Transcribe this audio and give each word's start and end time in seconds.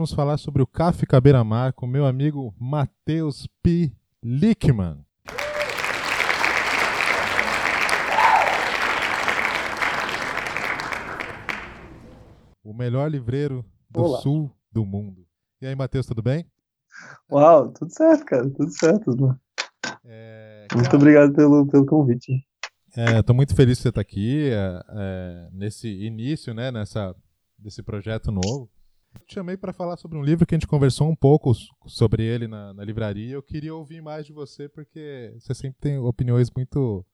Vamos 0.00 0.14
falar 0.14 0.38
sobre 0.38 0.62
o 0.62 0.66
Kafka 0.66 1.20
Beira-Mar 1.20 1.74
com 1.74 1.86
meu 1.86 2.06
amigo 2.06 2.54
Matheus 2.58 3.46
P. 3.62 3.92
Lickman. 4.22 5.04
O 12.64 12.72
melhor 12.72 13.10
livreiro 13.10 13.62
do 13.90 14.00
Olá. 14.00 14.20
sul 14.20 14.50
do 14.72 14.86
mundo. 14.86 15.26
E 15.60 15.66
aí, 15.66 15.76
Matheus, 15.76 16.06
tudo 16.06 16.22
bem? 16.22 16.46
Uau, 17.30 17.68
tudo 17.70 17.92
certo, 17.92 18.24
cara, 18.24 18.48
tudo 18.48 18.70
certo. 18.70 19.14
mano. 19.14 19.38
É, 20.02 20.66
Muito 20.72 20.86
cara, 20.86 20.96
obrigado 20.96 21.34
pelo, 21.34 21.66
pelo 21.66 21.84
convite. 21.84 22.42
É, 22.96 23.22
tô 23.22 23.34
muito 23.34 23.54
feliz 23.54 23.76
que 23.76 23.82
você 23.82 23.88
está 23.90 24.00
aqui 24.00 24.48
é, 24.48 24.82
é, 24.88 25.48
nesse 25.52 25.88
início, 25.88 26.54
né, 26.54 26.72
nessa, 26.72 27.14
desse 27.58 27.82
projeto 27.82 28.32
novo. 28.32 28.66
Te 29.26 29.34
chamei 29.34 29.56
para 29.56 29.72
falar 29.72 29.96
sobre 29.96 30.18
um 30.18 30.22
livro 30.22 30.46
que 30.46 30.54
a 30.54 30.58
gente 30.58 30.66
conversou 30.66 31.08
um 31.08 31.16
pouco 31.16 31.52
sobre 31.86 32.24
ele 32.24 32.46
na, 32.46 32.72
na 32.74 32.84
livraria. 32.84 33.34
Eu 33.34 33.42
queria 33.42 33.74
ouvir 33.74 34.00
mais 34.00 34.26
de 34.26 34.32
você 34.32 34.68
porque 34.68 35.34
você 35.38 35.54
sempre 35.54 35.78
tem 35.80 35.98
opiniões 35.98 36.50
muito 36.50 37.04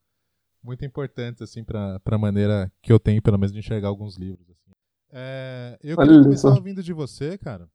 muito 0.62 0.84
importantes 0.84 1.42
assim 1.42 1.62
para 1.62 2.00
a 2.04 2.18
maneira 2.18 2.72
que 2.82 2.92
eu 2.92 2.98
tenho, 2.98 3.22
pelo 3.22 3.38
menos, 3.38 3.52
de 3.52 3.58
enxergar 3.58 3.88
alguns 3.88 4.16
livros. 4.16 4.48
assim. 4.50 4.72
É, 5.12 5.78
eu 5.82 5.96
Olha 5.96 6.08
queria 6.08 6.22
começar 6.24 6.50
ouvindo 6.50 6.82
de 6.82 6.92
você, 6.92 7.38
cara, 7.38 7.68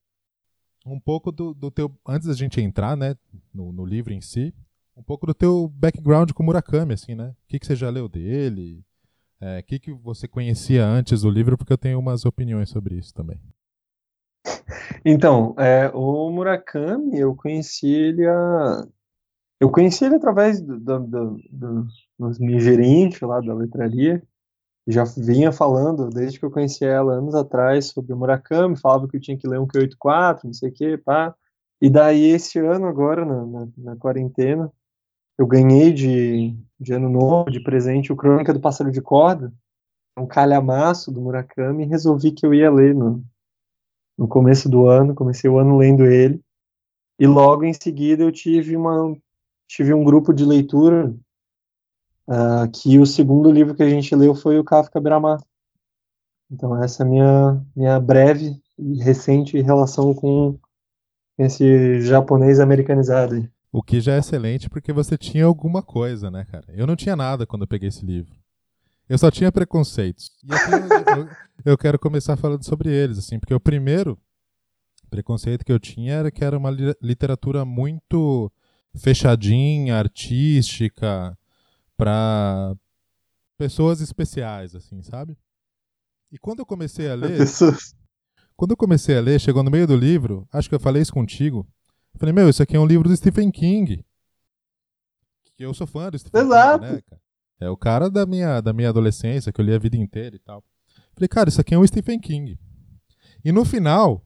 um 0.86 1.00
pouco 1.00 1.32
do, 1.32 1.54
do 1.54 1.72
teu 1.72 1.96
antes 2.06 2.28
da 2.28 2.34
gente 2.34 2.60
entrar, 2.60 2.98
né, 2.98 3.16
no, 3.54 3.72
no 3.72 3.86
livro 3.86 4.12
em 4.12 4.20
si, 4.20 4.54
um 4.96 5.04
pouco 5.04 5.26
do 5.26 5.34
teu 5.34 5.70
background 5.70 6.32
com 6.32 6.44
Murakami, 6.44 6.94
assim, 6.94 7.16
né? 7.16 7.30
O 7.30 7.48
que, 7.48 7.60
que 7.60 7.66
você 7.66 7.76
já 7.76 7.90
leu 7.90 8.10
dele? 8.10 8.84
É, 9.40 9.60
O 9.60 9.64
que, 9.64 9.80
que 9.80 9.94
você 9.94 10.28
conhecia 10.28 10.86
antes 10.86 11.22
do 11.22 11.30
livro? 11.30 11.58
Porque 11.58 11.74
eu 11.74 11.78
tenho 11.78 11.98
umas 11.98 12.26
opiniões 12.26 12.70
sobre 12.70 12.98
isso 12.98 13.14
também. 13.14 13.40
Então, 15.06 15.56
é, 15.58 15.90
o 15.94 16.30
Murakami, 16.32 17.20
eu 17.20 17.36
conheci 17.36 17.92
ele 17.92 18.28
a... 18.28 18.88
Eu 19.60 19.70
conheci 19.70 20.06
ele 20.06 20.16
através 20.16 20.60
do, 20.60 20.80
do, 20.80 21.00
do, 21.00 21.40
do, 21.52 21.88
dos 22.18 22.40
meus 22.40 22.64
gerentes 22.64 23.22
lá 23.22 23.40
da 23.40 23.54
letraria. 23.54 24.22
Já 24.88 25.04
vinha 25.04 25.52
falando, 25.52 26.10
desde 26.10 26.40
que 26.40 26.46
eu 26.46 26.50
conheci 26.52 26.84
ela 26.84 27.14
anos 27.14 27.36
atrás, 27.36 27.88
sobre 27.88 28.14
o 28.14 28.18
Murakami, 28.18 28.76
falava 28.76 29.08
que 29.08 29.18
eu 29.18 29.22
tinha 29.22 29.38
que 29.38 29.48
ler 29.48 29.60
um 29.60 29.68
Q84, 29.68 30.40
não 30.46 30.54
sei 30.54 30.70
o 30.70 30.74
que, 30.74 30.98
pá. 30.98 31.36
E 31.80 31.90
daí, 31.90 32.26
esse 32.26 32.60
ano 32.60 32.88
agora, 32.88 33.24
na, 33.24 33.46
na, 33.46 33.68
na 33.78 33.96
quarentena, 33.96 34.72
eu 35.38 35.48
ganhei 35.48 35.92
de, 35.92 36.56
de 36.80 36.94
ano 36.94 37.10
novo, 37.10 37.50
de 37.50 37.60
presente, 37.60 38.12
o 38.12 38.16
Crônica 38.16 38.54
do 38.54 38.60
Pássaro 38.60 38.92
de 38.92 39.02
Corda, 39.02 39.54
um 40.18 40.28
calhamaço 40.28 41.12
do 41.12 41.22
Murakami, 41.22 41.84
e 41.84 41.88
resolvi 41.88 42.32
que 42.32 42.46
eu 42.46 42.54
ia 42.54 42.72
ler 42.72 42.94
no, 42.94 43.24
no 44.18 44.28
começo 44.28 44.70
do 44.70 44.88
ano, 44.88 45.16
comecei 45.16 45.50
o 45.50 45.58
ano 45.58 45.78
lendo 45.78 46.06
ele, 46.06 46.42
e 47.20 47.28
logo 47.28 47.64
em 47.64 47.74
seguida 47.74 48.24
eu 48.24 48.32
tive 48.32 48.76
uma 48.76 49.16
tive 49.68 49.94
um 49.94 50.04
grupo 50.04 50.34
de 50.34 50.44
leitura 50.44 51.14
ah, 52.28 52.68
que 52.68 52.98
o 52.98 53.06
segundo 53.06 53.52
livro 53.52 53.76
que 53.76 53.84
a 53.84 53.90
gente 53.90 54.16
leu 54.16 54.34
foi 54.36 54.60
o 54.60 54.64
Kafka 54.64 55.00
Beira-Mar. 55.00 55.40
Então 56.52 56.82
essa 56.84 57.04
é 57.04 57.06
a 57.06 57.10
minha 57.10 57.66
minha 57.76 58.00
breve 58.00 58.60
e 58.78 59.02
recente 59.04 59.62
relação 59.62 60.14
com 60.14 60.58
esse 61.38 62.02
japonês 62.02 62.60
americanizado. 62.60 63.48
O 63.72 63.82
que 63.82 64.02
já 64.02 64.16
é 64.16 64.20
excelente 64.20 64.70
porque 64.70 64.92
você 64.92 65.18
tinha 65.18 65.46
alguma 65.46 65.82
coisa, 65.82 66.30
né, 66.30 66.46
cara? 66.46 66.66
Eu 66.70 66.86
não 66.86 66.96
tinha 66.96 67.16
nada 67.16 67.46
quando 67.46 67.62
eu 67.62 67.68
peguei 67.68 67.88
esse 67.88 68.06
livro. 68.06 68.41
Eu 69.12 69.18
só 69.18 69.30
tinha 69.30 69.52
preconceitos. 69.52 70.32
E 70.42 70.54
aqui 70.54 70.72
eu, 70.72 71.18
eu- 71.18 71.30
eu 71.66 71.78
quero 71.78 72.00
começar 72.00 72.38
falando 72.38 72.64
sobre 72.64 72.90
eles, 72.90 73.18
assim, 73.18 73.38
porque 73.40 73.54
o 73.54 73.60
primeiro 73.60 74.18
preconceito 75.10 75.66
que 75.66 75.72
eu 75.72 75.80
tinha 75.80 76.14
era 76.14 76.32
que 76.32 76.46
era 76.46 76.58
uma 76.58 76.72
li- 76.72 76.96
literatura 77.02 77.66
muito 77.66 78.50
fechadinha, 78.96 79.98
artística, 79.98 81.38
para 81.98 82.74
pessoas 83.58 84.00
especiais, 84.00 84.74
assim, 84.76 85.02
sabe? 85.04 85.38
E 86.32 86.38
quando 86.38 86.60
eu 86.60 86.66
comecei 86.66 87.10
a 87.10 87.14
ler, 87.16 87.46
quando 88.56 88.72
eu 88.72 88.78
comecei 88.78 89.18
a 89.18 89.22
ler, 89.22 89.42
chegou 89.42 89.62
no 89.62 89.70
meio 89.70 89.86
do 89.86 89.96
livro, 89.98 90.48
acho 90.54 90.70
que 90.70 90.76
eu 90.76 90.80
falei 90.80 91.02
isso 91.02 91.12
contigo. 91.14 91.68
Eu 92.14 92.20
falei, 92.20 92.34
meu, 92.34 92.48
isso 92.48 92.64
aqui 92.64 92.78
é 92.78 92.80
um 92.80 92.86
livro 92.88 93.10
do 93.10 93.16
Stephen 93.18 93.52
King. 93.52 94.06
Que 95.58 95.66
eu 95.66 95.74
sou 95.74 95.86
fã 95.86 96.10
do 96.10 96.18
Stephen 96.18 96.42
Exato. 96.44 96.80
King, 96.86 96.94
né, 96.96 97.02
cara? 97.02 97.21
É 97.62 97.70
o 97.70 97.78
cara 97.78 98.10
da 98.10 98.26
minha, 98.26 98.60
da 98.60 98.74
minha 98.74 98.90
adolescência, 98.90 99.54
que 99.54 99.62
eu 99.62 99.66
li 99.66 99.72
a 99.72 99.78
vida 99.78 99.96
inteira 99.96 100.36
e 100.36 100.40
tal. 100.40 100.64
Falei, 101.14 101.28
cara, 101.28 101.48
isso 101.48 101.62
aqui 101.62 101.76
é 101.76 101.78
um 101.78 101.86
Stephen 101.86 102.20
King. 102.20 102.58
E 103.46 103.52
no 103.52 103.64
final, 103.64 104.26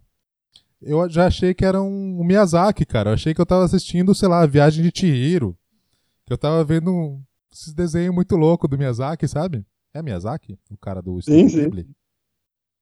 eu 0.81 1.09
já 1.09 1.28
achei 1.28 1.53
que 1.53 1.66
era 1.66 1.81
um, 1.81 2.22
um 2.22 2.24
Miyazaki, 2.24 2.85
cara. 2.85 3.09
Eu 3.09 3.13
achei 3.13 3.34
que 3.34 3.41
eu 3.41 3.45
tava 3.45 3.66
assistindo, 3.66 4.16
sei 4.16 4.29
lá, 4.29 4.41
a 4.41 4.47
Viagem 4.47 4.90
de 4.90 4.97
Chihiro. 4.97 5.57
Que 6.25 6.31
eu 6.31 6.38
tava 6.38 6.63
vendo 6.63 6.90
um, 6.91 7.22
esses 7.51 7.74
desenhos 7.74 8.16
muito 8.16 8.38
loucos 8.38 8.69
do 8.69 8.78
Miyazaki, 8.78 9.28
sabe? 9.28 9.66
É 9.94 10.01
Miyazaki? 10.01 10.57
O 10.72 10.78
cara 10.78 11.01
do 11.01 11.22
Stephen 11.22 11.50
sim. 11.50 11.63
Ghibli? 11.63 11.90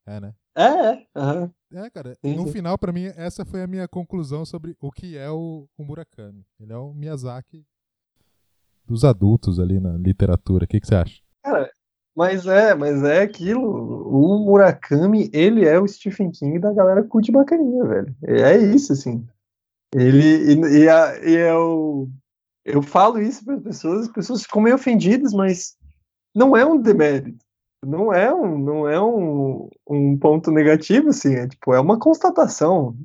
É, 0.05 0.19
né? 0.19 0.35
É, 0.55 0.63
é. 0.63 1.07
aham. 1.15 1.51
É, 1.73 1.89
cara, 1.89 2.15
Sim, 2.23 2.35
no 2.35 2.45
sim. 2.45 2.51
final, 2.51 2.77
pra 2.77 2.91
mim, 2.93 3.05
essa 3.15 3.43
foi 3.43 3.63
a 3.63 3.67
minha 3.67 3.87
conclusão 3.87 4.45
sobre 4.45 4.77
o 4.79 4.91
que 4.91 5.17
é 5.17 5.31
o, 5.31 5.67
o 5.75 5.83
Murakami. 5.83 6.45
Ele 6.59 6.71
é 6.71 6.77
o 6.77 6.93
Miyazaki 6.93 7.65
dos 8.85 9.03
adultos 9.03 9.59
ali 9.59 9.79
na 9.79 9.93
literatura. 9.97 10.65
O 10.65 10.67
que, 10.67 10.79
que 10.79 10.87
você 10.87 10.95
acha? 10.95 11.21
Cara, 11.43 11.69
mas 12.15 12.45
é, 12.45 12.73
mas 12.75 13.03
é 13.03 13.21
aquilo. 13.21 13.61
O 14.07 14.39
Murakami, 14.45 15.29
ele 15.33 15.65
é 15.65 15.79
o 15.79 15.87
Stephen 15.87 16.31
King 16.31 16.59
da 16.59 16.73
galera 16.73 17.03
cult 17.03 17.31
bacaninha, 17.31 17.83
velho. 17.85 18.15
É 18.23 18.57
isso, 18.57 18.93
assim. 18.93 19.25
Ele 19.95 20.53
e, 20.53 20.83
e, 20.83 20.89
a- 20.89 21.19
e 21.23 21.51
o, 21.53 22.09
eu 22.65 22.81
falo 22.81 23.19
isso 23.21 23.43
para 23.45 23.55
as 23.55 23.63
pessoas, 23.63 24.01
as 24.07 24.11
pessoas 24.13 24.41
ficam 24.43 24.61
meio 24.61 24.75
ofendidas, 24.75 25.33
mas 25.33 25.75
não 26.35 26.55
é 26.57 26.65
um 26.65 26.81
demérito. 26.81 27.43
Não 27.85 28.13
é 28.13 28.33
um, 28.33 28.57
não 28.57 28.87
é 28.87 28.99
um, 29.01 29.69
um 29.89 30.17
ponto 30.17 30.49
negativo, 30.51 31.09
assim. 31.09 31.35
É 31.35 31.47
tipo, 31.47 31.73
é 31.73 31.79
uma 31.79 31.99
constatação. 31.99 32.95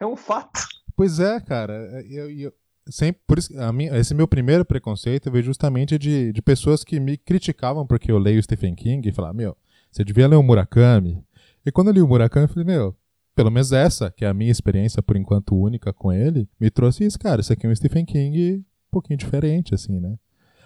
É 0.00 0.06
um 0.06 0.16
fato. 0.16 0.60
Pois 0.96 1.20
é, 1.20 1.40
cara. 1.40 1.74
é, 1.74 2.06
Eu, 2.10 2.30
eu- 2.30 2.52
sempre, 2.88 3.22
por 3.26 3.38
isso, 3.38 3.52
minha, 3.72 3.96
esse 3.96 4.14
meu 4.14 4.26
primeiro 4.26 4.64
preconceito 4.64 5.30
veio 5.30 5.44
justamente 5.44 5.98
de, 5.98 6.32
de 6.32 6.42
pessoas 6.42 6.84
que 6.84 6.98
me 6.98 7.16
criticavam 7.16 7.86
porque 7.86 8.10
eu 8.10 8.18
leio 8.18 8.42
Stephen 8.42 8.74
King 8.74 9.08
e 9.08 9.12
falavam, 9.12 9.36
meu, 9.36 9.56
você 9.90 10.04
devia 10.04 10.26
ler 10.26 10.36
o 10.36 10.42
Murakami. 10.42 11.22
E 11.64 11.70
quando 11.70 11.88
eu 11.88 11.94
li 11.94 12.02
o 12.02 12.08
Murakami, 12.08 12.44
eu 12.44 12.48
falei, 12.48 12.64
meu, 12.64 12.96
pelo 13.34 13.50
menos 13.50 13.72
essa, 13.72 14.10
que 14.10 14.24
é 14.24 14.28
a 14.28 14.34
minha 14.34 14.50
experiência 14.50 15.02
por 15.02 15.16
enquanto 15.16 15.56
única 15.56 15.92
com 15.92 16.12
ele, 16.12 16.48
me 16.60 16.70
trouxe 16.70 17.04
isso, 17.04 17.18
cara. 17.18 17.40
Isso 17.40 17.52
aqui 17.52 17.66
é 17.66 17.70
um 17.70 17.74
Stephen 17.74 18.04
King 18.04 18.58
um 18.58 18.90
pouquinho 18.90 19.18
diferente, 19.18 19.74
assim, 19.74 19.98
né? 19.98 20.16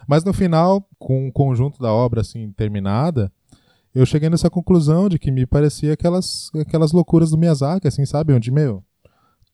Mas 0.06 0.24
no 0.24 0.32
final, 0.32 0.88
com 0.98 1.28
o 1.28 1.32
conjunto 1.32 1.80
da 1.80 1.92
obra 1.92 2.20
assim 2.20 2.52
terminada, 2.52 3.32
eu 3.94 4.06
cheguei 4.06 4.28
nessa 4.28 4.50
conclusão 4.50 5.08
de 5.08 5.18
que 5.18 5.30
me 5.30 5.46
parecia 5.46 5.92
aquelas, 5.92 6.50
aquelas 6.54 6.92
loucuras 6.92 7.30
do 7.30 7.38
Miyazaki, 7.38 7.88
assim, 7.88 8.04
sabe? 8.04 8.32
Onde, 8.32 8.50
meu, 8.50 8.84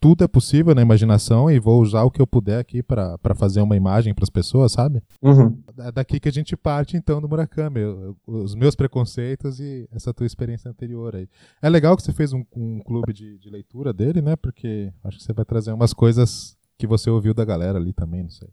tudo 0.02 0.24
é 0.24 0.28
possível 0.28 0.74
na 0.74 0.82
imaginação 0.82 1.48
e 1.48 1.60
vou 1.60 1.80
usar 1.80 2.02
o 2.02 2.10
que 2.10 2.20
eu 2.20 2.26
puder 2.26 2.58
aqui 2.58 2.82
pra 2.82 3.16
fazer 3.36 3.60
uma 3.60 3.76
imagem 3.76 4.12
pras 4.12 4.28
pessoas, 4.28 4.72
sabe? 4.72 5.00
Uhum. 5.22 5.62
É 5.78 5.92
daqui 5.92 6.18
que 6.18 6.28
a 6.28 6.32
gente 6.32 6.56
parte 6.56 6.96
então 6.96 7.20
do 7.20 7.28
Murakami, 7.28 7.78
eu- 7.80 8.16
os 8.26 8.56
meus 8.56 8.74
preconceitos 8.74 9.60
e 9.60 9.88
essa 9.92 10.12
tua 10.12 10.26
experiência 10.26 10.68
anterior 10.68 11.14
aí. 11.14 11.28
É 11.62 11.68
legal 11.68 11.96
que 11.96 12.02
você 12.02 12.12
fez 12.12 12.32
um, 12.32 12.44
um 12.56 12.80
clube 12.80 13.12
de, 13.12 13.38
de 13.38 13.48
leitura 13.48 13.92
dele, 13.92 14.20
né? 14.20 14.34
Porque 14.34 14.92
acho 15.04 15.18
que 15.18 15.22
você 15.24 15.32
vai 15.32 15.44
trazer 15.44 15.72
umas 15.72 15.92
coisas 15.92 16.56
que 16.76 16.86
você 16.86 17.08
ouviu 17.08 17.32
da 17.32 17.44
galera 17.44 17.78
ali 17.78 17.92
também, 17.92 18.24
não 18.24 18.30
sei. 18.30 18.48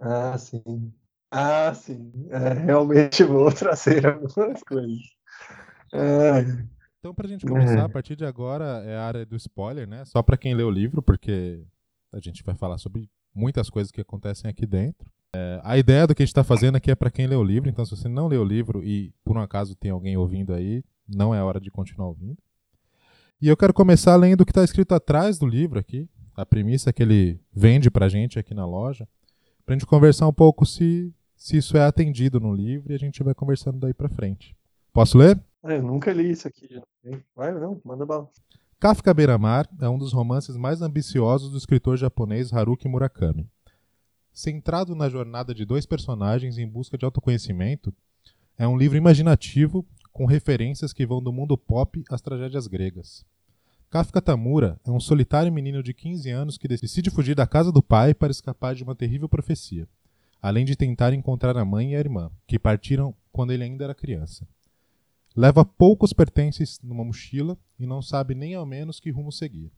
Ah, 0.00 0.38
sim. 0.38 0.92
Ah, 1.32 1.74
sim. 1.74 2.12
É, 2.30 2.52
realmente 2.52 3.24
vou 3.24 3.50
trazer 3.52 4.06
algumas 4.06 4.62
coisas. 4.62 5.00
É, 5.92 6.42
Então, 7.04 7.14
pra 7.14 7.28
gente 7.28 7.44
começar, 7.44 7.80
É. 7.80 7.82
a 7.82 7.88
partir 7.88 8.16
de 8.16 8.24
agora 8.24 8.82
é 8.86 8.96
a 8.96 9.04
área 9.04 9.26
do 9.26 9.36
spoiler, 9.36 9.86
né? 9.86 10.06
Só 10.06 10.22
pra 10.22 10.38
quem 10.38 10.54
lê 10.54 10.62
o 10.62 10.70
livro, 10.70 11.02
porque 11.02 11.62
a 12.10 12.18
gente 12.18 12.42
vai 12.42 12.54
falar 12.54 12.78
sobre 12.78 13.10
muitas 13.34 13.68
coisas 13.68 13.92
que 13.92 14.00
acontecem 14.00 14.50
aqui 14.50 14.64
dentro. 14.64 15.06
É, 15.36 15.60
a 15.62 15.76
ideia 15.76 16.06
do 16.06 16.14
que 16.14 16.22
a 16.22 16.24
gente 16.24 16.34
tá 16.34 16.42
fazendo 16.42 16.76
aqui 16.76 16.90
é 16.90 16.94
pra 16.94 17.10
quem 17.10 17.26
lê 17.26 17.36
o 17.36 17.44
livro, 17.44 17.68
então 17.68 17.84
se 17.84 17.94
você 17.94 18.08
não 18.08 18.26
lê 18.26 18.38
o 18.38 18.44
livro 18.44 18.82
e 18.82 19.12
por 19.22 19.36
um 19.36 19.40
acaso 19.42 19.74
tem 19.76 19.90
alguém 19.90 20.16
ouvindo 20.16 20.54
aí, 20.54 20.82
não 21.06 21.34
é 21.34 21.42
hora 21.42 21.60
de 21.60 21.70
continuar 21.70 22.08
ouvindo. 22.08 22.38
E 23.38 23.48
eu 23.48 23.56
quero 23.56 23.74
começar 23.74 24.16
lendo 24.16 24.40
o 24.40 24.46
que 24.46 24.52
tá 24.54 24.64
escrito 24.64 24.94
atrás 24.94 25.38
do 25.38 25.46
livro 25.46 25.78
aqui, 25.78 26.08
a 26.34 26.46
premissa 26.46 26.90
que 26.90 27.02
ele 27.02 27.38
vende 27.52 27.90
pra 27.90 28.08
gente 28.08 28.38
aqui 28.38 28.54
na 28.54 28.64
loja, 28.64 29.06
pra 29.66 29.74
gente 29.74 29.84
conversar 29.84 30.26
um 30.26 30.32
pouco 30.32 30.64
se, 30.64 31.12
se 31.36 31.58
isso 31.58 31.76
é 31.76 31.82
atendido 31.84 32.40
no 32.40 32.54
livro 32.54 32.90
e 32.92 32.94
a 32.94 32.98
gente 32.98 33.22
vai 33.22 33.34
conversando 33.34 33.78
daí 33.78 33.92
pra 33.92 34.08
frente. 34.08 34.56
Posso 34.90 35.18
ler? 35.18 35.38
É, 35.64 35.76
eu 35.78 35.82
nunca 35.82 36.12
li 36.12 36.30
isso 36.30 36.46
aqui. 36.46 36.80
Vai, 37.34 37.52
não, 37.52 37.80
manda 37.84 38.04
bala. 38.04 38.28
Kafka 38.78 39.14
Beira-Mar 39.14 39.68
é 39.80 39.88
um 39.88 39.98
dos 39.98 40.12
romances 40.12 40.56
mais 40.56 40.82
ambiciosos 40.82 41.50
do 41.50 41.56
escritor 41.56 41.96
japonês 41.96 42.52
Haruki 42.52 42.86
Murakami. 42.86 43.48
Centrado 44.32 44.94
na 44.94 45.08
jornada 45.08 45.54
de 45.54 45.64
dois 45.64 45.86
personagens 45.86 46.58
em 46.58 46.68
busca 46.68 46.98
de 46.98 47.04
autoconhecimento, 47.04 47.94
é 48.58 48.68
um 48.68 48.76
livro 48.76 48.98
imaginativo 48.98 49.86
com 50.12 50.26
referências 50.26 50.92
que 50.92 51.06
vão 51.06 51.22
do 51.22 51.32
mundo 51.32 51.56
pop 51.56 52.04
às 52.10 52.20
tragédias 52.20 52.66
gregas. 52.66 53.24
Kafka 53.90 54.20
Tamura 54.20 54.78
é 54.84 54.90
um 54.90 55.00
solitário 55.00 55.52
menino 55.52 55.82
de 55.82 55.94
15 55.94 56.30
anos 56.30 56.58
que 56.58 56.68
decide 56.68 57.10
fugir 57.10 57.34
da 57.34 57.46
casa 57.46 57.72
do 57.72 57.82
pai 57.82 58.12
para 58.12 58.30
escapar 58.30 58.74
de 58.74 58.82
uma 58.82 58.94
terrível 58.94 59.28
profecia, 59.28 59.88
além 60.42 60.64
de 60.64 60.76
tentar 60.76 61.14
encontrar 61.14 61.56
a 61.56 61.64
mãe 61.64 61.92
e 61.92 61.96
a 61.96 62.00
irmã, 62.00 62.30
que 62.46 62.58
partiram 62.58 63.14
quando 63.32 63.52
ele 63.52 63.64
ainda 63.64 63.84
era 63.84 63.94
criança. 63.94 64.46
Leva 65.36 65.64
poucos 65.64 66.12
pertences 66.12 66.80
numa 66.80 67.04
mochila 67.04 67.58
e 67.78 67.86
não 67.86 68.00
sabe 68.00 68.36
nem 68.36 68.54
ao 68.54 68.64
menos 68.64 69.00
que 69.00 69.10
rumo 69.10 69.32
seguir. 69.32 69.72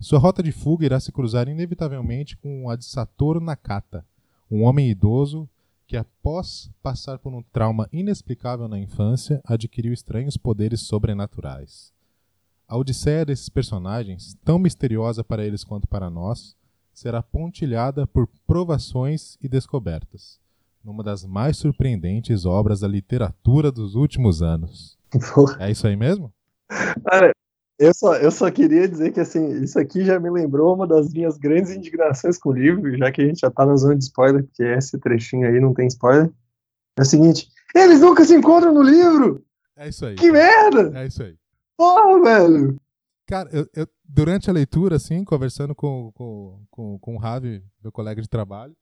Sua 0.00 0.18
rota 0.18 0.42
de 0.42 0.50
fuga 0.50 0.84
irá 0.84 0.98
se 0.98 1.12
cruzar 1.12 1.48
inevitavelmente 1.48 2.36
com 2.36 2.68
a 2.68 2.74
de 2.74 2.84
Satoru 2.84 3.40
Nakata, 3.40 4.04
um 4.50 4.64
homem 4.64 4.90
idoso 4.90 5.48
que, 5.86 5.96
após 5.96 6.70
passar 6.82 7.20
por 7.20 7.32
um 7.32 7.42
trauma 7.42 7.88
inexplicável 7.92 8.66
na 8.66 8.78
infância, 8.78 9.40
adquiriu 9.44 9.92
estranhos 9.92 10.36
poderes 10.36 10.80
sobrenaturais. 10.80 11.92
A 12.66 12.76
odisseia 12.76 13.24
desses 13.24 13.48
personagens, 13.48 14.36
tão 14.44 14.58
misteriosa 14.58 15.22
para 15.22 15.44
eles 15.44 15.62
quanto 15.62 15.86
para 15.86 16.10
nós, 16.10 16.56
será 16.92 17.22
pontilhada 17.22 18.06
por 18.06 18.26
provações 18.46 19.38
e 19.40 19.48
descobertas, 19.48 20.40
numa 20.84 21.02
das 21.02 21.24
mais 21.24 21.56
surpreendentes 21.56 22.44
obras 22.44 22.80
da 22.80 22.88
literatura 22.88 23.72
dos 23.72 23.94
últimos 23.94 24.42
anos. 24.42 24.98
É 25.58 25.70
isso 25.70 25.86
aí 25.86 25.96
mesmo? 25.96 26.32
Cara, 27.04 27.32
eu 27.78 27.92
só, 27.94 28.14
eu 28.16 28.30
só 28.30 28.50
queria 28.50 28.86
dizer 28.86 29.12
que 29.12 29.20
assim, 29.20 29.62
isso 29.62 29.78
aqui 29.78 30.04
já 30.04 30.20
me 30.20 30.30
lembrou 30.30 30.74
uma 30.74 30.86
das 30.86 31.12
minhas 31.12 31.38
grandes 31.38 31.72
indignações 31.72 32.38
com 32.38 32.50
o 32.50 32.52
livro, 32.52 32.96
já 32.96 33.10
que 33.10 33.22
a 33.22 33.26
gente 33.26 33.40
já 33.40 33.50
tá 33.50 33.64
na 33.64 33.76
zona 33.76 33.96
de 33.96 34.04
spoiler, 34.04 34.44
porque 34.44 34.62
esse 34.62 34.98
trechinho 34.98 35.46
aí 35.46 35.60
não 35.60 35.72
tem 35.72 35.86
spoiler. 35.86 36.30
É 36.98 37.02
o 37.02 37.04
seguinte, 37.04 37.48
eles 37.74 38.00
nunca 38.00 38.24
se 38.24 38.34
encontram 38.34 38.72
no 38.72 38.82
livro! 38.82 39.44
É 39.76 39.88
isso 39.88 40.06
aí. 40.06 40.14
Que 40.14 40.30
merda! 40.30 40.92
É 40.98 41.06
isso 41.06 41.22
aí. 41.22 41.36
Porra, 41.76 42.22
velho! 42.22 42.76
Cara, 43.26 43.48
eu, 43.52 43.66
eu, 43.74 43.88
durante 44.04 44.50
a 44.50 44.52
leitura, 44.52 44.96
assim, 44.96 45.24
conversando 45.24 45.74
com, 45.74 46.12
com, 46.12 46.64
com, 46.70 46.98
com 46.98 47.16
o 47.16 47.18
Ravi, 47.18 47.64
meu 47.82 47.90
colega 47.90 48.20
de 48.20 48.28
trabalho, 48.28 48.76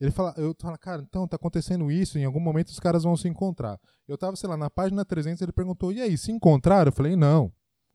ele 0.00 0.10
fala, 0.10 0.34
eu 0.36 0.54
falo, 0.60 0.78
cara, 0.78 1.02
então 1.02 1.26
tá 1.26 1.36
acontecendo 1.36 1.90
isso, 1.90 2.18
em 2.18 2.24
algum 2.24 2.40
momento 2.40 2.68
os 2.68 2.80
caras 2.80 3.02
vão 3.02 3.16
se 3.16 3.28
encontrar. 3.28 3.78
Eu 4.06 4.16
tava, 4.16 4.36
sei 4.36 4.48
lá, 4.48 4.56
na 4.56 4.70
página 4.70 5.04
300, 5.04 5.42
ele 5.42 5.52
perguntou, 5.52 5.92
e 5.92 6.00
aí, 6.00 6.16
se 6.16 6.32
encontraram? 6.32 6.88
Eu 6.88 6.92
falei, 6.92 7.16
não 7.16 7.52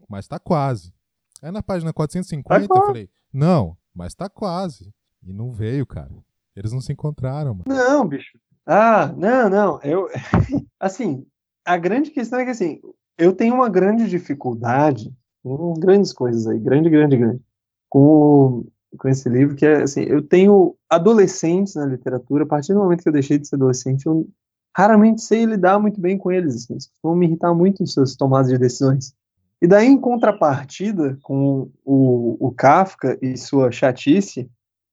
mas 0.09 0.27
tá 0.27 0.39
quase. 0.39 0.93
Aí 1.41 1.51
na 1.51 1.63
página 1.63 1.91
450 1.93 2.67
tá 2.67 2.79
eu 2.79 2.85
falei, 2.85 3.09
não, 3.31 3.77
mas 3.93 4.13
tá 4.13 4.29
quase. 4.29 4.93
E 5.21 5.33
não 5.33 5.51
veio, 5.51 5.85
cara. 5.85 6.11
Eles 6.55 6.71
não 6.71 6.81
se 6.81 6.93
encontraram, 6.93 7.55
mano. 7.55 7.65
Não, 7.67 8.07
bicho. 8.07 8.37
Ah, 8.65 9.07
não, 9.17 9.49
não. 9.49 9.81
Eu, 9.81 10.07
assim, 10.79 11.25
a 11.65 11.77
grande 11.77 12.11
questão 12.11 12.39
é 12.39 12.45
que, 12.45 12.51
assim, 12.51 12.79
eu 13.17 13.33
tenho 13.33 13.55
uma 13.55 13.69
grande 13.69 14.07
dificuldade, 14.07 15.11
com 15.41 15.73
grandes 15.73 16.13
coisas 16.13 16.47
aí, 16.47 16.59
grande, 16.59 16.89
grande, 16.89 17.17
grande, 17.17 17.41
com, 17.89 18.65
com 18.97 19.07
esse 19.07 19.27
livro, 19.29 19.55
que 19.55 19.65
é, 19.65 19.83
assim, 19.83 20.01
eu 20.01 20.21
tenho 20.21 20.75
adolescentes 20.89 21.75
na 21.75 21.85
literatura, 21.85 22.43
a 22.43 22.47
partir 22.47 22.73
do 22.73 22.79
momento 22.79 23.03
que 23.03 23.09
eu 23.09 23.13
deixei 23.13 23.37
de 23.37 23.47
ser 23.47 23.55
adolescente, 23.55 24.05
eu 24.05 24.27
raramente 24.75 25.21
sei 25.21 25.45
lidar 25.45 25.79
muito 25.79 25.99
bem 25.99 26.17
com 26.17 26.31
eles, 26.31 26.55
assim, 26.55 26.77
vão 27.01 27.15
me 27.15 27.25
irritar 27.27 27.53
muito 27.53 27.83
em 27.83 27.85
suas 27.85 28.15
tomadas 28.15 28.49
de 28.49 28.57
decisões. 28.57 29.13
E 29.61 29.67
daí, 29.67 29.87
em 29.87 29.99
contrapartida 29.99 31.17
com 31.21 31.71
o, 31.85 32.47
o 32.47 32.51
Kafka 32.51 33.17
e 33.21 33.37
sua 33.37 33.71
chatice, 33.71 34.49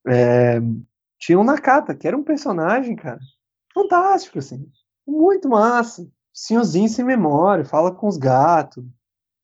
é, 0.06 0.60
tinha 1.18 1.38
o 1.38 1.44
Nakata, 1.44 1.94
que 1.94 2.06
era 2.06 2.16
um 2.16 2.22
personagem, 2.22 2.94
cara, 2.94 3.18
fantástico, 3.74 4.38
assim, 4.38 4.66
muito 5.06 5.48
massa. 5.48 6.06
Senhorzinho 6.32 6.88
sem 6.88 7.04
memória, 7.04 7.64
fala 7.64 7.92
com 7.92 8.06
os 8.06 8.16
gatos, 8.16 8.84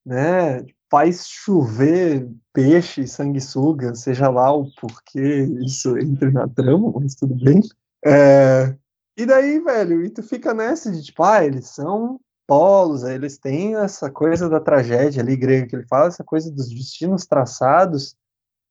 né? 0.05 0.65
Faz 0.91 1.27
chover 1.27 2.31
peixe, 2.53 3.07
sanguessuga, 3.07 3.95
seja 3.95 4.29
lá 4.29 4.53
o 4.53 4.71
porquê 4.81 5.45
isso 5.65 5.99
entre 5.99 6.31
na 6.31 6.49
trama, 6.49 6.93
mas 7.01 7.15
tudo 7.15 7.35
bem. 7.35 7.61
É, 8.05 8.77
e 9.17 9.27
daí, 9.27 9.59
velho, 9.61 10.05
e 10.05 10.11
tu 10.11 10.23
fica 10.23 10.55
nessa 10.55 10.93
de 10.93 11.03
tipo, 11.03 11.23
ah, 11.23 11.45
eles 11.45 11.69
são 11.69 12.21
polos, 12.47 13.03
eles 13.03 13.39
têm 13.39 13.75
essa 13.77 14.11
coisa 14.11 14.49
da 14.49 14.61
tragédia 14.61 15.21
ali 15.23 15.37
grega 15.37 15.67
que 15.67 15.75
ele 15.75 15.87
fala, 15.89 16.07
essa 16.07 16.23
coisa 16.23 16.51
dos 16.53 16.69
destinos 16.69 17.27
traçados 17.27 18.15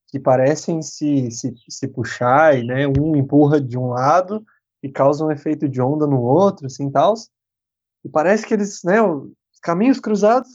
que 0.08 0.18
parecem 0.18 0.80
se, 0.80 1.30
se, 1.30 1.54
se 1.68 1.88
puxar, 1.88 2.56
e 2.56 2.64
né, 2.64 2.86
um 2.86 3.16
empurra 3.16 3.60
de 3.60 3.76
um 3.76 3.88
lado 3.88 4.44
e 4.82 4.90
causa 4.90 5.24
um 5.24 5.30
efeito 5.30 5.68
de 5.68 5.80
onda 5.80 6.06
no 6.06 6.20
outro, 6.20 6.66
assim, 6.66 6.90
tal. 6.90 7.14
E 8.04 8.08
parece 8.08 8.46
que 8.46 8.54
eles, 8.54 8.82
né, 8.84 9.02
os 9.02 9.60
caminhos 9.60 9.98
cruzados, 9.98 10.48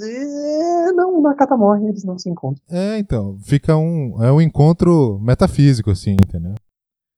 e 0.00 0.92
não, 0.92 1.20
na 1.20 1.34
cata 1.34 1.56
morre, 1.56 1.88
eles 1.88 2.04
não 2.04 2.18
se 2.18 2.28
encontram. 2.28 2.62
É, 2.70 2.98
então, 2.98 3.38
fica 3.42 3.76
um, 3.76 4.22
é 4.22 4.32
um 4.32 4.40
encontro 4.40 5.18
metafísico, 5.20 5.90
assim, 5.90 6.12
entendeu? 6.12 6.54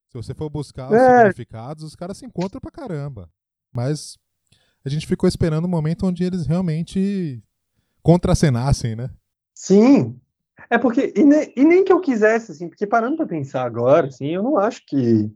Se 0.09 0.17
você 0.17 0.33
for 0.33 0.49
buscar 0.49 0.87
os 0.87 0.93
é. 0.93 1.17
significados, 1.19 1.83
os 1.83 1.95
caras 1.95 2.17
se 2.17 2.25
encontram 2.25 2.61
pra 2.61 2.71
caramba. 2.71 3.29
Mas 3.73 4.17
a 4.85 4.89
gente 4.89 5.07
ficou 5.07 5.27
esperando 5.27 5.65
o 5.65 5.67
um 5.67 5.71
momento 5.71 6.05
onde 6.05 6.23
eles 6.23 6.45
realmente 6.45 7.43
contracenassem, 8.01 8.95
né? 8.95 9.09
Sim. 9.53 10.19
É 10.69 10.77
porque, 10.77 11.13
e, 11.15 11.23
ne, 11.23 11.51
e, 11.55 11.63
nem 11.63 11.83
que 11.83 11.91
eu 11.91 11.99
quisesse, 11.99 12.51
assim, 12.51 12.69
porque 12.69 12.87
parando 12.87 13.17
para 13.17 13.25
pensar 13.25 13.65
agora, 13.65 14.07
assim, 14.07 14.27
eu 14.27 14.41
não 14.41 14.57
acho 14.57 14.85
que, 14.85 15.31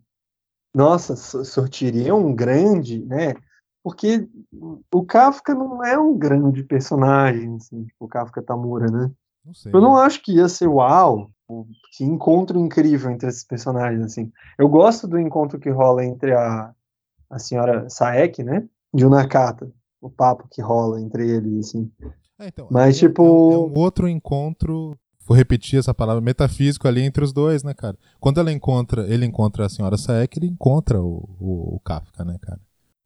nossa, 0.74 1.15
sortiria 1.15 2.15
um 2.15 2.33
grande, 2.33 3.03
né? 3.06 3.33
Porque 3.84 4.28
o 4.94 5.06
Kafka 5.06 5.56
não 5.56 5.84
é 5.84 5.98
um 5.98 6.18
grande 6.18 6.64
personagem, 6.64 7.56
assim, 7.56 7.86
tipo, 7.86 8.06
o 8.06 8.08
Kafka 8.08 8.42
Tamura, 8.42 8.88
né? 8.88 9.12
Não 9.46 9.54
sei. 9.54 9.72
Eu 9.74 9.80
não 9.80 9.96
acho 9.96 10.21
que 10.21 10.33
ia 10.33 10.50
ser 10.50 10.68
uau, 10.68 11.31
que 11.95 12.04
encontro 12.04 12.59
incrível 12.59 13.09
entre 13.09 13.30
esses 13.30 13.44
personagens, 13.44 14.04
assim. 14.04 14.31
Eu 14.57 14.68
gosto 14.68 15.07
do 15.07 15.18
encontro 15.18 15.59
que 15.59 15.69
rola 15.69 16.04
entre 16.04 16.33
a, 16.33 16.74
a 17.30 17.40
senhora 17.40 17.90
Saek, 17.90 18.44
né? 18.44 18.68
de 18.94 19.06
um 19.06 19.09
Nakata, 19.09 19.71
o 20.02 20.09
papo 20.09 20.48
que 20.50 20.62
rola 20.62 21.00
entre 21.02 21.30
eles, 21.30 21.68
assim. 21.68 21.92
É, 22.40 22.48
então, 22.48 22.68
Mas, 22.69 22.98
é, 22.98 23.00
tipo. 23.00 23.24
É, 23.24 23.56
é 23.56 23.57
um 23.57 23.80
outro 23.80 24.07
encontro 24.07 24.98
vou 25.26 25.38
repetir 25.38 25.78
essa 25.78 25.94
palavra, 25.94 26.21
metafísico 26.21 26.88
ali 26.88 27.04
entre 27.04 27.24
os 27.24 27.31
dois, 27.31 27.64
né, 27.64 27.71
cara? 27.76 27.95
Quando 28.19 28.40
ela 28.40 28.52
encontra, 28.52 29.07
ele 29.07 29.28
encontra 29.28 29.64
a 29.66 29.69
senhora 29.69 29.95
Saek, 29.95 30.40
ele 30.40 30.48
encontra 30.48 31.00
o, 31.00 31.30
o, 31.40 31.76
o 31.76 31.80
Kafka, 31.81 32.26
né, 32.26 32.36
cara? 32.42 32.59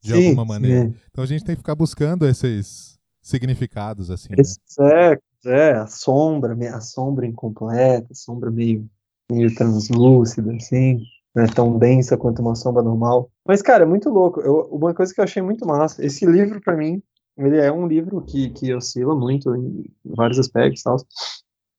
De 0.04 0.14
sim, 0.14 0.28
alguma 0.30 0.46
maneira. 0.46 0.90
Sim. 0.90 0.96
Então 1.10 1.24
a 1.24 1.28
gente 1.28 1.46
tem 1.46 1.56
que 1.56 1.62
ficar 1.62 1.76
buscando 1.76 2.28
esses 2.28 3.00
significados, 3.22 4.12
assim. 4.12 4.30
Né? 4.30 4.44
é, 4.92 5.20
é, 5.46 5.72
a 5.74 5.88
sombra, 5.88 6.56
a 6.76 6.82
sombra 6.82 7.26
incompleta, 7.26 8.08
a 8.12 8.16
sombra 8.16 8.52
meio, 8.52 8.88
meio 9.32 9.54
translúcida, 9.56 10.54
assim 10.54 11.02
não 11.34 11.44
é 11.44 11.48
tão 11.48 11.78
densa 11.78 12.18
quanto 12.18 12.42
uma 12.42 12.56
sombra 12.56 12.84
normal. 12.84 13.30
Mas, 13.46 13.62
cara, 13.62 13.84
é 13.84 13.88
muito 13.88 14.10
louco. 14.10 14.40
Eu, 14.42 14.68
uma 14.72 14.94
coisa 14.94 15.14
que 15.14 15.20
eu 15.20 15.24
achei 15.24 15.42
muito 15.42 15.66
massa, 15.66 16.06
esse 16.06 16.26
livro, 16.26 16.62
para 16.62 16.78
mim, 16.78 17.02
ele 17.38 17.58
é 17.58 17.72
um 17.72 17.88
livro 17.88 18.22
que, 18.22 18.50
que 18.52 18.74
oscila 18.74 19.16
muito 19.16 19.56
em 19.56 19.86
vários 20.06 20.38
aspectos 20.38 20.82
e 20.82 20.84
tal. 20.84 20.98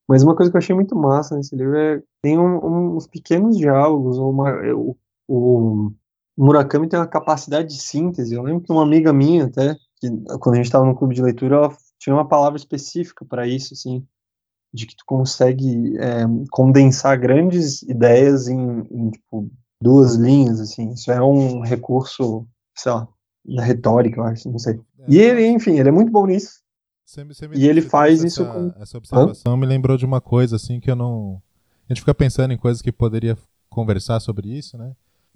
Mas 0.09 0.23
uma 0.23 0.35
coisa 0.35 0.51
que 0.51 0.57
eu 0.57 0.59
achei 0.59 0.75
muito 0.75 0.97
massa 0.97 1.37
nesse 1.37 1.55
livro 1.55 1.77
é 1.77 2.03
tem 2.21 2.39
um, 2.39 2.97
uns 2.97 3.07
pequenos 3.07 3.57
diálogos. 3.57 4.19
Uma, 4.19 4.51
o, 4.75 4.97
o 5.29 5.93
Murakami 6.37 6.89
tem 6.89 6.99
uma 6.99 7.07
capacidade 7.07 7.69
de 7.69 7.81
síntese. 7.81 8.35
Eu 8.35 8.43
lembro 8.43 8.63
que 8.63 8.73
uma 8.73 8.83
amiga 8.83 9.13
minha, 9.13 9.45
até, 9.45 9.77
que, 10.01 10.11
quando 10.41 10.55
a 10.55 10.57
gente 10.57 10.67
estava 10.67 10.85
no 10.85 10.95
clube 10.95 11.15
de 11.15 11.23
leitura, 11.23 11.57
ela 11.57 11.77
tinha 11.99 12.15
uma 12.15 12.27
palavra 12.27 12.57
específica 12.59 13.25
para 13.25 13.47
isso, 13.47 13.75
assim 13.75 14.07
de 14.75 14.87
que 14.87 14.97
tu 14.97 15.05
consegue 15.07 15.97
é, 15.99 16.25
condensar 16.51 17.17
grandes 17.17 17.83
ideias 17.83 18.49
em, 18.49 18.81
em 18.91 19.11
tipo, 19.11 19.49
duas 19.81 20.17
linhas, 20.17 20.61
assim. 20.61 20.91
Isso 20.91 21.13
é 21.13 21.23
um 21.23 21.61
recurso, 21.61 22.45
sei 22.75 22.91
lá, 22.91 23.07
da 23.45 23.63
retórica, 23.63 24.21
eu 24.21 24.25
acho, 24.25 24.51
não 24.51 24.59
sei. 24.59 24.81
É, 24.99 25.05
e 25.09 25.19
ele, 25.19 25.47
enfim, 25.47 25.79
ele 25.79 25.89
é 25.89 25.93
muito 25.93 26.11
bom 26.11 26.27
nisso. 26.27 26.61
Você, 27.07 27.23
você 27.23 27.49
e 27.55 27.69
ele 27.69 27.81
faz 27.81 28.15
essa, 28.15 28.27
isso 28.27 28.45
com... 28.47 28.73
Essa 28.81 28.99
observação 28.99 29.53
Hã? 29.53 29.57
me 29.57 29.67
lembrou 29.67 29.97
de 29.97 30.05
uma 30.05 30.21
coisa, 30.21 30.57
assim, 30.57 30.81
que 30.81 30.91
eu 30.91 30.97
não... 30.97 31.41
A 31.89 31.93
gente 31.93 32.01
fica 32.01 32.15
pensando 32.15 32.53
em 32.53 32.59
coisas 32.59 32.83
que 32.83 32.91
poderia 32.91 33.39
conversar 33.71 34.19
sobre 34.19 34.49
isso, 34.49 34.77
né? 34.77 34.93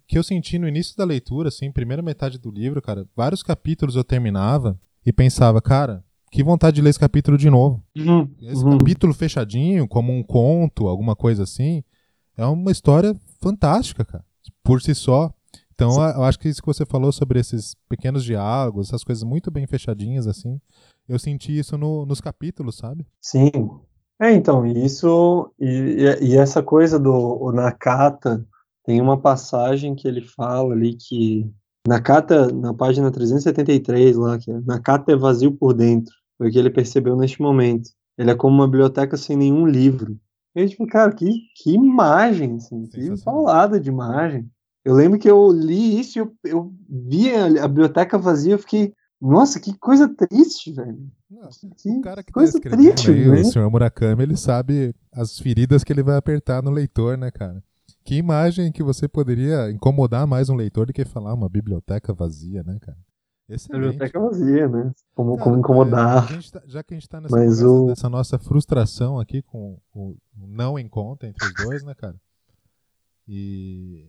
Que 0.08 0.18
eu 0.18 0.24
senti 0.24 0.58
no 0.58 0.66
início 0.66 0.96
da 0.96 1.04
leitura, 1.04 1.48
assim, 1.48 1.70
primeira 1.70 2.02
metade 2.02 2.38
do 2.38 2.50
livro, 2.50 2.82
cara, 2.82 3.06
vários 3.14 3.42
capítulos 3.42 3.94
eu 3.94 4.02
terminava 4.02 4.76
e 5.04 5.12
pensava, 5.12 5.60
cara, 5.62 6.02
que 6.32 6.42
vontade 6.42 6.76
de 6.76 6.82
ler 6.82 6.90
esse 6.90 6.98
capítulo 6.98 7.38
de 7.38 7.48
novo. 7.48 7.82
Uhum, 7.96 8.28
esse 8.40 8.64
uhum. 8.64 8.78
capítulo 8.78 9.14
fechadinho, 9.14 9.86
como 9.86 10.12
um 10.12 10.22
conto, 10.22 10.88
alguma 10.88 11.14
coisa 11.14 11.42
assim, 11.44 11.84
é 12.36 12.44
uma 12.46 12.72
história 12.72 13.14
fantástica, 13.40 14.04
cara, 14.04 14.24
por 14.64 14.80
si 14.80 14.94
só. 14.94 15.32
Então, 15.74 15.90
Sim. 15.92 16.00
eu 16.00 16.24
acho 16.24 16.38
que 16.38 16.48
isso 16.48 16.60
que 16.60 16.66
você 16.66 16.84
falou 16.84 17.12
sobre 17.12 17.38
esses 17.38 17.76
pequenos 17.88 18.24
diálogos, 18.24 18.88
essas 18.88 19.04
coisas 19.04 19.22
muito 19.22 19.50
bem 19.50 19.66
fechadinhas, 19.66 20.26
assim, 20.26 20.60
eu 21.08 21.18
senti 21.18 21.56
isso 21.56 21.78
no, 21.78 22.04
nos 22.04 22.20
capítulos, 22.20 22.76
sabe? 22.76 23.06
Sim. 23.20 23.50
É, 24.20 24.32
então, 24.32 24.66
isso. 24.66 25.52
E, 25.58 26.18
e 26.20 26.36
essa 26.36 26.62
coisa 26.62 26.98
do 26.98 27.52
Nakata, 27.52 28.44
tem 28.88 29.02
uma 29.02 29.20
passagem 29.20 29.94
que 29.94 30.08
ele 30.08 30.22
fala 30.22 30.72
ali 30.72 30.96
que 30.96 31.46
Nakata, 31.86 32.50
na 32.50 32.72
página 32.72 33.10
373 33.10 34.16
lá, 34.16 34.38
que 34.38 34.50
é 34.50 34.58
Nakata 34.62 35.12
é 35.12 35.16
vazio 35.16 35.52
por 35.52 35.74
dentro, 35.74 36.14
foi 36.38 36.48
o 36.48 36.50
que 36.50 36.58
ele 36.58 36.70
percebeu 36.70 37.14
neste 37.14 37.42
momento. 37.42 37.90
Ele 38.16 38.30
é 38.30 38.34
como 38.34 38.54
uma 38.54 38.66
biblioteca 38.66 39.14
sem 39.18 39.36
nenhum 39.36 39.66
livro. 39.66 40.18
Eu, 40.54 40.66
tipo, 40.66 40.86
cara, 40.86 41.12
que, 41.12 41.30
que 41.54 41.74
imagem, 41.74 42.54
assim, 42.54 42.86
que 42.86 43.14
falada 43.18 43.78
de 43.78 43.90
imagem. 43.90 44.48
Eu 44.82 44.94
lembro 44.94 45.18
que 45.18 45.30
eu 45.30 45.52
li 45.52 46.00
isso 46.00 46.18
e 46.18 46.20
eu, 46.22 46.32
eu 46.42 46.72
vi 46.88 47.30
a, 47.30 47.64
a 47.64 47.68
biblioteca 47.68 48.16
vazia, 48.16 48.54
eu 48.54 48.58
fiquei, 48.58 48.94
nossa, 49.20 49.60
que 49.60 49.76
coisa 49.76 50.08
triste, 50.08 50.72
velho. 50.72 50.98
Não, 51.30 51.50
que 51.76 51.90
o 51.90 52.00
cara 52.00 52.22
que 52.22 52.32
tá 52.32 52.40
coisa 52.40 52.58
tá 52.58 52.70
triste, 52.70 53.10
aí, 53.10 53.28
o 53.28 53.44
senhor 53.44 53.70
Murakami, 53.70 54.22
ele 54.22 54.36
sabe 54.38 54.94
as 55.12 55.38
feridas 55.38 55.84
que 55.84 55.92
ele 55.92 56.02
vai 56.02 56.16
apertar 56.16 56.62
no 56.62 56.70
leitor, 56.70 57.18
né, 57.18 57.30
cara? 57.30 57.62
Que 58.04 58.16
imagem 58.16 58.72
que 58.72 58.82
você 58.82 59.06
poderia 59.06 59.70
incomodar 59.70 60.26
mais 60.26 60.48
um 60.48 60.56
leitor 60.56 60.86
do 60.86 60.92
que 60.92 61.04
falar 61.04 61.34
uma 61.34 61.48
biblioteca 61.48 62.12
vazia, 62.12 62.62
né, 62.62 62.78
cara? 62.80 62.98
Excelente. 63.48 63.92
Biblioteca 63.92 64.20
vazia, 64.20 64.68
né? 64.68 64.92
Como, 65.14 65.32
Cara, 65.32 65.44
como 65.44 65.58
incomodar. 65.58 66.32
É, 66.32 66.50
tá, 66.50 66.62
já 66.66 66.82
que 66.82 66.94
a 66.94 66.96
gente 66.96 67.08
tá 67.08 67.20
nessa, 67.20 67.34
Mas 67.34 67.62
o... 67.62 67.86
dessa 67.86 68.08
nossa 68.08 68.38
frustração 68.38 69.18
aqui 69.18 69.40
com 69.42 69.78
o 69.94 70.16
não 70.36 70.78
encontro 70.78 71.26
entre 71.26 71.46
os 71.46 71.54
dois, 71.54 71.82
né, 71.82 71.94
cara? 71.94 72.16
E 73.26 74.06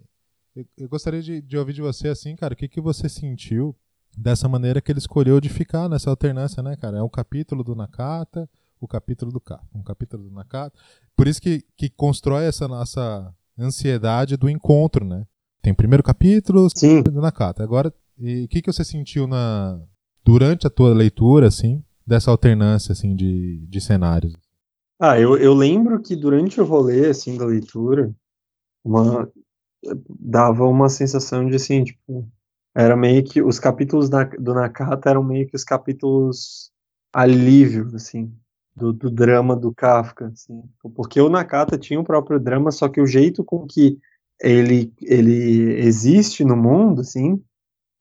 eu, 0.56 0.66
eu 0.78 0.90
gostaria 0.90 1.22
de, 1.22 1.42
de, 1.42 1.58
ouvir 1.58 1.74
de 1.74 1.82
você, 1.82 2.10
assim, 2.10 2.36
cara, 2.36 2.54
o 2.54 2.58
que, 2.58 2.68
que 2.68 2.82
você 2.82 3.08
sentiu 3.08 3.76
dessa 4.18 4.50
maneira 4.50 4.82
que 4.82 4.92
ele 4.92 5.00
escolheu 5.00 5.40
de 5.40 5.48
ficar 5.48 5.88
nessa 5.88 6.10
alternância, 6.10 6.62
né, 6.62 6.76
cara? 6.76 6.98
É 6.98 7.04
um 7.04 7.10
capítulo 7.10 7.64
do 7.64 7.76
Nakata, 7.76 8.50
o 8.80 8.88
capítulo 8.88 9.32
do 9.32 9.40
Kafka, 9.40 9.78
um 9.78 9.84
capítulo 9.84 10.24
do 10.24 10.32
Nakata. 10.32 10.78
Por 11.16 11.28
isso 11.28 11.42
que, 11.42 11.66
que 11.78 11.90
constrói 11.90 12.46
essa 12.46 12.68
nossa 12.68 13.34
ansiedade 13.66 14.38
do 14.38 14.50
encontro, 14.50 15.06
né? 15.06 15.26
Tem 15.62 15.74
o 15.74 15.76
primeiro 15.76 16.04
capítulo 16.04 16.68
Sim. 16.70 17.02
do 17.02 17.22
Nakata. 17.22 17.64
Agora 17.64 17.94
e 18.20 18.44
o 18.44 18.48
que, 18.50 18.62
que 18.62 18.72
você 18.72 18.84
sentiu 18.84 19.26
na 19.26 19.82
durante 20.26 20.68
a 20.68 20.70
tua 20.70 20.94
leitura, 20.94 21.48
assim, 21.48 21.84
dessa 22.06 22.30
alternância, 22.30 22.92
assim, 22.92 23.16
de, 23.16 23.66
de 23.68 23.82
cenários? 23.82 24.34
Ah, 25.00 25.18
eu, 25.18 25.38
eu 25.38 25.54
lembro 25.54 26.02
que 26.02 26.16
durante 26.16 26.60
o 26.60 26.66
rolê, 26.66 27.08
assim, 27.08 27.38
da 27.38 27.46
leitura, 27.46 28.14
uma, 28.84 29.32
dava 30.20 30.66
uma 30.66 30.90
sensação 30.90 31.50
de, 31.50 31.56
assim, 31.56 31.84
tipo, 31.84 32.30
era 32.76 32.96
meio 32.96 33.24
que 33.24 33.42
os 33.42 33.58
capítulos 33.58 34.10
da, 34.10 34.26
do 34.26 34.54
Nakata 34.54 35.10
eram 35.10 35.24
meio 35.24 35.48
que 35.48 35.56
os 35.56 35.64
capítulos 35.64 36.70
alívio, 37.14 37.96
assim, 37.96 38.32
do, 38.80 38.94
do 38.94 39.10
drama 39.10 39.56
do 39.56 39.74
Kafka, 39.74 40.28
assim, 40.28 40.64
porque 40.96 41.20
o 41.20 41.30
Nakata 41.30 41.78
tinha 41.78 42.00
o 42.00 42.04
próprio 42.04 42.40
drama, 42.40 42.72
só 42.72 42.88
que 42.88 43.02
o 43.02 43.06
jeito 43.06 43.44
com 43.44 43.68
que 43.68 43.98
ele, 44.42 44.94
ele 45.02 45.80
existe 45.80 46.46
no 46.46 46.56
mundo, 46.56 47.02
assim, 47.02 47.44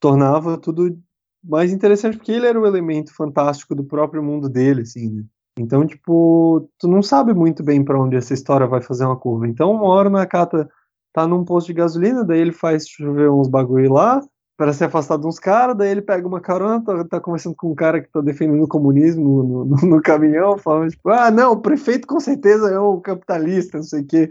tornava 0.00 0.56
tudo 0.56 0.97
mais 1.42 1.73
interessante 1.73 2.16
porque 2.16 2.32
ele 2.32 2.47
era 2.47 2.58
o 2.58 2.66
elemento 2.66 3.14
fantástico 3.14 3.75
do 3.75 3.85
próprio 3.85 4.23
mundo 4.23 4.49
dele, 4.49 4.82
assim, 4.82 5.11
né? 5.11 5.25
Então, 5.58 5.85
tipo, 5.85 6.70
tu 6.78 6.87
não 6.87 7.02
sabe 7.02 7.35
muito 7.35 7.64
bem 7.64 7.85
para 7.85 8.00
onde 8.00 8.16
essa 8.16 8.32
história 8.32 8.64
vai 8.64 8.80
fazer 8.80 9.04
uma 9.04 9.16
curva. 9.18 9.49
Então, 9.49 9.73
uma 9.73 9.88
hora 9.88 10.08
na 10.08 10.25
Kata 10.25 10.70
tá 11.12 11.26
num 11.26 11.44
posto 11.44 11.66
de 11.66 11.73
gasolina, 11.73 12.25
daí 12.25 12.38
ele 12.38 12.52
faz 12.52 12.87
chover 12.87 13.28
uns 13.28 13.49
bagulho 13.49 13.92
lá, 13.92 14.20
para 14.59 14.73
se 14.73 14.83
afastar 14.83 15.17
de 15.17 15.25
uns 15.25 15.38
caras, 15.38 15.77
daí 15.77 15.88
ele 15.88 16.03
pega 16.03 16.27
uma 16.27 16.41
carona, 16.41 16.85
tá, 16.85 17.05
tá, 17.05 17.21
conversando 17.21 17.55
com 17.55 17.71
um 17.71 17.77
cara 17.77 18.03
que 18.03 18.11
tá 18.11 18.21
defendendo 18.21 18.61
o 18.65 18.69
comunismo 18.69 19.45
no, 19.45 19.65
no, 19.65 19.77
no, 19.87 20.03
caminhão, 20.03 20.59
falando, 20.59 20.91
tipo, 20.91 21.09
ah, 21.11 21.31
não, 21.31 21.53
o 21.53 21.61
prefeito 21.61 22.09
com 22.09 22.19
certeza 22.19 22.69
é 22.69 22.81
um 22.81 23.00
capitalista, 23.00 23.79
não 23.79 23.85
sei 23.85 24.03
o 24.03 24.07
quê. 24.07 24.29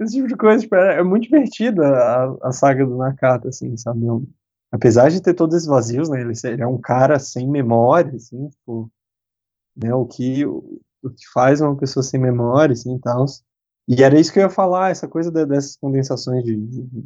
Esse 0.00 0.14
tipo 0.14 0.28
de 0.28 0.34
coisa, 0.34 0.62
tipo, 0.62 0.74
é, 0.74 1.00
é 1.00 1.02
muito 1.02 1.24
divertida 1.24 1.82
a, 2.42 2.50
saga 2.52 2.86
do 2.86 2.96
Nakata, 2.96 3.50
assim, 3.50 3.76
sabe? 3.76 4.00
apesar 4.72 5.10
de 5.10 5.20
ter 5.20 5.34
todos 5.34 5.54
esses 5.54 5.68
vazios, 5.68 6.08
né, 6.08 6.22
ele, 6.22 6.32
ele 6.42 6.62
é 6.62 6.66
um 6.66 6.80
cara 6.80 7.18
sem 7.18 7.46
memória, 7.46 8.16
assim, 8.16 8.48
tipo, 8.48 8.90
né, 9.76 9.92
o 9.94 10.06
que, 10.06 10.46
o, 10.46 10.80
o, 11.02 11.10
que 11.10 11.28
faz 11.34 11.60
uma 11.60 11.76
pessoa 11.76 12.02
sem 12.02 12.18
memória, 12.18 12.72
assim, 12.72 12.96
e 12.96 13.00
tal. 13.00 13.26
E 13.86 14.02
era 14.02 14.18
isso 14.18 14.32
que 14.32 14.38
eu 14.38 14.44
ia 14.44 14.48
falar, 14.50 14.90
essa 14.90 15.06
coisa 15.06 15.30
de, 15.30 15.44
dessas 15.44 15.76
condensações 15.76 16.42
de, 16.44 16.56
de, 16.56 16.82
de 16.82 17.04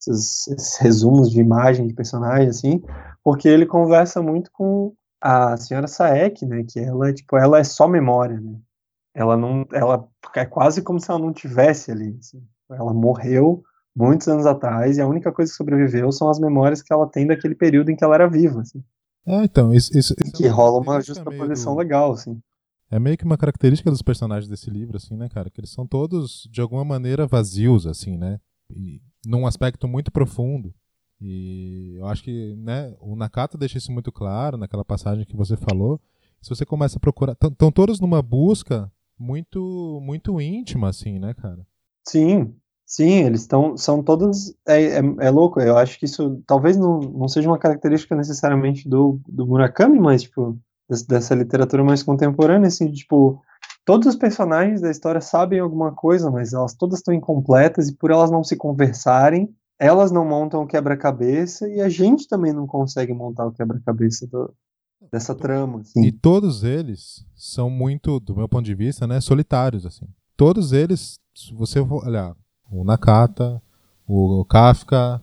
esses, 0.00 0.48
esses, 0.48 0.76
resumos 0.78 1.30
de 1.30 1.40
imagem 1.40 1.86
de 1.86 1.94
personagem, 1.94 2.48
assim, 2.48 2.82
porque 3.22 3.48
ele 3.48 3.66
conversa 3.66 4.22
muito 4.22 4.50
com 4.52 4.92
a 5.20 5.56
senhora 5.56 5.86
Saek, 5.86 6.46
né, 6.46 6.64
que 6.68 6.78
ela, 6.78 7.12
tipo, 7.12 7.36
ela 7.36 7.58
é 7.58 7.64
só 7.64 7.88
memória, 7.88 8.40
né, 8.40 8.56
ela 9.14 9.36
não, 9.36 9.66
ela 9.72 10.06
é 10.36 10.44
quase 10.44 10.82
como 10.82 11.00
se 11.00 11.10
ela 11.10 11.18
não 11.18 11.32
tivesse 11.32 11.90
ali, 11.90 12.16
assim. 12.20 12.42
ela 12.70 12.92
morreu 12.92 13.62
muitos 13.94 14.28
anos 14.28 14.46
atrás, 14.46 14.96
e 14.96 15.00
a 15.00 15.06
única 15.08 15.32
coisa 15.32 15.50
que 15.50 15.56
sobreviveu 15.56 16.12
são 16.12 16.30
as 16.30 16.38
memórias 16.38 16.80
que 16.80 16.92
ela 16.92 17.06
tem 17.08 17.26
daquele 17.26 17.56
período 17.56 17.90
em 17.90 17.96
que 17.96 18.04
ela 18.04 18.14
era 18.14 18.28
viva. 18.28 18.60
Assim. 18.60 18.82
É, 19.26 19.42
então, 19.42 19.74
isso, 19.74 19.90
isso, 19.96 20.14
isso 20.24 20.32
que 20.32 20.46
é 20.46 20.48
rola 20.48 20.80
uma 20.80 21.00
justaposição 21.00 21.74
do... 21.74 21.80
legal, 21.80 22.12
assim. 22.12 22.40
É 22.90 22.98
meio 22.98 23.18
que 23.18 23.24
uma 23.24 23.36
característica 23.36 23.90
dos 23.90 24.00
personagens 24.00 24.48
desse 24.48 24.70
livro, 24.70 24.96
assim, 24.96 25.16
né, 25.16 25.28
cara? 25.28 25.50
Que 25.50 25.60
eles 25.60 25.70
são 25.70 25.86
todos, 25.86 26.48
de 26.50 26.60
alguma 26.60 26.84
maneira, 26.84 27.26
vazios, 27.26 27.86
assim, 27.86 28.16
né? 28.16 28.40
E 28.70 29.02
num 29.24 29.46
aspecto 29.46 29.86
muito 29.88 30.10
profundo. 30.10 30.72
E 31.20 31.96
eu 31.98 32.06
acho 32.06 32.22
que, 32.22 32.54
né, 32.56 32.94
o 33.00 33.16
Nakata 33.16 33.58
deixa 33.58 33.78
isso 33.78 33.90
muito 33.90 34.12
claro 34.12 34.56
naquela 34.56 34.84
passagem 34.84 35.24
que 35.24 35.36
você 35.36 35.56
falou. 35.56 36.00
Se 36.40 36.48
você 36.48 36.64
começa 36.64 36.98
a 36.98 37.00
procurar. 37.00 37.32
Estão 37.32 37.72
todos 37.72 37.98
numa 37.98 38.22
busca 38.22 38.90
muito, 39.18 40.00
muito 40.02 40.40
íntima, 40.40 40.88
assim, 40.88 41.18
né, 41.18 41.34
cara? 41.34 41.66
Sim, 42.06 42.54
Sim, 42.88 43.26
eles 43.26 43.42
estão, 43.42 43.76
são 43.76 44.02
todos, 44.02 44.54
é, 44.66 44.82
é, 44.82 44.98
é, 44.98 45.30
louco, 45.30 45.60
eu 45.60 45.76
acho 45.76 45.98
que 45.98 46.06
isso 46.06 46.42
talvez 46.46 46.74
não, 46.74 47.00
não 47.00 47.28
seja 47.28 47.46
uma 47.46 47.58
característica 47.58 48.16
necessariamente 48.16 48.88
do, 48.88 49.20
do 49.28 49.46
Murakami, 49.46 50.00
mas, 50.00 50.22
tipo, 50.22 50.58
dessa 51.06 51.34
literatura 51.34 51.84
mais 51.84 52.02
contemporânea, 52.02 52.68
assim, 52.68 52.90
tipo, 52.90 53.42
todos 53.88 54.06
os 54.06 54.16
personagens 54.16 54.82
da 54.82 54.90
história 54.90 55.18
sabem 55.18 55.60
alguma 55.60 55.92
coisa, 55.92 56.30
mas 56.30 56.52
elas 56.52 56.74
todas 56.74 56.98
estão 56.98 57.14
incompletas 57.14 57.88
e 57.88 57.94
por 57.94 58.10
elas 58.10 58.30
não 58.30 58.44
se 58.44 58.54
conversarem, 58.54 59.48
elas 59.78 60.12
não 60.12 60.26
montam 60.26 60.62
o 60.62 60.66
quebra-cabeça 60.66 61.66
e 61.66 61.80
a 61.80 61.88
gente 61.88 62.28
também 62.28 62.52
não 62.52 62.66
consegue 62.66 63.14
montar 63.14 63.46
o 63.46 63.50
quebra-cabeça 63.50 64.28
dessa 65.10 65.34
trama. 65.34 65.80
Assim. 65.80 66.04
E 66.04 66.12
todos 66.12 66.64
eles 66.64 67.24
são 67.34 67.70
muito, 67.70 68.20
do 68.20 68.36
meu 68.36 68.46
ponto 68.46 68.66
de 68.66 68.74
vista, 68.74 69.06
né, 69.06 69.22
solitários, 69.22 69.86
assim. 69.86 70.06
Todos 70.36 70.74
eles, 70.74 71.18
se 71.34 71.54
você 71.54 71.80
olhar 71.80 72.36
o 72.70 72.84
Nakata, 72.84 73.62
o 74.06 74.44
Kafka, 74.44 75.22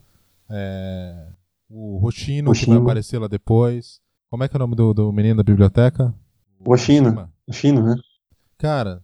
é, 0.49 1.27
o 1.69 2.03
Hoshino, 2.03 2.51
que 2.51 2.65
vai 2.65 2.79
aparecer 2.79 3.19
lá 3.19 3.27
depois. 3.27 4.01
Como 4.27 4.43
é 4.43 4.47
que 4.47 4.55
é 4.55 4.57
o 4.57 4.59
nome 4.59 4.75
do, 4.75 4.91
do 4.91 5.13
menino 5.13 5.37
da 5.37 5.43
biblioteca? 5.43 6.11
O 6.65 6.73
Hoshino. 6.73 7.29
Hoshino, 7.47 7.83
né? 7.83 7.95
Cara, 8.57 9.03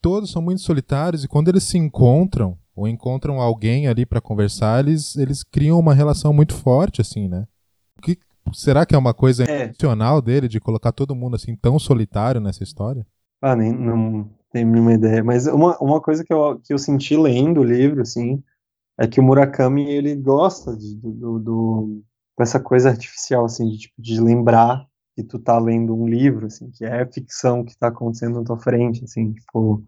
todos 0.00 0.30
são 0.30 0.42
muito 0.42 0.60
solitários 0.60 1.24
e 1.24 1.28
quando 1.28 1.48
eles 1.48 1.64
se 1.64 1.78
encontram, 1.78 2.58
ou 2.74 2.88
encontram 2.88 3.40
alguém 3.40 3.86
ali 3.86 4.04
para 4.04 4.20
conversar, 4.20 4.86
eles, 4.86 5.16
eles 5.16 5.42
criam 5.42 5.78
uma 5.78 5.94
relação 5.94 6.32
muito 6.32 6.54
forte, 6.54 7.00
assim, 7.00 7.28
né? 7.28 7.46
Que, 8.02 8.18
será 8.52 8.84
que 8.84 8.94
é 8.94 8.98
uma 8.98 9.14
coisa 9.14 9.44
é. 9.44 9.64
intencional 9.64 10.20
dele 10.20 10.48
de 10.48 10.60
colocar 10.60 10.92
todo 10.92 11.14
mundo 11.14 11.36
assim 11.36 11.54
tão 11.54 11.78
solitário 11.78 12.40
nessa 12.40 12.62
história? 12.62 13.06
Ah, 13.40 13.56
nem, 13.56 13.72
não, 13.72 14.28
tenho 14.52 14.68
nenhuma 14.68 14.92
ideia. 14.92 15.24
Mas 15.24 15.46
uma, 15.46 15.76
uma 15.78 16.00
coisa 16.00 16.24
que 16.24 16.32
eu, 16.32 16.60
que 16.60 16.72
eu 16.72 16.78
senti 16.78 17.16
lendo 17.16 17.60
o 17.60 17.64
livro, 17.64 18.02
assim, 18.02 18.42
é 18.98 19.06
que 19.06 19.18
o 19.18 19.22
Murakami, 19.22 19.90
ele 19.90 20.14
gosta 20.14 20.76
de, 20.76 20.94
do, 20.96 21.38
do, 21.38 22.02
dessa 22.38 22.60
coisa 22.60 22.90
artificial, 22.90 23.44
assim, 23.44 23.68
de, 23.68 23.78
tipo, 23.78 23.94
de 24.00 24.20
lembrar 24.20 24.86
que 25.14 25.22
tu 25.22 25.38
tá 25.38 25.58
lendo 25.58 25.94
um 25.94 26.06
livro, 26.06 26.46
assim, 26.46 26.70
que 26.70 26.84
é 26.84 27.04
ficção 27.06 27.64
que 27.64 27.76
tá 27.76 27.88
acontecendo 27.88 28.38
na 28.38 28.44
tua 28.44 28.58
frente, 28.58 29.04
assim, 29.04 29.32
tipo, 29.32 29.84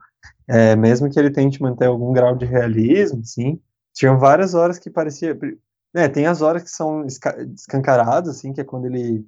é, 0.47 0.77
mesmo 0.77 1.11
que 1.11 1.19
ele 1.19 1.31
tente 1.31 1.63
manter 1.63 1.87
algum 1.87 2.13
grau 2.13 2.37
de 2.37 2.45
realismo, 2.45 3.21
assim, 3.21 3.61
tinham 3.95 4.19
várias 4.19 4.55
horas 4.55 4.79
que 4.79 4.91
parecia, 4.91 5.39
né, 5.95 6.09
tem 6.09 6.27
as 6.27 6.43
horas 6.43 6.63
que 6.63 6.71
são 6.71 7.07
escancaradas, 7.07 8.37
assim, 8.37 8.53
que 8.53 8.61
é 8.61 8.65
quando 8.65 8.87
ele, 8.87 9.27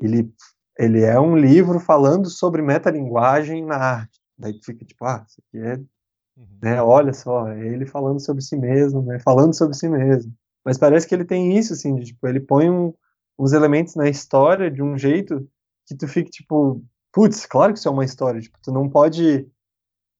ele, 0.00 0.32
ele 0.78 1.02
é 1.02 1.20
um 1.20 1.36
livro 1.36 1.78
falando 1.80 2.30
sobre 2.30 2.62
metalinguagem 2.62 3.64
na 3.64 3.76
arte, 3.76 4.20
Daí 4.38 4.52
tu 4.52 4.66
fica 4.66 4.84
tipo, 4.84 5.04
ah, 5.04 5.24
isso 5.26 5.40
aqui 5.48 5.58
é, 5.58 5.76
uhum. 5.76 6.58
né, 6.62 6.82
olha 6.82 7.12
só, 7.12 7.48
é 7.48 7.66
ele 7.66 7.86
falando 7.86 8.20
sobre 8.20 8.42
si 8.42 8.56
mesmo, 8.56 9.02
né, 9.02 9.18
falando 9.20 9.54
sobre 9.54 9.74
si 9.74 9.88
mesmo. 9.88 10.32
Mas 10.64 10.76
parece 10.76 11.06
que 11.06 11.14
ele 11.14 11.24
tem 11.24 11.56
isso, 11.56 11.72
assim, 11.72 11.94
de, 11.94 12.06
tipo, 12.06 12.26
ele 12.26 12.40
põe 12.40 12.68
um, 12.68 12.92
uns 13.38 13.52
elementos 13.52 13.94
na 13.94 14.08
história 14.08 14.70
de 14.70 14.82
um 14.82 14.96
jeito 14.96 15.46
que 15.86 15.96
tu 15.96 16.08
fica 16.08 16.30
tipo, 16.30 16.82
putz, 17.12 17.46
claro 17.46 17.72
que 17.72 17.78
isso 17.78 17.88
é 17.88 17.90
uma 17.90 18.04
história, 18.04 18.40
tipo, 18.40 18.58
tu 18.62 18.72
não 18.72 18.88
pode, 18.88 19.46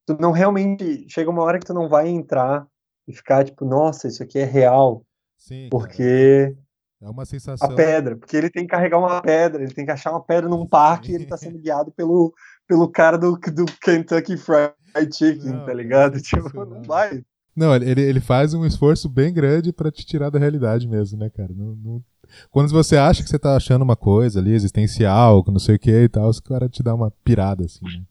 tu 0.06 0.16
não 0.20 0.30
realmente, 0.30 1.06
chega 1.08 1.30
uma 1.30 1.42
hora 1.42 1.58
que 1.58 1.66
tu 1.66 1.74
não 1.74 1.88
vai 1.88 2.08
entrar 2.08 2.66
e 3.08 3.12
ficar 3.12 3.44
tipo, 3.44 3.64
nossa, 3.64 4.08
isso 4.08 4.22
aqui 4.22 4.38
é 4.38 4.44
real. 4.44 5.04
Sim, 5.38 5.68
porque 5.70 6.56
é 7.00 7.08
uma 7.08 7.26
sensação. 7.26 7.70
A 7.70 7.74
pedra, 7.74 8.16
porque 8.16 8.36
ele 8.36 8.50
tem 8.50 8.62
que 8.62 8.70
carregar 8.70 8.98
uma 8.98 9.20
pedra, 9.20 9.62
ele 9.62 9.74
tem 9.74 9.84
que 9.84 9.90
achar 9.90 10.10
uma 10.10 10.22
pedra 10.22 10.48
num 10.48 10.66
parque 10.66 11.12
e 11.12 11.14
ele 11.14 11.26
tá 11.26 11.36
sendo 11.36 11.58
guiado 11.58 11.92
pelo, 11.92 12.32
pelo 12.66 12.88
cara 12.88 13.18
do, 13.18 13.36
do 13.36 13.66
Kentucky 13.80 14.36
Fried 14.36 14.74
Chicken, 15.12 15.52
não, 15.52 15.66
tá 15.66 15.74
ligado? 15.74 16.20
Tipo, 16.20 16.50
não, 16.54 16.64
não 16.64 16.82
vai. 16.82 17.22
Não, 17.54 17.74
ele, 17.74 18.02
ele 18.02 18.20
faz 18.20 18.54
um 18.54 18.66
esforço 18.66 19.08
bem 19.08 19.32
grande 19.32 19.72
para 19.72 19.90
te 19.90 20.04
tirar 20.04 20.30
da 20.30 20.38
realidade 20.38 20.88
mesmo, 20.88 21.18
né, 21.18 21.30
cara? 21.30 21.52
Não, 21.54 21.76
não... 21.76 22.04
Quando 22.50 22.70
você 22.70 22.96
acha 22.96 23.22
que 23.22 23.28
você 23.28 23.38
tá 23.38 23.56
achando 23.56 23.82
uma 23.82 23.96
coisa 23.96 24.40
ali, 24.40 24.52
existencial, 24.52 25.44
não 25.48 25.58
sei 25.58 25.76
o 25.76 25.78
que 25.78 25.90
e 25.90 26.08
tal, 26.08 26.28
os 26.28 26.40
cara 26.40 26.68
te 26.68 26.82
dá 26.82 26.94
uma 26.94 27.10
pirada, 27.24 27.64
assim, 27.64 27.84
né? 27.84 28.04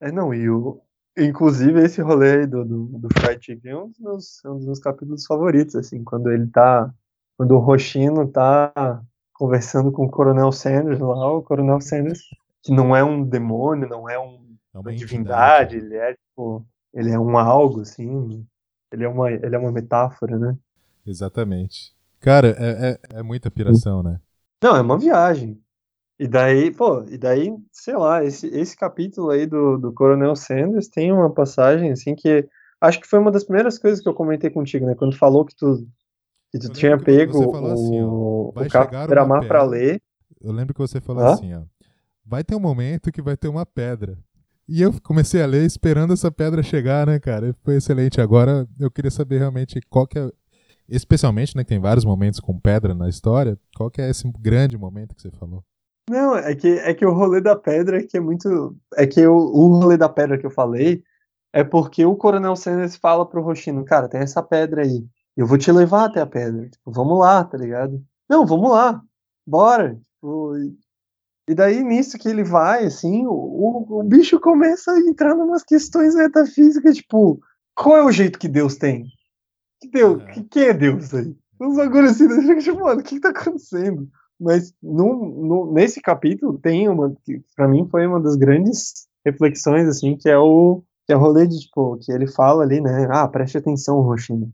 É, 0.00 0.10
não, 0.10 0.32
e 0.32 0.48
o. 0.48 0.80
Inclusive, 1.18 1.82
esse 1.82 2.00
rolê 2.00 2.40
aí 2.40 2.46
do, 2.46 2.64
do, 2.64 2.86
do 2.98 3.08
Fried 3.18 3.44
Chicken 3.44 3.72
é 3.72 3.76
um 3.76 3.88
dos, 3.88 3.98
meus, 3.98 4.44
é 4.44 4.48
um 4.48 4.56
dos 4.56 4.64
meus 4.64 4.78
capítulos 4.78 5.26
favoritos, 5.26 5.74
assim, 5.74 6.02
quando 6.02 6.30
ele 6.30 6.46
tá. 6.46 6.92
Quando 7.36 7.52
o 7.52 7.58
Roxino 7.58 8.28
tá 8.28 9.02
conversando 9.32 9.90
com 9.90 10.04
o 10.04 10.10
Coronel 10.10 10.52
Sanders 10.52 10.98
lá, 10.98 11.32
o 11.32 11.42
Coronel 11.42 11.80
Sanders, 11.80 12.20
que 12.62 12.72
não 12.72 12.94
é 12.94 13.02
um 13.02 13.24
demônio, 13.24 13.88
não 13.88 14.08
é 14.08 14.18
um, 14.18 14.56
É 14.74 14.78
uma 14.78 14.94
divindade, 14.94 15.76
ele 15.76 15.96
é 15.96 16.14
tipo. 16.14 16.64
Ele 16.92 17.10
é 17.10 17.18
um 17.18 17.36
algo, 17.38 17.82
assim. 17.82 18.46
Ele 18.92 19.04
é 19.04 19.08
uma, 19.08 19.30
ele 19.30 19.54
é 19.54 19.58
uma 19.58 19.72
metáfora, 19.72 20.38
né? 20.38 20.56
Exatamente. 21.06 21.94
Cara, 22.20 22.54
é, 22.58 22.90
é, 22.90 23.18
é 23.20 23.22
muita 23.22 23.50
piração, 23.50 24.02
né? 24.02 24.20
Não, 24.62 24.76
é 24.76 24.80
uma 24.80 24.98
viagem. 24.98 25.58
E 26.18 26.28
daí, 26.28 26.70
pô, 26.70 27.02
e 27.08 27.16
daí, 27.16 27.50
sei 27.72 27.96
lá, 27.96 28.22
esse, 28.22 28.46
esse 28.48 28.76
capítulo 28.76 29.30
aí 29.30 29.46
do, 29.46 29.78
do 29.78 29.92
Coronel 29.92 30.36
Sanders 30.36 30.86
tem 30.86 31.10
uma 31.10 31.32
passagem, 31.32 31.90
assim, 31.92 32.14
que 32.14 32.46
acho 32.78 33.00
que 33.00 33.08
foi 33.08 33.18
uma 33.18 33.30
das 33.30 33.44
primeiras 33.44 33.78
coisas 33.78 34.02
que 34.02 34.08
eu 34.08 34.12
comentei 34.12 34.50
contigo, 34.50 34.84
né? 34.84 34.94
Quando 34.94 35.16
falou 35.16 35.46
que 35.46 35.56
tu, 35.56 35.86
que 36.52 36.58
tu 36.58 36.66
Eu 36.66 36.72
tinha 36.74 36.98
que 36.98 37.04
pego 37.04 37.50
falou 37.50 37.72
assim, 37.72 38.02
ó, 38.02 38.06
o, 38.06 38.48
o 38.48 38.52
Beira-Mar 38.52 39.46
pra 39.46 39.62
ler. 39.62 40.02
Eu 40.42 40.52
lembro 40.52 40.74
que 40.74 40.80
você 40.80 41.00
falou 41.00 41.24
assim, 41.24 41.54
ó. 41.54 41.62
Vai 42.24 42.44
ter 42.44 42.54
um 42.54 42.60
momento 42.60 43.10
que 43.10 43.22
vai 43.22 43.36
ter 43.36 43.48
uma 43.48 43.64
pedra. 43.64 44.18
E 44.68 44.82
eu 44.82 44.92
comecei 45.02 45.42
a 45.42 45.46
ler 45.46 45.64
esperando 45.64 46.12
essa 46.12 46.30
pedra 46.30 46.62
chegar, 46.62 47.06
né, 47.06 47.18
cara? 47.18 47.52
Foi 47.64 47.76
excelente. 47.76 48.20
Agora 48.20 48.68
eu 48.78 48.88
queria 48.88 49.10
saber 49.10 49.38
realmente 49.38 49.80
qual 49.90 50.06
que 50.06 50.18
é. 50.18 50.30
Especialmente, 50.90 51.56
né, 51.56 51.62
que 51.62 51.68
tem 51.68 51.78
vários 51.78 52.04
momentos 52.04 52.40
com 52.40 52.58
pedra 52.58 52.94
na 52.94 53.08
história. 53.08 53.58
Qual 53.76 53.90
que 53.90 54.02
é 54.02 54.10
esse 54.10 54.30
grande 54.38 54.76
momento 54.76 55.14
que 55.14 55.22
você 55.22 55.30
falou? 55.30 55.64
Não, 56.08 56.36
é 56.36 56.54
que, 56.56 56.66
é 56.66 56.92
que 56.92 57.06
o 57.06 57.12
rolê 57.12 57.40
da 57.40 57.54
pedra 57.54 58.04
que 58.04 58.16
é 58.16 58.20
muito. 58.20 58.76
É 58.96 59.06
que 59.06 59.24
o, 59.26 59.36
o 59.36 59.78
rolê 59.78 59.96
da 59.96 60.08
pedra 60.08 60.36
que 60.36 60.44
eu 60.44 60.50
falei 60.50 61.02
é 61.52 61.62
porque 61.62 62.04
o 62.04 62.16
Coronel 62.16 62.56
Sanders 62.56 62.96
fala 62.96 63.24
pro 63.24 63.42
Roxino, 63.42 63.84
cara, 63.84 64.08
tem 64.08 64.20
essa 64.20 64.42
pedra 64.42 64.82
aí. 64.82 65.06
Eu 65.36 65.46
vou 65.46 65.56
te 65.58 65.70
levar 65.70 66.06
até 66.06 66.20
a 66.20 66.26
pedra. 66.26 66.68
Tipo, 66.68 66.90
vamos 66.90 67.18
lá, 67.18 67.44
tá 67.44 67.56
ligado? 67.56 68.02
Não, 68.28 68.44
vamos 68.44 68.70
lá. 68.70 69.00
Bora. 69.46 69.94
Tipo, 70.14 70.56
e- 71.48 71.54
daí, 71.54 71.82
nisso 71.82 72.18
que 72.18 72.28
ele 72.28 72.44
vai, 72.44 72.84
assim, 72.84 73.26
o, 73.26 73.32
o, 73.32 74.00
o 74.00 74.02
bicho 74.04 74.38
começa 74.38 74.92
a 74.92 75.00
entrar 75.00 75.34
numas 75.34 75.64
questões 75.64 76.14
metafísicas, 76.14 76.96
tipo, 76.96 77.40
qual 77.74 77.96
é 77.96 78.04
o 78.04 78.12
jeito 78.12 78.38
que 78.38 78.48
Deus 78.48 78.76
tem? 78.76 79.06
Que 79.80 79.88
Deus, 79.88 80.22
É. 80.22 80.26
que, 80.32 80.44
quem 80.44 80.62
é 80.64 80.74
Deus 80.74 81.12
aí? 81.14 81.34
Uns 81.60 81.76
bagulho 81.76 82.08
assim, 82.08 82.26
tipo, 82.58 82.80
mano, 82.80 83.00
o 83.00 83.04
que, 83.04 83.16
que 83.16 83.20
tá 83.20 83.30
acontecendo? 83.30 84.08
Mas 84.38 84.72
no, 84.82 85.26
no- 85.66 85.72
nesse 85.72 86.00
capítulo 86.00 86.58
tem 86.58 86.88
uma, 86.88 87.14
que 87.24 87.42
pra 87.54 87.68
mim 87.68 87.86
foi 87.90 88.06
uma 88.06 88.18
das 88.20 88.36
grandes 88.36 89.06
reflexões, 89.24 89.86
assim, 89.86 90.16
que 90.16 90.28
é 90.28 90.38
o, 90.38 90.82
que 91.06 91.12
é 91.12 91.16
o 91.16 91.20
rolê 91.20 91.46
de, 91.46 91.58
tipo, 91.60 91.98
que 91.98 92.10
ele 92.10 92.26
fala 92.26 92.62
ali, 92.62 92.80
né, 92.80 93.06
ah, 93.10 93.28
preste 93.28 93.58
atenção, 93.58 94.00
Roxinho. 94.00 94.50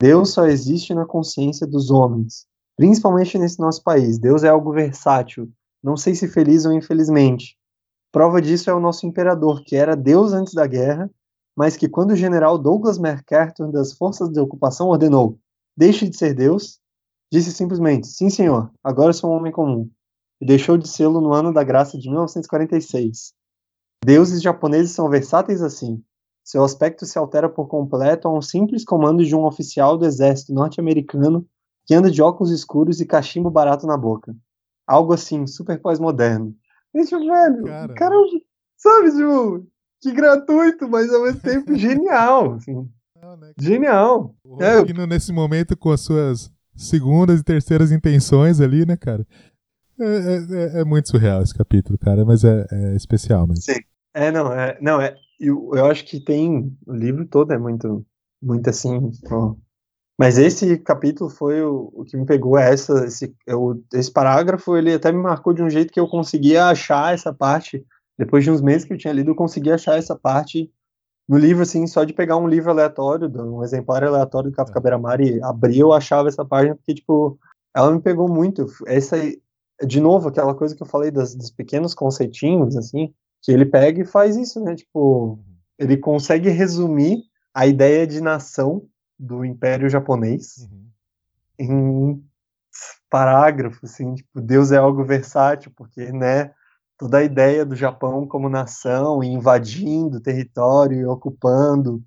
Deus 0.00 0.30
só 0.32 0.46
existe 0.46 0.94
na 0.94 1.04
consciência 1.04 1.66
dos 1.66 1.90
homens, 1.90 2.46
principalmente 2.76 3.38
nesse 3.38 3.58
nosso 3.58 3.82
país. 3.82 4.18
Deus 4.18 4.42
é 4.42 4.48
algo 4.48 4.72
versátil, 4.72 5.50
não 5.82 5.96
sei 5.96 6.14
se 6.14 6.28
feliz 6.28 6.64
ou 6.64 6.72
infelizmente. 6.72 7.56
Prova 8.12 8.40
disso 8.40 8.70
é 8.70 8.74
o 8.74 8.80
nosso 8.80 9.06
imperador, 9.06 9.62
que 9.64 9.76
era 9.76 9.94
Deus 9.94 10.32
antes 10.32 10.54
da 10.54 10.66
guerra, 10.66 11.10
mas 11.56 11.76
que 11.76 11.88
quando 11.88 12.10
o 12.10 12.16
general 12.16 12.58
Douglas 12.58 12.98
MacArthur 12.98 13.72
das 13.72 13.92
forças 13.92 14.28
de 14.28 14.38
ocupação 14.38 14.88
ordenou 14.88 15.38
deixe 15.76 16.08
de 16.08 16.16
ser 16.16 16.34
Deus, 16.34 16.78
disse 17.32 17.52
simplesmente, 17.52 18.06
sim 18.06 18.30
senhor, 18.30 18.70
agora 18.84 19.12
sou 19.12 19.30
um 19.30 19.36
homem 19.36 19.52
comum, 19.52 19.90
e 20.40 20.46
deixou 20.46 20.76
de 20.76 20.88
sê-lo 20.88 21.20
no 21.20 21.32
ano 21.32 21.52
da 21.52 21.64
graça 21.64 21.98
de 21.98 22.08
1946. 22.08 23.32
Deuses 24.04 24.42
japoneses 24.42 24.92
são 24.92 25.08
versáteis 25.08 25.62
assim. 25.62 26.02
Seu 26.44 26.62
aspecto 26.62 27.04
se 27.04 27.18
altera 27.18 27.48
por 27.48 27.66
completo 27.66 28.28
a 28.28 28.32
um 28.32 28.40
simples 28.40 28.84
comando 28.84 29.24
de 29.24 29.34
um 29.34 29.44
oficial 29.44 29.98
do 29.98 30.06
exército 30.06 30.52
norte-americano 30.52 31.46
que 31.84 31.94
anda 31.94 32.10
de 32.10 32.22
óculos 32.22 32.52
escuros 32.52 33.00
e 33.00 33.06
cachimbo 33.06 33.50
barato 33.50 33.86
na 33.86 33.96
boca. 33.96 34.34
Algo 34.86 35.12
assim, 35.12 35.46
super 35.46 35.80
pós-moderno. 35.80 36.54
Tipo, 36.94 37.18
velho, 37.18 37.64
Cara. 37.64 37.94
cara, 37.94 38.16
sabe, 38.76 39.10
tipo, 39.10 39.66
que 40.00 40.12
gratuito, 40.12 40.88
mas 40.88 41.12
ao 41.12 41.22
mesmo 41.24 41.40
tempo 41.40 41.74
genial, 41.76 42.54
assim, 42.54 42.88
Não, 43.20 43.36
né? 43.36 43.52
genial. 43.58 44.34
O 44.44 44.62
É, 44.62 44.78
eu- 44.80 45.06
nesse 45.06 45.32
momento, 45.32 45.76
com 45.76 45.90
as 45.90 46.00
suas 46.00 46.50
segundas 46.74 47.40
e 47.40 47.44
terceiras 47.44 47.90
intenções 47.90 48.60
ali, 48.60 48.84
né, 48.86 48.96
cara? 48.96 49.26
É, 49.98 50.04
é- 50.04 50.78
é- 50.78 50.80
é 50.80 50.84
muito 50.84 51.08
surreal 51.08 51.42
esse 51.42 51.54
capítulo, 51.54 51.98
cara, 51.98 52.24
mas 52.24 52.44
é, 52.44 52.66
é 52.70 52.94
especial 52.96 53.46
mesmo. 53.46 53.62
Sim. 53.62 53.80
É, 54.14 54.30
não, 54.30 54.52
é, 54.52 54.78
não, 54.80 55.00
é, 55.00 55.14
eu, 55.40 55.70
eu 55.74 55.86
acho 55.86 56.04
que 56.04 56.20
tem, 56.20 56.74
o 56.86 56.92
livro 56.94 57.26
todo 57.26 57.52
é 57.52 57.58
muito, 57.58 58.04
muito 58.42 58.68
assim, 58.70 59.10
ó. 59.30 59.54
mas 60.18 60.38
esse 60.38 60.78
capítulo 60.78 61.28
foi 61.28 61.62
o, 61.62 61.90
o 61.94 62.04
que 62.04 62.16
me 62.16 62.24
pegou, 62.24 62.58
é 62.58 62.72
essa, 62.72 63.04
esse, 63.04 63.34
eu, 63.46 63.82
esse 63.92 64.10
parágrafo, 64.10 64.74
ele 64.76 64.94
até 64.94 65.12
me 65.12 65.20
marcou 65.22 65.52
de 65.52 65.62
um 65.62 65.68
jeito 65.68 65.92
que 65.92 66.00
eu 66.00 66.08
conseguia 66.08 66.66
achar 66.66 67.12
essa 67.12 67.32
parte, 67.32 67.84
depois 68.18 68.44
de 68.44 68.50
uns 68.50 68.60
meses 68.60 68.84
que 68.84 68.92
eu 68.92 68.98
tinha 68.98 69.12
lido, 69.12 69.30
eu 69.30 69.34
conseguia 69.34 69.74
achar 69.74 69.98
essa 69.98 70.16
parte 70.16 70.70
no 71.28 71.36
livro, 71.36 71.62
assim, 71.62 71.86
só 71.86 72.04
de 72.04 72.12
pegar 72.12 72.36
um 72.36 72.46
livro 72.46 72.70
aleatório, 72.70 73.28
um 73.28 73.62
exemplar 73.62 74.04
aleatório 74.04 74.50
do 74.50 74.56
Kafka 74.56 74.80
Beira-Mar 74.80 75.20
e 75.20 75.42
abrir, 75.42 75.80
eu 75.80 75.92
achava 75.92 76.28
essa 76.28 76.44
página, 76.44 76.76
porque, 76.76 76.94
tipo, 76.94 77.38
ela 77.74 77.90
me 77.90 78.00
pegou 78.00 78.28
muito, 78.28 78.66
essa, 78.86 79.16
de 79.84 80.00
novo, 80.00 80.28
aquela 80.28 80.54
coisa 80.54 80.74
que 80.74 80.82
eu 80.82 80.86
falei 80.86 81.10
das, 81.10 81.34
dos 81.34 81.50
pequenos 81.50 81.94
conceitinhos, 81.94 82.76
assim, 82.76 83.12
que 83.42 83.50
ele 83.50 83.66
pega 83.66 84.00
e 84.00 84.06
faz 84.06 84.36
isso, 84.36 84.60
né? 84.60 84.74
Tipo, 84.76 85.38
ele 85.78 85.96
consegue 85.96 86.48
resumir 86.48 87.22
a 87.52 87.66
ideia 87.66 88.06
de 88.06 88.20
nação 88.20 88.86
do 89.18 89.44
Império 89.44 89.88
Japonês 89.88 90.68
Uhum. 90.70 90.86
em 91.58 92.24
parágrafo, 93.10 93.84
assim, 93.84 94.14
tipo, 94.14 94.40
Deus 94.40 94.72
é 94.72 94.76
algo 94.76 95.04
versátil, 95.04 95.72
porque, 95.74 96.12
né, 96.12 96.52
toda 96.98 97.18
a 97.18 97.24
ideia 97.24 97.64
do 97.64 97.76
Japão 97.76 98.26
como 98.26 98.48
nação, 98.48 99.22
invadindo 99.22 100.20
território, 100.20 100.98
e 101.00 101.04
ocupando 101.06 102.02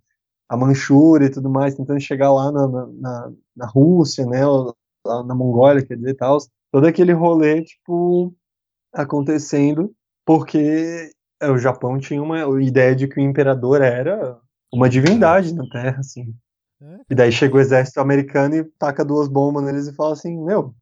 a 0.49 0.57
Manchúria 0.57 1.27
e 1.27 1.31
tudo 1.31 1.49
mais, 1.49 1.75
tentando 1.75 1.99
chegar 1.99 2.31
lá 2.31 2.51
na, 2.51 2.67
na, 2.67 3.31
na- 3.55 3.67
Rússia, 3.67 4.25
né, 4.25 4.39
na 5.05 5.35
Mongólia, 5.35 5.85
quer 5.85 5.95
dizer, 5.95 6.15
tal, 6.15 6.37
todo 6.71 6.87
aquele 6.87 7.13
rolê, 7.13 7.63
tipo, 7.63 8.33
acontecendo, 8.93 9.93
porque 10.25 11.11
é, 11.41 11.49
o 11.49 11.57
Japão 11.57 11.97
tinha 11.99 12.21
uma 12.21 12.61
ideia 12.61 12.95
de 12.95 13.07
que 13.07 13.19
o 13.19 13.23
imperador 13.23 13.81
era 13.81 14.37
uma 14.73 14.89
divindade 14.89 15.53
na 15.53 15.67
Terra, 15.69 15.99
assim. 15.99 16.33
É, 16.81 16.99
E 17.09 17.15
daí 17.15 17.31
chega 17.31 17.55
o 17.55 17.59
exército 17.59 17.99
americano 17.99 18.55
e 18.55 18.63
taca 18.77 19.03
duas 19.05 19.27
bombas 19.27 19.63
neles 19.63 19.87
e 19.87 19.95
fala 19.95 20.13
assim, 20.13 20.37
meu, 20.43 20.73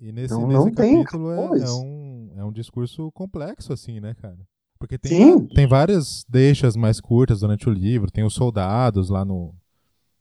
E 0.00 0.12
nesse, 0.12 0.34
Não- 0.34 0.46
nesse 0.46 0.66
não 0.66 0.74
tem 0.74 1.04
capítulo 1.04 1.30
é, 1.32 1.36
é 1.36 1.70
um, 1.70 1.97
é 2.38 2.44
um 2.44 2.52
discurso 2.52 3.10
complexo, 3.12 3.72
assim, 3.72 4.00
né, 4.00 4.14
cara? 4.14 4.38
Porque 4.78 4.96
tem, 4.96 5.12
Sim. 5.12 5.46
tem 5.48 5.66
várias 5.66 6.24
deixas 6.28 6.76
mais 6.76 7.00
curtas 7.00 7.40
durante 7.40 7.68
o 7.68 7.72
livro, 7.72 8.10
tem 8.10 8.24
os 8.24 8.34
soldados 8.34 9.08
lá 9.10 9.24
no, 9.24 9.54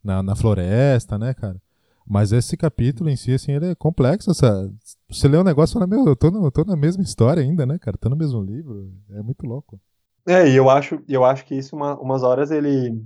na, 0.03 0.23
na 0.23 0.35
floresta, 0.35 1.17
né, 1.17 1.33
cara? 1.33 1.61
Mas 2.09 2.31
esse 2.31 2.55
capítulo 2.55 3.09
em 3.09 3.15
si, 3.15 3.33
assim, 3.33 3.51
ele 3.51 3.67
é 3.67 3.75
complexo. 3.75 4.31
Essa... 4.31 4.71
Você 5.09 5.27
lê 5.27 5.37
um 5.37 5.43
negócio 5.43 5.73
e 5.73 5.75
fala, 5.75 5.85
meu, 5.85 6.05
eu 6.07 6.15
tô, 6.15 6.31
no, 6.31 6.45
eu 6.45 6.51
tô 6.51 6.63
na 6.63 6.75
mesma 6.75 7.03
história 7.03 7.43
ainda, 7.43 7.65
né, 7.65 7.77
cara? 7.77 7.97
Tô 7.97 8.09
no 8.09 8.15
mesmo 8.15 8.41
livro. 8.41 8.91
É 9.11 9.21
muito 9.21 9.45
louco. 9.45 9.79
É, 10.25 10.47
e 10.49 10.55
eu 10.55 10.69
acho, 10.69 11.03
eu 11.07 11.23
acho 11.23 11.45
que 11.45 11.55
isso, 11.55 11.75
uma, 11.75 11.99
umas 11.99 12.23
horas 12.23 12.49
ele. 12.49 13.03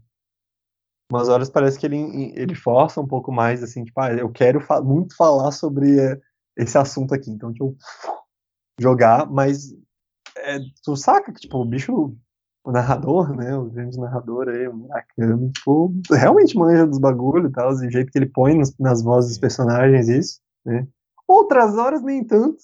Umas 1.12 1.28
horas 1.28 1.50
parece 1.50 1.78
que 1.78 1.86
ele, 1.86 1.97
ele 2.36 2.56
força 2.56 3.02
um 3.02 3.08
pouco 3.08 3.32
mais, 3.32 3.62
assim, 3.62 3.84
tipo, 3.84 4.00
ah, 4.00 4.13
eu 4.13 4.32
quero 4.32 4.62
fa- 4.62 4.82
muito 4.82 5.15
falar 5.15 5.52
sobre 5.52 6.00
é, 6.00 6.19
esse 6.56 6.78
assunto 6.78 7.13
aqui, 7.13 7.30
então, 7.30 7.52
tipo, 7.52 7.76
jogar, 8.82 9.30
mas 9.30 9.74
é, 10.38 10.60
tu 10.84 10.96
saca 10.96 11.32
que, 11.32 11.41
tipo, 11.41 11.58
o 11.58 11.65
bicho, 11.65 12.15
o 12.63 12.72
narrador, 12.72 13.36
né, 13.36 13.56
o 13.56 13.70
grande 13.70 13.98
narrador 13.98 14.50
aí, 14.50 14.67
o 14.67 14.76
Murakami, 14.76 15.52
tipo, 15.52 15.94
realmente 16.12 16.58
manja 16.58 16.86
dos 16.88 17.00
bagulho 17.00 17.48
e 17.48 17.52
tal, 17.52 17.72
o 17.72 17.89
jeito 17.91 18.12
que 18.12 18.17
ele 18.17 18.28
põe 18.28 18.58
nas, 18.58 18.76
nas 18.78 19.02
vozes 19.02 19.32
dos 19.32 19.39
personagens, 19.39 20.08
isso, 20.10 20.39
né. 20.65 20.88
Outras 21.28 21.78
horas 21.78 22.04
nem 22.04 22.24
tanto. 22.26 22.58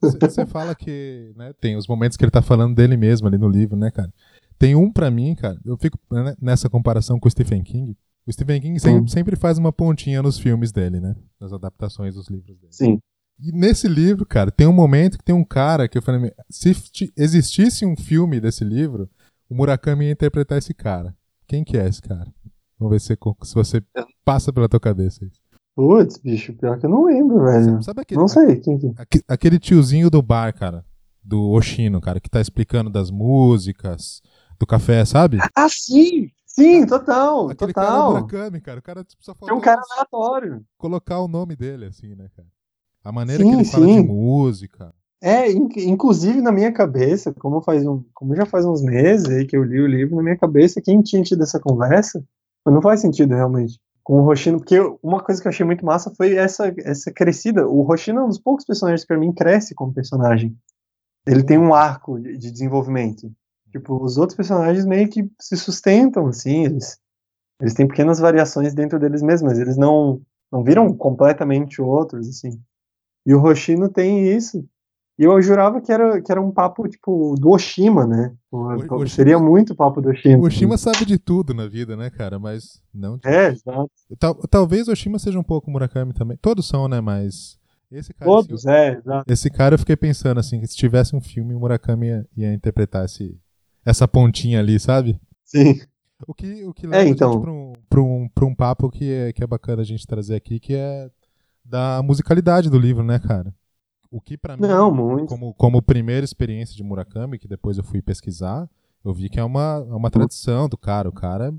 Você 0.00 0.46
fala 0.46 0.74
que 0.74 1.32
né, 1.36 1.52
tem 1.60 1.76
os 1.76 1.86
momentos 1.86 2.16
que 2.16 2.24
ele 2.24 2.30
tá 2.30 2.40
falando 2.40 2.74
dele 2.74 2.96
mesmo 2.96 3.26
ali 3.26 3.36
no 3.36 3.48
livro, 3.48 3.76
né, 3.76 3.90
cara? 3.90 4.12
Tem 4.58 4.74
um 4.74 4.90
pra 4.90 5.10
mim, 5.10 5.34
cara, 5.34 5.58
eu 5.64 5.76
fico 5.76 5.98
né, 6.10 6.34
nessa 6.40 6.70
comparação 6.70 7.18
com 7.18 7.26
o 7.26 7.30
Stephen 7.30 7.62
King. 7.62 7.96
O 8.26 8.32
Stephen 8.32 8.60
King 8.60 8.80
sempre, 8.80 9.02
Hum. 9.02 9.08
sempre 9.08 9.36
faz 9.36 9.58
uma 9.58 9.72
pontinha 9.72 10.22
nos 10.22 10.38
filmes 10.38 10.72
dele, 10.72 11.00
né? 11.00 11.14
Nas 11.38 11.52
adaptações 11.52 12.14
dos 12.14 12.28
livros 12.28 12.56
dele. 12.58 12.72
Sim. 12.72 13.00
E 13.40 13.50
nesse 13.52 13.88
livro, 13.88 14.24
cara, 14.24 14.50
tem 14.50 14.66
um 14.66 14.72
momento 14.72 15.18
que 15.18 15.24
tem 15.24 15.34
um 15.34 15.44
cara 15.44 15.88
que 15.88 15.98
eu 15.98 16.02
falei, 16.02 16.32
se 16.48 16.72
ti- 16.74 17.12
existisse 17.16 17.84
um 17.84 17.96
filme 17.96 18.40
desse 18.40 18.64
livro, 18.64 19.10
o 19.48 19.54
Murakami 19.54 20.06
ia 20.06 20.12
interpretar 20.12 20.58
esse 20.58 20.72
cara. 20.72 21.14
Quem 21.46 21.64
que 21.64 21.76
é 21.76 21.86
esse 21.86 22.00
cara? 22.00 22.32
Vamos 22.78 22.92
ver 22.92 23.00
se, 23.00 23.16
você- 23.20 23.46
se 23.48 23.54
você 23.54 23.82
passa 24.24 24.52
pela 24.52 24.68
tua 24.68 24.80
cabeça 24.80 25.24
isso. 25.24 25.40
Putz, 25.76 26.16
bicho, 26.18 26.52
pior 26.54 26.78
que 26.78 26.86
eu 26.86 26.90
não 26.90 27.04
lembro, 27.06 27.42
velho. 27.44 27.82
Sabe 27.82 28.02
aquele, 28.02 28.20
Não 28.20 28.28
sei, 28.28 28.60
quem 28.60 28.78
que... 28.78 28.92
aque- 28.96 29.24
aquele 29.26 29.58
tiozinho 29.58 30.08
do 30.08 30.22
bar, 30.22 30.52
cara? 30.54 30.84
do 31.26 31.48
Oshino, 31.52 32.02
cara, 32.02 32.20
que 32.20 32.28
tá 32.28 32.38
explicando 32.38 32.90
das 32.90 33.10
músicas, 33.10 34.20
do 34.58 34.66
café, 34.66 35.06
sabe? 35.06 35.38
Ah, 35.56 35.68
sim! 35.70 36.28
Sim, 36.46 36.86
total, 36.86 37.48
Aquele 37.48 37.72
total. 37.72 37.84
cara 37.84 37.96
é 37.96 38.00
o 38.02 38.10
Murakami, 38.10 38.60
cara. 38.60 38.78
O 38.78 38.82
cara 38.82 39.02
tipo, 39.02 39.24
só 39.24 39.32
É 39.32 39.34
faltou 39.34 39.56
um 39.56 39.60
cara 39.60 39.80
aleatório. 39.90 40.62
colocar 40.76 41.18
o 41.20 41.26
nome 41.26 41.56
dele, 41.56 41.86
assim, 41.86 42.14
né, 42.14 42.28
cara? 42.36 42.46
A 43.04 43.12
maneira 43.12 43.42
Sim, 43.42 43.50
que 43.50 43.56
ele 43.56 43.64
fala 43.64 43.86
de 43.86 43.92
sim. 43.92 44.06
música. 44.06 44.94
É, 45.22 45.50
in- 45.50 45.68
inclusive 45.76 46.40
na 46.40 46.50
minha 46.52 46.72
cabeça, 46.72 47.32
como 47.32 47.62
faz 47.62 47.86
um, 47.86 48.02
como 48.12 48.34
já 48.34 48.44
faz 48.44 48.64
uns 48.64 48.82
meses 48.82 49.28
aí 49.28 49.46
que 49.46 49.56
eu 49.56 49.62
li 49.62 49.80
o 49.80 49.86
livro, 49.86 50.16
na 50.16 50.22
minha 50.22 50.36
cabeça, 50.36 50.82
quem 50.82 51.00
tinha 51.02 51.22
tido 51.22 51.42
essa 51.42 51.60
conversa, 51.60 52.22
não 52.66 52.82
faz 52.82 53.00
sentido 53.00 53.34
realmente, 53.34 53.78
com 54.02 54.20
o 54.20 54.26
Hoshino, 54.26 54.58
porque 54.58 54.78
uma 55.02 55.22
coisa 55.22 55.40
que 55.40 55.48
eu 55.48 55.50
achei 55.50 55.64
muito 55.64 55.84
massa 55.84 56.12
foi 56.14 56.34
essa, 56.34 56.74
essa 56.78 57.10
crescida. 57.12 57.66
O 57.66 57.90
Hoshino 57.90 58.20
é 58.20 58.24
um 58.24 58.28
dos 58.28 58.38
poucos 58.38 58.64
personagens 58.64 59.02
que 59.02 59.08
pra 59.08 59.18
mim 59.18 59.32
cresce 59.32 59.74
como 59.74 59.94
personagem. 59.94 60.56
Ele 61.26 61.42
tem 61.42 61.56
um 61.58 61.72
arco 61.72 62.20
de, 62.20 62.36
de 62.36 62.50
desenvolvimento. 62.50 63.32
Tipo, 63.72 64.02
os 64.02 64.18
outros 64.18 64.36
personagens 64.36 64.84
meio 64.84 65.08
que 65.08 65.28
se 65.40 65.56
sustentam, 65.56 66.26
assim, 66.26 66.64
eles, 66.64 66.98
eles 67.60 67.74
têm 67.74 67.88
pequenas 67.88 68.18
variações 68.18 68.74
dentro 68.74 68.98
deles 68.98 69.22
mesmos, 69.22 69.58
eles 69.58 69.76
não, 69.76 70.20
não 70.52 70.62
viram 70.62 70.92
completamente 70.94 71.80
outros, 71.80 72.28
assim. 72.28 72.60
E 73.26 73.34
o 73.34 73.42
Hoshino 73.42 73.88
tem 73.88 74.28
isso. 74.34 74.64
E 75.18 75.22
eu 75.22 75.40
jurava 75.40 75.80
que 75.80 75.92
era, 75.92 76.20
que 76.20 76.30
era 76.32 76.40
um 76.42 76.50
papo, 76.50 76.88
tipo, 76.88 77.36
do 77.38 77.50
Oshima, 77.50 78.04
né? 78.06 78.34
O- 78.50 78.66
Oshima- 78.74 79.06
Seria 79.08 79.38
muito 79.38 79.74
papo 79.74 80.00
do 80.00 80.08
Oshima. 80.10 80.38
O 80.38 80.46
Oshima 80.46 80.76
sabe 80.76 81.04
de 81.04 81.18
tudo 81.18 81.54
na 81.54 81.68
vida, 81.68 81.96
né, 81.96 82.10
cara? 82.10 82.38
Mas 82.38 82.82
não. 82.92 83.16
de- 83.16 83.28
É, 83.28 83.48
exato. 83.48 83.90
Tal- 84.18 84.34
talvez 84.48 84.88
o 84.88 84.92
Oshima 84.92 85.18
seja 85.20 85.38
um 85.38 85.42
pouco 85.44 85.70
Murakami 85.70 86.12
também. 86.12 86.36
Todos 86.36 86.66
são, 86.66 86.88
né? 86.88 87.00
Mas. 87.00 87.56
Esse 87.92 88.12
cara, 88.12 88.28
Todos, 88.28 88.66
é, 88.66 88.94
exato. 88.98 89.32
esse 89.32 89.48
cara 89.48 89.74
eu 89.74 89.78
fiquei 89.78 89.94
pensando 89.96 90.40
assim, 90.40 90.58
que 90.58 90.66
se 90.66 90.76
tivesse 90.76 91.14
um 91.14 91.20
filme, 91.20 91.54
o 91.54 91.60
Murakami 91.60 92.08
ia, 92.08 92.26
ia 92.36 92.52
interpretar 92.52 93.04
esse, 93.04 93.38
essa 93.86 94.08
pontinha 94.08 94.58
ali, 94.58 94.80
sabe? 94.80 95.20
Sim. 95.44 95.80
O 96.26 96.34
que, 96.34 96.64
o 96.64 96.74
que 96.74 96.88
leva 96.88 97.04
É, 97.04 97.06
a 97.06 97.08
então. 97.08 97.32
gente 97.34 97.42
pra 97.42 97.52
um, 97.52 97.72
pra, 97.88 98.00
um, 98.02 98.28
pra 98.34 98.44
um 98.46 98.54
papo 98.54 98.90
que 98.90 99.12
é, 99.12 99.32
que 99.32 99.44
é 99.44 99.46
bacana 99.46 99.82
a 99.82 99.84
gente 99.84 100.06
trazer 100.08 100.34
aqui, 100.34 100.58
que 100.58 100.74
é 100.74 101.08
da 101.64 102.02
musicalidade 102.02 102.68
do 102.68 102.78
livro, 102.78 103.02
né, 103.02 103.18
cara? 103.18 103.54
O 104.10 104.20
que 104.20 104.36
pra 104.36 104.56
mim, 104.56 104.62
Não, 104.62 104.94
muito. 104.94 105.26
como, 105.26 105.54
como 105.54 105.82
primeira 105.82 106.24
experiência 106.24 106.76
de 106.76 106.82
Murakami, 106.84 107.38
que 107.38 107.48
depois 107.48 107.78
eu 107.78 107.84
fui 107.84 108.00
pesquisar, 108.00 108.68
eu 109.04 109.12
vi 109.12 109.28
que 109.28 109.40
é 109.40 109.44
uma, 109.44 109.84
é 109.88 109.94
uma 109.94 110.10
tradição 110.10 110.68
do 110.68 110.76
cara. 110.76 111.08
O 111.08 111.12
cara. 111.12 111.52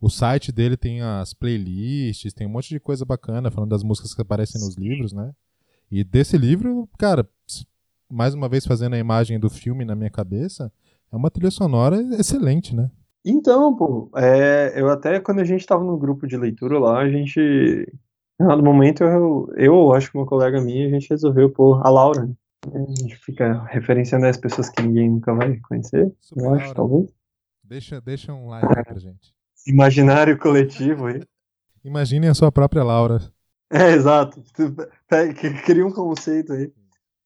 O 0.00 0.10
site 0.10 0.52
dele 0.52 0.76
tem 0.76 1.00
as 1.00 1.32
playlists, 1.32 2.32
tem 2.34 2.46
um 2.46 2.50
monte 2.50 2.68
de 2.68 2.80
coisa 2.80 3.04
bacana, 3.04 3.50
falando 3.50 3.70
das 3.70 3.82
músicas 3.82 4.14
que 4.14 4.20
aparecem 4.20 4.60
nos 4.60 4.76
livros, 4.76 5.12
né? 5.12 5.32
E 5.90 6.04
desse 6.04 6.36
livro, 6.36 6.88
cara, 6.98 7.26
mais 8.10 8.34
uma 8.34 8.48
vez 8.48 8.66
fazendo 8.66 8.94
a 8.94 8.98
imagem 8.98 9.38
do 9.38 9.48
filme 9.48 9.84
na 9.84 9.94
minha 9.94 10.10
cabeça, 10.10 10.70
é 11.10 11.16
uma 11.16 11.30
trilha 11.30 11.50
sonora 11.50 12.00
excelente, 12.18 12.74
né? 12.74 12.90
Então, 13.24 13.74
pô, 13.74 14.10
é, 14.16 14.74
eu 14.76 14.90
até, 14.90 15.18
quando 15.20 15.38
a 15.40 15.44
gente 15.44 15.64
tava 15.64 15.82
no 15.82 15.96
grupo 15.96 16.26
de 16.26 16.36
leitura 16.36 16.78
lá, 16.78 16.98
a 16.98 17.08
gente, 17.08 17.40
em 18.40 18.46
dado 18.46 18.62
momento, 18.62 19.04
eu, 19.04 19.48
eu 19.56 19.92
acho 19.92 20.10
que 20.10 20.18
uma 20.18 20.26
colega 20.26 20.60
minha, 20.60 20.86
a 20.86 20.90
gente 20.90 21.10
resolveu 21.10 21.50
pôr 21.50 21.80
a 21.86 21.90
Laura. 21.90 22.26
né? 22.26 22.34
A 22.74 23.00
gente 23.00 23.16
fica 23.16 23.62
referenciando 23.64 24.26
as 24.26 24.36
pessoas 24.36 24.68
que 24.68 24.82
ninguém 24.82 25.10
nunca 25.10 25.34
vai 25.34 25.58
conhecer, 25.60 26.12
Super 26.20 26.42
eu 26.42 26.54
acho, 26.54 26.64
Laura. 26.64 26.74
talvez. 26.74 27.14
Deixa, 27.62 28.00
deixa 28.00 28.32
um 28.32 28.48
like 28.48 28.66
aí 28.76 28.84
pra 28.84 28.98
gente. 28.98 29.34
Imaginário 29.66 30.38
coletivo 30.38 31.06
aí. 31.06 31.22
Imaginem 31.84 32.30
a 32.30 32.34
sua 32.34 32.50
própria 32.50 32.82
Laura. 32.82 33.20
É, 33.70 33.92
exato. 33.92 34.42
Cria 35.64 35.86
um 35.86 35.92
conceito 35.92 36.52
aí. 36.52 36.72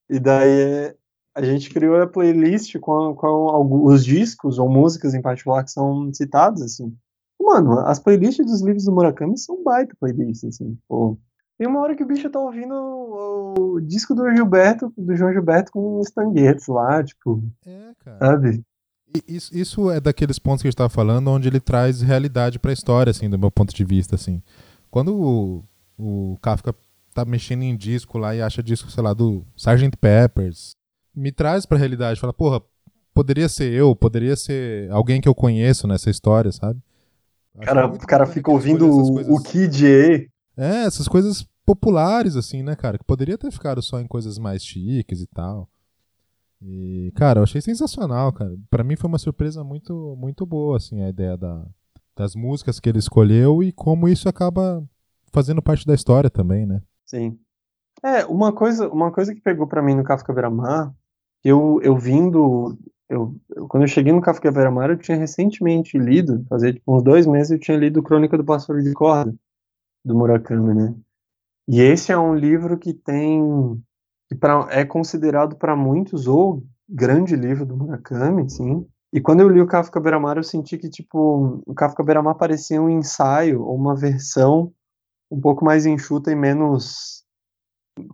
E 0.09 0.19
daí 0.19 0.51
é, 0.51 0.97
a 1.35 1.43
gente 1.43 1.71
criou 1.71 2.01
a 2.01 2.07
playlist 2.07 2.77
com, 2.79 3.15
com 3.15 3.27
alguns 3.27 4.05
discos 4.05 4.59
ou 4.59 4.69
músicas 4.69 5.15
em 5.15 5.23
particular 5.23 5.63
que 5.65 5.71
são 5.71 6.13
citados, 6.13 6.63
assim. 6.63 6.97
Mano, 7.41 7.79
as 7.81 7.99
playlists 7.99 8.45
dos 8.45 8.63
livros 8.63 8.85
do 8.85 8.93
Murakami 8.93 9.39
são 9.39 9.63
baita 9.63 9.97
playlists, 9.99 10.45
assim. 10.45 10.77
Pô. 10.89 11.19
Tem 11.57 11.67
uma 11.67 11.81
hora 11.81 11.97
que 11.97 12.03
o 12.05 12.07
bicho 12.07 12.31
tá 12.31 12.39
ouvindo 12.39 12.73
o, 12.75 13.55
o 13.75 13.81
disco 13.81 14.15
do 14.15 14.31
Gilberto, 14.31 14.93
do 14.97 15.17
João 15.17 15.33
Gilberto 15.33 15.73
com 15.73 15.99
os 15.99 16.11
tanguetes 16.11 16.69
lá, 16.69 17.03
tipo, 17.03 17.43
É, 17.67 17.93
cara. 17.99 18.19
sabe? 18.19 18.63
Isso, 19.27 19.57
isso 19.57 19.91
é 19.91 19.99
daqueles 20.01 20.39
pontos 20.39 20.63
que 20.63 20.69
a 20.69 20.71
gente 20.71 20.77
tava 20.77 20.91
falando, 20.91 21.29
onde 21.29 21.49
ele 21.49 21.59
traz 21.59 22.01
realidade 22.03 22.59
pra 22.59 22.73
história, 22.73 23.11
assim, 23.11 23.29
do 23.29 23.39
meu 23.39 23.51
ponto 23.51 23.75
de 23.75 23.85
vista, 23.85 24.15
assim. 24.15 24.43
Quando 24.91 25.15
o, 25.17 25.65
o 25.99 26.39
Kafka 26.43 26.75
tá 27.15 27.25
mexendo 27.25 27.63
em 27.63 27.77
disco 27.77 28.19
lá 28.19 28.37
e 28.37 28.43
acha 28.43 28.63
disco, 28.63 28.91
sei 28.91 29.03
lá, 29.03 29.13
do 29.15 29.45
Sgt. 29.57 29.97
Peppers, 29.97 30.77
me 31.15 31.33
traz 31.33 31.67
pra 31.67 31.79
realidade, 31.79 32.21
fala, 32.21 32.33
porra, 32.33 32.61
poderia 33.13 33.49
ser 33.49 33.73
eu, 33.73 33.97
poderia 33.97 34.37
ser 34.37 34.89
alguém 34.93 35.21
que 35.21 35.29
eu 35.29 35.35
conheço 35.35 35.89
nessa 35.89 36.11
história, 36.11 36.53
sabe? 36.53 36.79
Cara, 37.61 37.87
o 37.87 37.99
cara 37.99 38.25
bacana 38.25 38.27
fica 38.27 38.51
ouvindo 38.51 38.89
o, 38.89 39.15
coisas- 39.15 39.37
o 39.39 39.43
Kid 39.43 39.87
A. 39.87 40.63
É, 40.63 40.85
essas 40.85 41.09
coisas 41.09 41.47
populares, 41.65 42.37
assim, 42.37 42.63
né, 42.63 42.75
cara? 42.75 42.99
Que 42.99 43.05
poderia 43.05 43.37
ter 43.39 43.51
ficado 43.51 43.83
só 43.83 44.01
em 44.01 44.07
coisas 44.07 44.39
mais 44.39 44.65
chiques 44.65 45.21
e 45.21 45.27
tal. 45.27 45.69
E, 46.61 47.13
cara, 47.15 47.39
eu 47.39 47.45
achei 47.45 47.61
sensacional, 47.61 48.33
cara. 48.33 48.57
Pra 48.69 48.83
mim 48.83 48.97
foi 48.97 49.09
uma 49.09 49.19
surpresa 49.19 49.63
muito, 49.63 50.17
muito 50.19 50.45
boa, 50.45 50.77
assim, 50.77 51.03
a 51.03 51.09
ideia 51.09 51.37
da, 51.37 51.65
das 52.17 52.35
músicas 52.35 52.81
que 52.81 52.89
ele 52.89 52.99
escolheu 52.99 53.63
e 53.63 53.71
como 53.73 54.09
isso 54.09 54.29
acaba 54.29 54.85
fazendo 55.33 55.63
parte 55.63 55.87
da 55.87 55.95
história 55.95 56.29
também, 56.31 56.67
né? 56.67 56.83
Sim. 57.07 57.39
É, 58.03 58.25
uma 58.27 58.53
coisa, 58.53 58.89
uma 58.89 59.13
coisa 59.13 59.35
que 59.35 59.41
pegou 59.41 59.67
pra 59.67 59.83
mim 59.83 59.95
no 59.95 60.05
Kafka 60.05 60.33
Beira-Mar, 60.33 60.93
eu, 61.45 61.81
eu 61.83 61.97
vindo, 61.97 62.77
eu, 63.09 63.35
eu- 63.57 63.69
quando 63.69 63.85
eu 63.85 63.89
cheguei 63.89 64.13
no 64.13 64.21
Kafka 64.21 64.51
Beira-Mar, 64.51 64.91
eu 64.91 64.99
tinha 64.99 65.17
recentemente 65.19 65.99
lido, 65.99 66.45
fazia 66.49 66.73
tipo 66.73 66.97
uns 66.97 67.03
dois 67.03 67.27
meses, 67.27 67.51
eu 67.53 67.59
tinha 67.59 67.77
lido 67.77 68.03
Crônica 68.03 68.37
do 68.37 68.45
Pássaro 68.45 68.83
de 68.83 68.93
Corda, 68.93 69.35
do 70.05 70.15
Murakami, 70.17 70.75
né? 70.75 70.95
E 71.69 71.81
esse 71.81 72.13
é 72.13 72.19
um 72.19 72.35
livro 72.35 72.79
que 72.79 72.95
tem, 72.95 73.83
que 74.29 74.35
pra, 74.37 74.67
é 74.71 74.85
considerado 74.85 75.57
para 75.57 75.77
muitos 75.77 76.27
o 76.29 76.63
grande 76.89 77.37
livro 77.37 77.67
do 77.67 77.77
Murakami, 77.77 78.51
sim. 78.51 78.87
E 79.13 79.21
quando 79.21 79.41
eu 79.41 79.49
li 79.49 79.61
o 79.61 79.67
Kafka 79.67 80.01
Beira-Mar, 80.01 80.37
eu 80.37 80.45
senti 80.45 80.79
que, 80.79 80.89
tipo, 80.91 81.63
o 81.67 81.75
Kafka 81.75 82.03
Beira-Mar 82.03 82.35
parecia 82.37 82.81
um 82.83 82.91
ensaio 82.91 83.63
ou 83.63 83.77
uma 83.77 83.95
versão 83.97 84.73
um 85.31 85.41
pouco 85.41 85.65
mais 85.65 85.87
enxuta 85.87 86.31
e 86.33 86.37
menos 86.37 87.25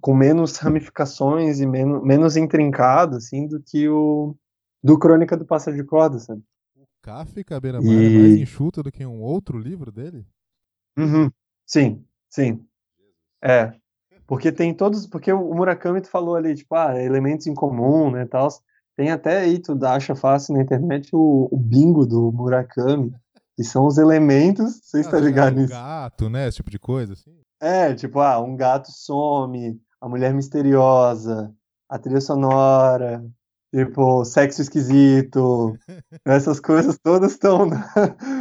com 0.00 0.14
menos 0.14 0.56
ramificações 0.58 1.60
e 1.60 1.66
menos, 1.66 2.02
menos 2.04 2.36
intrincado 2.36 3.16
assim 3.16 3.46
do 3.46 3.60
que 3.62 3.88
o 3.88 4.34
do 4.84 4.98
Crônica 4.98 5.34
do 5.36 5.46
Pássaro 5.46 5.76
de 5.76 5.82
Corda, 5.82 6.18
sabe? 6.18 6.42
O 6.76 6.86
Kafka 7.02 7.58
Beira-Mar 7.58 8.04
é 8.04 8.10
E- 8.10 8.18
mais 8.18 8.36
enxuto 8.36 8.82
do 8.82 8.92
que 8.92 9.04
um 9.06 9.20
outro 9.22 9.58
livro 9.58 9.90
dele? 9.90 10.26
Uhum. 10.98 11.30
Sim, 11.66 12.04
sim. 12.28 12.64
É. 13.42 13.72
Porque 14.26 14.52
tem 14.52 14.74
todos, 14.74 15.06
porque 15.06 15.32
o 15.32 15.54
Murakami 15.54 16.00
tu 16.00 16.08
falou 16.08 16.34
ali, 16.36 16.54
tipo, 16.54 16.74
ah, 16.74 16.98
elementos 17.02 17.46
em 17.46 17.54
comum, 17.54 18.10
né, 18.10 18.26
tal. 18.26 18.48
Tem 18.96 19.10
até 19.10 19.38
aí, 19.40 19.58
tu 19.58 19.72
acha 19.84 20.14
fácil 20.14 20.54
na 20.54 20.62
internet 20.62 21.08
o, 21.14 21.48
o 21.50 21.56
bingo 21.58 22.06
do 22.06 22.30
Murakami, 22.32 23.12
que 23.56 23.64
são 23.64 23.86
os 23.86 23.98
elementos, 23.98 24.80
você 24.82 25.00
está 25.00 25.16
Ah, 25.16 25.20
ligado 25.20 25.52
um 25.54 25.62
nisso? 25.62 25.72
gato, 25.72 26.28
né? 26.30 26.46
Esse 26.48 26.56
tipo 26.58 26.70
de 26.70 26.78
coisa, 26.78 27.12
assim. 27.14 27.34
É, 27.60 27.94
tipo, 27.94 28.20
ah, 28.20 28.38
um 28.40 28.56
gato 28.56 28.88
some, 28.92 29.80
a 30.00 30.08
mulher 30.08 30.32
misteriosa, 30.34 31.52
a 31.88 31.98
trilha 31.98 32.20
sonora, 32.20 33.24
tipo, 33.74 34.24
sexo 34.24 34.62
esquisito, 34.62 35.76
essas 36.24 36.60
coisas 36.60 36.96
todas 37.02 37.32
estão 37.32 37.68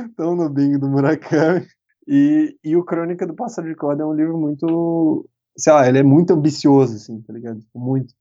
estão 0.08 0.36
no 0.38 0.48
bingo 0.50 0.78
do 0.78 0.88
Murakami. 0.88 1.66
E, 2.08 2.56
e 2.64 2.76
o 2.76 2.84
Crônica 2.84 3.26
do 3.26 3.34
Pássaro 3.34 3.68
de 3.68 3.76
Corda 3.76 4.04
é 4.04 4.06
um 4.06 4.14
livro 4.14 4.38
muito, 4.38 5.28
sei 5.58 5.74
lá, 5.74 5.88
ele 5.88 6.00
é 6.00 6.04
muito 6.04 6.34
ambicioso, 6.34 6.96
assim, 6.96 7.22
tá 7.22 7.34
ligado? 7.34 7.60
Tipo, 7.60 7.80
Muito. 7.80 8.14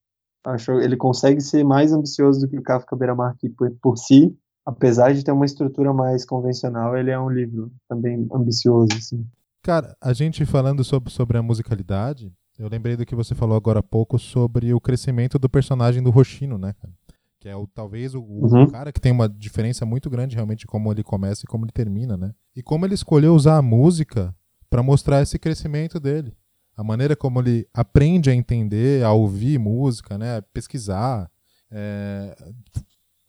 Acho, 0.44 0.72
ele 0.80 0.96
consegue 0.96 1.40
ser 1.40 1.64
mais 1.64 1.92
ambicioso 1.92 2.40
do 2.40 2.48
que 2.48 2.58
o 2.58 2.62
Kafka 2.62 2.96
Beira-Mar 2.96 3.36
por, 3.56 3.70
por 3.80 3.96
si, 3.96 4.36
apesar 4.64 5.12
de 5.12 5.22
ter 5.22 5.30
uma 5.32 5.44
estrutura 5.44 5.92
mais 5.92 6.24
convencional, 6.24 6.96
ele 6.96 7.10
é 7.10 7.18
um 7.18 7.28
livro 7.28 7.70
também 7.88 8.26
ambicioso, 8.32 8.88
assim. 8.96 9.24
Cara, 9.62 9.96
a 10.00 10.12
gente 10.12 10.44
falando 10.44 10.82
sobre, 10.82 11.12
sobre 11.12 11.38
a 11.38 11.42
musicalidade, 11.42 12.32
eu 12.58 12.68
lembrei 12.68 12.96
do 12.96 13.06
que 13.06 13.14
você 13.14 13.34
falou 13.34 13.56
agora 13.56 13.80
há 13.80 13.82
pouco 13.82 14.18
sobre 14.18 14.74
o 14.74 14.80
crescimento 14.80 15.38
do 15.38 15.48
personagem 15.48 16.02
do 16.02 16.10
Roshino, 16.10 16.58
né, 16.58 16.74
cara? 16.74 16.92
Que 17.42 17.48
é 17.48 17.56
o, 17.56 17.66
talvez 17.66 18.14
o, 18.14 18.20
o 18.22 18.46
Uhum. 18.46 18.68
cara 18.68 18.92
que 18.92 19.00
tem 19.00 19.10
uma 19.10 19.28
diferença 19.28 19.84
muito 19.84 20.08
grande 20.08 20.36
realmente 20.36 20.60
de 20.60 20.66
como 20.68 20.92
ele 20.92 21.02
começa 21.02 21.42
e 21.44 21.48
como 21.48 21.64
ele 21.64 21.72
termina, 21.72 22.16
né? 22.16 22.32
E 22.54 22.62
como 22.62 22.86
ele 22.86 22.94
escolheu 22.94 23.34
usar 23.34 23.56
a 23.56 23.62
música 23.62 24.32
pra 24.70 24.80
mostrar 24.80 25.20
esse 25.22 25.40
crescimento 25.40 25.98
dele. 25.98 26.36
A 26.76 26.84
maneira 26.84 27.16
como 27.16 27.40
ele 27.40 27.66
aprende 27.74 28.30
a 28.30 28.34
entender, 28.34 29.04
a 29.04 29.10
ouvir 29.12 29.58
música, 29.58 30.16
né? 30.16 30.36
A 30.36 30.42
pesquisar. 30.42 31.28
É... 31.68 32.36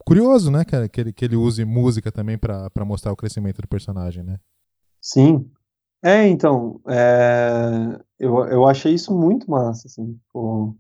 Curioso, 0.06 0.52
né, 0.52 0.64
cara, 0.64 0.88
que 0.88 1.02
ele, 1.02 1.12
que 1.12 1.26
ele 1.26 1.36
use 1.36 1.66
música 1.66 2.12
também 2.12 2.38
pra 2.38 2.70
mostrar 2.86 3.12
o 3.12 3.16
crescimento 3.16 3.64
do 3.64 3.68
personagem, 3.68 4.22
né? 4.22 4.38
Sim. 5.02 5.50
É, 6.04 6.28
então, 6.28 6.80
é, 6.88 8.00
eu, 8.20 8.46
eu 8.46 8.68
achei 8.68 8.94
isso 8.94 9.12
muito 9.18 9.50
massa, 9.50 9.88
assim, 9.88 10.14
tipo, 10.14 10.78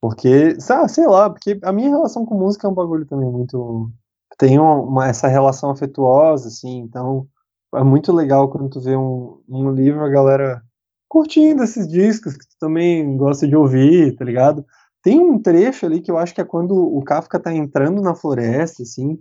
Porque, 0.00 0.60
sei 0.60 1.06
lá, 1.06 1.28
porque 1.28 1.58
a 1.62 1.72
minha 1.72 1.88
relação 1.88 2.24
com 2.24 2.38
música 2.38 2.66
é 2.66 2.70
um 2.70 2.74
bagulho 2.74 3.06
também 3.06 3.30
muito. 3.30 3.90
Tem 4.38 4.58
uma, 4.58 5.08
essa 5.08 5.26
relação 5.26 5.70
afetuosa, 5.70 6.48
assim, 6.48 6.78
então 6.78 7.26
é 7.74 7.82
muito 7.82 8.12
legal 8.12 8.48
quando 8.48 8.70
tu 8.70 8.80
vê 8.80 8.96
um, 8.96 9.42
um 9.48 9.70
livro, 9.72 10.04
a 10.04 10.08
galera 10.08 10.62
curtindo 11.08 11.64
esses 11.64 11.88
discos 11.88 12.36
que 12.36 12.46
tu 12.46 12.54
também 12.60 13.16
gosta 13.16 13.48
de 13.48 13.56
ouvir, 13.56 14.14
tá 14.14 14.24
ligado? 14.24 14.64
Tem 15.02 15.18
um 15.18 15.40
trecho 15.40 15.86
ali 15.86 16.00
que 16.00 16.10
eu 16.10 16.18
acho 16.18 16.34
que 16.34 16.40
é 16.40 16.44
quando 16.44 16.74
o 16.76 17.02
Kafka 17.02 17.40
tá 17.40 17.52
entrando 17.52 18.02
na 18.02 18.14
floresta, 18.14 18.82
assim, 18.82 19.18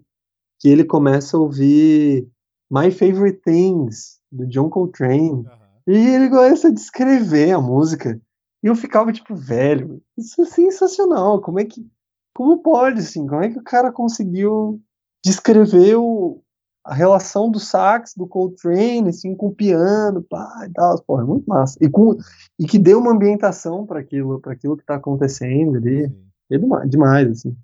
que 0.59 0.67
ele 0.69 0.83
começa 0.83 1.37
a 1.37 1.39
ouvir 1.39 2.27
My 2.69 2.91
Favorite 2.91 3.41
Things, 3.43 4.17
do 4.31 4.45
John 4.47 4.69
Coltrane, 4.69 5.31
uhum. 5.31 5.45
e 5.87 6.15
ele 6.15 6.29
começa 6.29 6.67
a 6.67 6.73
descrever 6.73 7.51
a 7.51 7.61
música. 7.61 8.19
E 8.63 8.67
eu 8.67 8.75
ficava 8.75 9.11
tipo, 9.13 9.35
velho, 9.35 10.01
isso 10.17 10.41
é 10.41 10.45
sensacional. 10.45 11.41
Como 11.41 11.59
é 11.59 11.65
que. 11.65 11.87
Como 12.35 12.61
pode, 12.61 12.99
assim? 12.99 13.25
Como 13.25 13.41
é 13.41 13.49
que 13.49 13.57
o 13.57 13.63
cara 13.63 13.91
conseguiu 13.91 14.81
descrever 15.23 15.95
o, 15.95 16.41
a 16.85 16.93
relação 16.93 17.51
do 17.51 17.59
sax, 17.59 18.13
do 18.15 18.27
Coltrane, 18.27 19.09
assim, 19.09 19.35
com 19.35 19.47
o 19.47 19.55
piano, 19.55 20.23
pá, 20.23 20.65
e 20.67 20.71
tal, 20.71 21.01
porra, 21.03 21.23
é 21.23 21.25
muito 21.25 21.45
massa. 21.45 21.77
E, 21.81 21.89
com, 21.89 22.17
e 22.57 22.65
que 22.65 22.79
deu 22.79 22.99
uma 22.99 23.11
ambientação 23.11 23.85
para 23.85 23.99
aquilo, 23.99 24.39
para 24.39 24.53
aquilo 24.53 24.77
que 24.77 24.85
tá 24.85 24.95
acontecendo 24.95 25.77
ali. 25.77 26.05
É 26.49 26.57
demais, 26.57 26.89
demais 26.89 27.31
assim. 27.31 27.57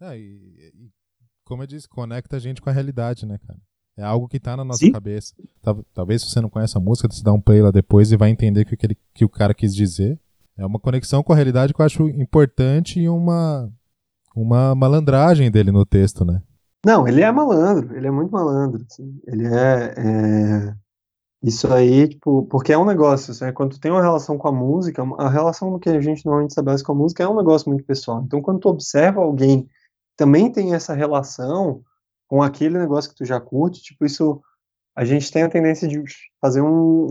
É, 0.00 0.18
e, 0.18 0.72
e, 0.74 0.90
como 1.44 1.62
eu 1.62 1.66
disse, 1.68 1.88
conecta 1.88 2.36
a 2.36 2.40
gente 2.40 2.60
com 2.60 2.68
a 2.68 2.72
realidade, 2.72 3.24
né, 3.24 3.38
cara? 3.46 3.60
É 3.96 4.02
algo 4.02 4.28
que 4.28 4.40
tá 4.40 4.56
na 4.56 4.64
nossa 4.64 4.78
Sim. 4.78 4.92
cabeça. 4.92 5.34
Talvez 5.92 6.22
se 6.22 6.30
você 6.30 6.40
não 6.40 6.48
conhece 6.48 6.76
a 6.76 6.80
música, 6.80 7.08
você 7.10 7.22
dá 7.22 7.32
um 7.32 7.40
play 7.40 7.60
lá 7.60 7.70
depois 7.70 8.10
e 8.10 8.16
vai 8.16 8.30
entender 8.30 8.62
o 8.62 8.64
que, 8.64 8.86
ele, 8.86 8.96
que 9.12 9.24
o 9.24 9.28
cara 9.28 9.52
quis 9.52 9.74
dizer. 9.74 10.18
É 10.56 10.64
uma 10.64 10.78
conexão 10.78 11.22
com 11.22 11.32
a 11.32 11.36
realidade 11.36 11.74
que 11.74 11.80
eu 11.80 11.86
acho 11.86 12.08
importante 12.08 13.00
e 13.00 13.08
uma, 13.08 13.70
uma 14.34 14.74
malandragem 14.74 15.50
dele 15.50 15.70
no 15.70 15.84
texto, 15.84 16.24
né? 16.24 16.42
Não, 16.84 17.06
ele 17.06 17.22
é 17.22 17.30
malandro, 17.30 17.96
ele 17.96 18.06
é 18.06 18.10
muito 18.10 18.30
malandro. 18.30 18.84
Assim. 18.90 19.20
Ele 19.26 19.46
é, 19.46 19.94
é, 19.96 20.74
Isso 21.42 21.72
aí, 21.72 22.08
tipo, 22.08 22.44
porque 22.46 22.72
é 22.72 22.78
um 22.78 22.84
negócio, 22.84 23.34
quando 23.52 23.72
tu 23.72 23.80
tem 23.80 23.90
uma 23.90 24.02
relação 24.02 24.36
com 24.38 24.48
a 24.48 24.52
música, 24.52 25.02
a 25.18 25.28
relação 25.28 25.78
que 25.78 25.90
a 25.90 26.00
gente 26.00 26.24
normalmente 26.24 26.50
estabelece 26.50 26.82
com 26.82 26.92
a 26.92 26.96
música 26.96 27.22
é 27.22 27.28
um 27.28 27.36
negócio 27.36 27.68
muito 27.68 27.84
pessoal. 27.84 28.22
Então, 28.24 28.40
quando 28.40 28.60
tu 28.60 28.68
observa 28.68 29.20
alguém 29.20 29.68
também 30.16 30.52
tem 30.52 30.74
essa 30.74 30.94
relação 30.94 31.82
com 32.32 32.42
aquele 32.42 32.78
negócio 32.78 33.10
que 33.10 33.16
tu 33.16 33.26
já 33.26 33.38
curte, 33.38 33.82
tipo, 33.82 34.06
isso. 34.06 34.40
A 34.96 35.04
gente 35.04 35.30
tem 35.30 35.42
a 35.42 35.50
tendência 35.50 35.86
de 35.86 36.02
fazer 36.40 36.62
um. 36.62 37.06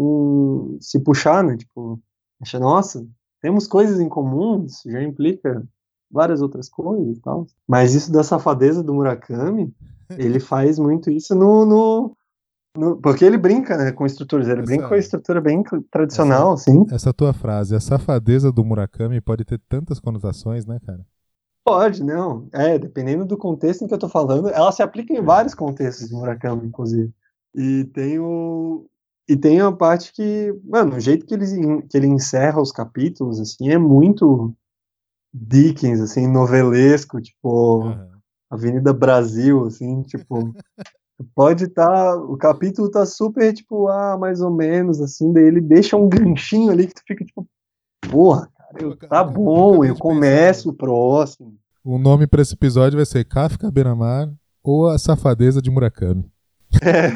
um 0.73 0.77
se 0.81 0.99
puxar, 0.99 1.43
né? 1.43 1.55
Tipo, 1.55 2.01
acha, 2.41 2.57
nossa, 2.57 3.05
temos 3.39 3.67
coisas 3.67 3.99
em 3.99 4.09
comum, 4.09 4.65
isso 4.65 4.89
já 4.89 4.99
implica 5.03 5.63
várias 6.09 6.41
outras 6.41 6.67
coisas 6.67 7.17
e 7.17 7.21
tal. 7.21 7.45
Mas 7.67 7.93
isso 7.93 8.11
da 8.11 8.23
safadeza 8.23 8.81
do 8.81 8.95
Murakami, 8.95 9.71
ele 10.17 10.39
faz 10.41 10.79
muito 10.79 11.11
isso 11.11 11.35
no, 11.35 11.67
no, 11.67 12.17
no, 12.75 12.97
porque 12.97 13.23
ele 13.23 13.37
brinca 13.37 13.77
né, 13.77 13.91
com 13.91 14.07
estruturas, 14.07 14.47
ele 14.47 14.61
essa, 14.61 14.65
brinca 14.65 14.87
com 14.87 14.95
a 14.95 14.97
estrutura 14.97 15.39
bem 15.39 15.63
tradicional, 15.91 16.55
essa, 16.55 16.71
assim. 16.71 16.85
Essa 16.91 17.13
tua 17.13 17.31
frase, 17.31 17.75
a 17.75 17.79
safadeza 17.79 18.51
do 18.51 18.65
Murakami 18.65 19.21
pode 19.21 19.45
ter 19.45 19.61
tantas 19.69 19.99
conotações, 19.99 20.65
né, 20.65 20.79
cara? 20.83 21.05
Pode, 21.63 22.03
não. 22.03 22.47
É, 22.51 22.77
dependendo 22.77 23.25
do 23.25 23.37
contexto 23.37 23.83
em 23.83 23.87
que 23.87 23.93
eu 23.93 23.99
tô 23.99 24.09
falando, 24.09 24.49
ela 24.49 24.71
se 24.71 24.81
aplica 24.81 25.13
em 25.13 25.21
vários 25.21 25.53
contextos 25.53 26.09
do 26.09 26.17
Murakami, 26.17 26.67
inclusive. 26.67 27.13
E 27.55 27.85
tem 27.85 28.19
o. 28.19 28.87
E 29.29 29.37
tem 29.37 29.61
a 29.61 29.71
parte 29.71 30.11
que, 30.11 30.53
mano, 30.63 30.95
o 30.95 30.99
jeito 30.99 31.25
que 31.25 31.33
ele, 31.33 31.45
que 31.83 31.97
ele 31.97 32.07
encerra 32.07 32.61
os 32.61 32.71
capítulos, 32.71 33.39
assim, 33.39 33.69
é 33.69 33.77
muito 33.77 34.53
Dickens, 35.33 36.01
assim, 36.01 36.27
novelesco, 36.27 37.21
tipo, 37.21 37.85
uhum. 37.85 38.09
Avenida 38.49 38.91
Brasil, 38.91 39.65
assim, 39.65 40.01
tipo, 40.01 40.53
pode 41.33 41.65
estar, 41.65 41.87
tá, 41.87 42.15
o 42.17 42.35
capítulo 42.35 42.89
tá 42.89 43.05
super, 43.05 43.53
tipo, 43.53 43.87
ah, 43.87 44.17
mais 44.17 44.41
ou 44.41 44.51
menos, 44.51 44.99
assim, 44.99 45.31
daí 45.31 45.45
ele 45.45 45.61
deixa 45.61 45.95
um 45.95 46.09
ganchinho 46.09 46.71
ali 46.71 46.87
que 46.87 46.95
tu 46.95 47.01
fica, 47.07 47.23
tipo, 47.23 47.47
porra, 48.09 48.49
eu, 48.79 48.95
tá 48.95 49.23
bom, 49.23 49.83
eu 49.83 49.95
começo 49.95 50.69
o 50.69 50.73
próximo. 50.73 51.57
O 51.83 51.97
nome 51.97 52.27
para 52.27 52.41
esse 52.41 52.53
episódio 52.53 52.97
vai 52.97 53.05
ser 53.05 53.25
Kafka 53.25 53.71
Beramar 53.71 54.31
ou 54.63 54.87
a 54.87 54.97
safadeza 54.97 55.61
de 55.61 55.71
Murakami. 55.71 56.31
É, 56.81 57.11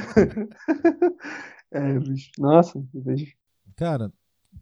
é 1.93 1.99
bicho, 1.99 2.31
nossa, 2.37 2.83
bicho. 2.93 3.35
Cara, 3.75 4.11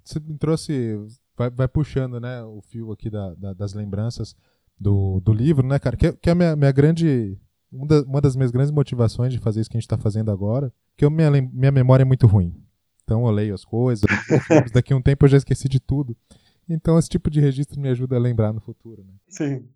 você 0.03 0.19
me 0.19 0.37
trouxe 0.37 0.99
vai, 1.37 1.49
vai 1.49 1.67
puxando, 1.67 2.19
né, 2.19 2.43
o 2.43 2.61
fio 2.61 2.91
aqui 2.91 3.09
da, 3.09 3.33
da, 3.35 3.53
das 3.53 3.73
lembranças 3.73 4.35
do, 4.79 5.19
do 5.21 5.33
livro, 5.33 5.65
né, 5.65 5.79
cara? 5.79 5.97
Que, 5.97 6.13
que 6.13 6.29
é 6.29 6.31
a 6.31 6.35
minha, 6.35 6.55
minha 6.55 6.71
grande. 6.71 7.37
Uma, 7.71 7.87
da, 7.87 8.01
uma 8.03 8.21
das 8.21 8.35
minhas 8.35 8.51
grandes 8.51 8.71
motivações 8.71 9.33
de 9.33 9.39
fazer 9.39 9.61
isso 9.61 9.69
que 9.69 9.77
a 9.77 9.79
gente 9.79 9.85
está 9.85 9.97
fazendo 9.97 10.29
agora, 10.29 10.71
que 10.95 11.03
eu, 11.03 11.09
minha, 11.09 11.31
minha 11.31 11.71
memória 11.71 12.03
é 12.03 12.05
muito 12.05 12.27
ruim. 12.27 12.53
Então 13.03 13.25
eu 13.25 13.31
leio 13.31 13.53
as 13.53 13.65
coisas, 13.65 14.05
daqui 14.71 14.93
a 14.93 14.95
um 14.95 15.01
tempo 15.01 15.25
eu 15.25 15.29
já 15.29 15.37
esqueci 15.37 15.67
de 15.67 15.79
tudo. 15.79 16.15
Então 16.67 16.97
esse 16.97 17.09
tipo 17.09 17.29
de 17.29 17.39
registro 17.39 17.79
me 17.79 17.89
ajuda 17.89 18.15
a 18.15 18.19
lembrar 18.19 18.53
no 18.53 18.61
futuro, 18.61 19.03
né? 19.03 19.13
Sim. 19.27 19.67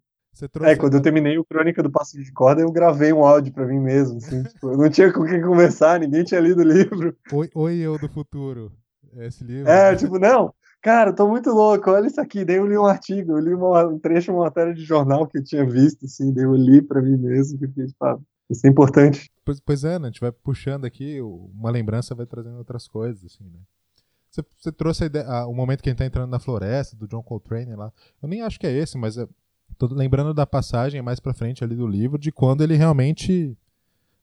é, 0.63 0.76
quando 0.76 0.95
eu 0.95 1.02
terminei 1.02 1.38
o 1.38 1.45
Crônica 1.45 1.82
do 1.82 1.91
Passo 1.91 2.17
de 2.17 2.32
Corda, 2.32 2.62
eu 2.62 2.71
gravei 2.71 3.12
um 3.12 3.26
áudio 3.26 3.54
para 3.54 3.65
mim 3.65 3.80
mesmo. 3.80 4.17
Assim, 4.17 4.43
tipo, 4.43 4.71
eu 4.71 4.78
não 4.78 4.89
tinha 4.89 5.12
com 5.12 5.26
quem 5.26 5.41
conversar, 5.41 6.00
ninguém 6.00 6.23
tinha 6.23 6.39
lido 6.39 6.62
o 6.62 6.67
livro. 6.67 7.15
Oi, 7.34 7.50
oi 7.56 7.76
eu 7.78 7.97
do 7.97 8.08
futuro. 8.08 8.71
Esse 9.17 9.43
livro. 9.43 9.69
É, 9.69 9.95
tipo, 9.95 10.19
não, 10.19 10.54
Cara, 10.82 11.12
tô 11.12 11.28
muito 11.28 11.50
louco, 11.50 11.89
olha 11.91 12.08
isso 12.08 12.21
aqui. 12.21 12.45
Daí 12.45 12.58
eu 12.58 12.67
li 12.67 12.78
um 12.78 12.86
artigo, 12.86 13.34
eu 13.34 13.39
li 13.39 13.54
uma, 13.54 13.86
um 13.88 14.00
trecho, 14.00 14.32
uma 14.32 14.45
matéria 14.45 14.73
de 14.73 14.84
jornal 14.84 15.28
que 15.28 15.38
eu 15.38 15.43
tinha 15.43 15.65
visto, 15.65 16.06
assim, 16.06 16.32
daí 16.32 16.45
eu 16.45 16.54
li 16.54 16.82
pra 16.82 17.02
mim 17.02 17.17
mesmo, 17.17 17.60
porque, 17.60 17.88
tipo, 17.88 18.23
isso 18.50 18.65
é 18.65 18.69
importante. 18.69 19.30
Pois, 19.43 19.60
pois 19.60 19.84
é, 19.84 20.00
né? 20.00 20.08
A 20.08 20.12
gente 20.12 20.21
vai 20.21 20.32
puxando 20.32 20.86
aqui, 20.86 21.19
uma 21.21 21.69
lembrança 21.69 22.15
vai 22.15 22.26
trazendo 22.26 22.58
outras 22.58 22.88
coisas, 22.88 23.26
assim, 23.26 23.43
né? 23.43 23.60
Você, 24.38 24.45
você 24.58 24.71
trouxe 24.71 25.04
a 25.04 25.08
ideia, 25.08 25.26
a, 25.28 25.47
o 25.47 25.54
momento 25.54 25.82
que 25.82 25.89
a 25.89 25.91
gente 25.91 26.00
tá 26.00 26.06
entrando 26.06 26.30
na 26.30 26.39
floresta, 26.39 26.95
do 26.95 27.08
John 27.08 27.23
Coltrane 27.23 27.76
lá. 27.76 27.91
Eu 28.21 28.30
nem 28.30 28.41
acho 28.41 28.60
que 28.60 28.67
é 28.67 28.71
esse, 28.71 28.97
mas 28.97 29.17
tô 29.78 29.88
lembrando 29.88 30.34
da 30.34 30.45
passagem 30.45 31.02
mais 31.02 31.19
pra 31.19 31.34
frente 31.34 31.63
ali 31.63 31.76
do 31.76 31.88
livro, 31.88 32.17
de 32.17 32.32
quando 32.32 32.63
ele 32.63 32.76
realmente 32.76 33.58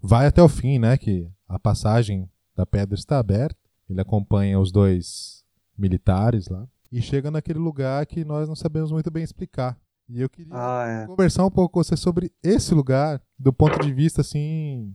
vai 0.00 0.26
até 0.26 0.42
o 0.42 0.48
fim, 0.48 0.78
né? 0.78 0.96
Que 0.96 1.28
a 1.48 1.58
passagem 1.58 2.28
da 2.54 2.64
pedra 2.64 2.94
está 2.94 3.18
aberta, 3.18 3.56
ele 3.88 4.00
acompanha 4.00 4.60
os 4.60 4.70
dois 4.70 5.44
militares 5.76 6.48
lá, 6.48 6.68
e 6.92 7.02
chega 7.02 7.30
naquele 7.30 7.58
lugar 7.58 8.06
que 8.06 8.24
nós 8.24 8.46
não 8.46 8.54
sabemos 8.54 8.92
muito 8.92 9.10
bem 9.10 9.24
explicar. 9.24 9.76
E 10.08 10.20
eu 10.20 10.28
queria 10.28 10.52
ah, 10.54 10.86
é. 10.86 11.06
conversar 11.06 11.44
um 11.44 11.50
pouco 11.50 11.74
com 11.74 11.82
você 11.82 11.96
sobre 11.96 12.30
esse 12.42 12.74
lugar, 12.74 13.20
do 13.38 13.52
ponto 13.52 13.80
de 13.80 13.92
vista 13.92 14.20
assim, 14.20 14.94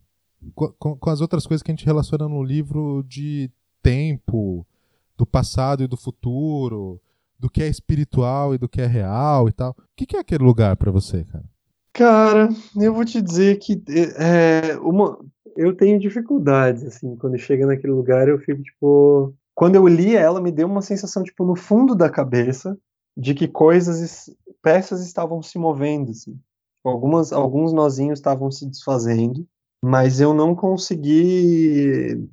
com, 0.53 0.95
com, 0.95 1.09
as 1.09 1.19
outras 1.19 1.45
coisas 1.45 1.63
que 1.63 1.71
a 1.71 1.75
gente 1.75 1.85
relaciona 1.85 2.29
no 2.29 2.43
livro 2.43 3.03
de 3.07 3.51
tempo, 3.81 4.65
do 5.19 5.25
passado 5.25 5.83
e 5.83 5.87
do 5.87 5.97
futuro, 5.97 7.01
do 7.37 7.49
que 7.49 7.61
é 7.61 7.67
espiritual 7.67 8.55
e 8.55 8.57
do 8.57 8.69
que 8.69 8.81
é 8.81 8.85
real 8.85 9.49
e 9.49 9.51
tal. 9.51 9.71
O 9.71 9.75
que, 9.97 10.15
é 10.15 10.19
aquele 10.19 10.45
lugar 10.45 10.77
para 10.77 10.91
você, 10.91 11.25
cara? 11.25 11.43
Cara, 11.91 12.49
eu 12.77 12.93
vou 12.93 13.03
te 13.03 13.21
dizer 13.21 13.59
que 13.59 13.83
é, 14.17 14.77
uma, 14.77 15.19
eu 15.57 15.75
tenho 15.75 15.99
dificuldades, 15.99 16.85
assim, 16.85 17.17
quando 17.17 17.37
chega 17.37 17.65
naquele 17.65 17.91
lugar 17.91 18.29
eu 18.29 18.39
fico 18.39 18.63
tipo, 18.63 19.35
quando 19.53 19.75
eu 19.75 19.85
li 19.85 20.15
ela, 20.15 20.39
me 20.39 20.53
deu 20.53 20.67
uma 20.67 20.81
sensação, 20.81 21.21
tipo, 21.21 21.43
no 21.43 21.55
fundo 21.55 21.93
da 21.93 22.09
cabeça, 22.09 22.77
de 23.17 23.33
que 23.33 23.45
coisas, 23.45 24.29
peças 24.61 25.05
estavam 25.05 25.41
se 25.41 25.59
movendo, 25.59 26.11
assim. 26.11 26.39
Algumas, 26.81 27.33
alguns 27.33 27.73
nozinhos 27.73 28.19
estavam 28.19 28.49
se 28.49 28.65
desfazendo, 28.65 29.45
mas 29.83 30.21
eu 30.21 30.33
não 30.33 30.55
consegui, 30.55 32.25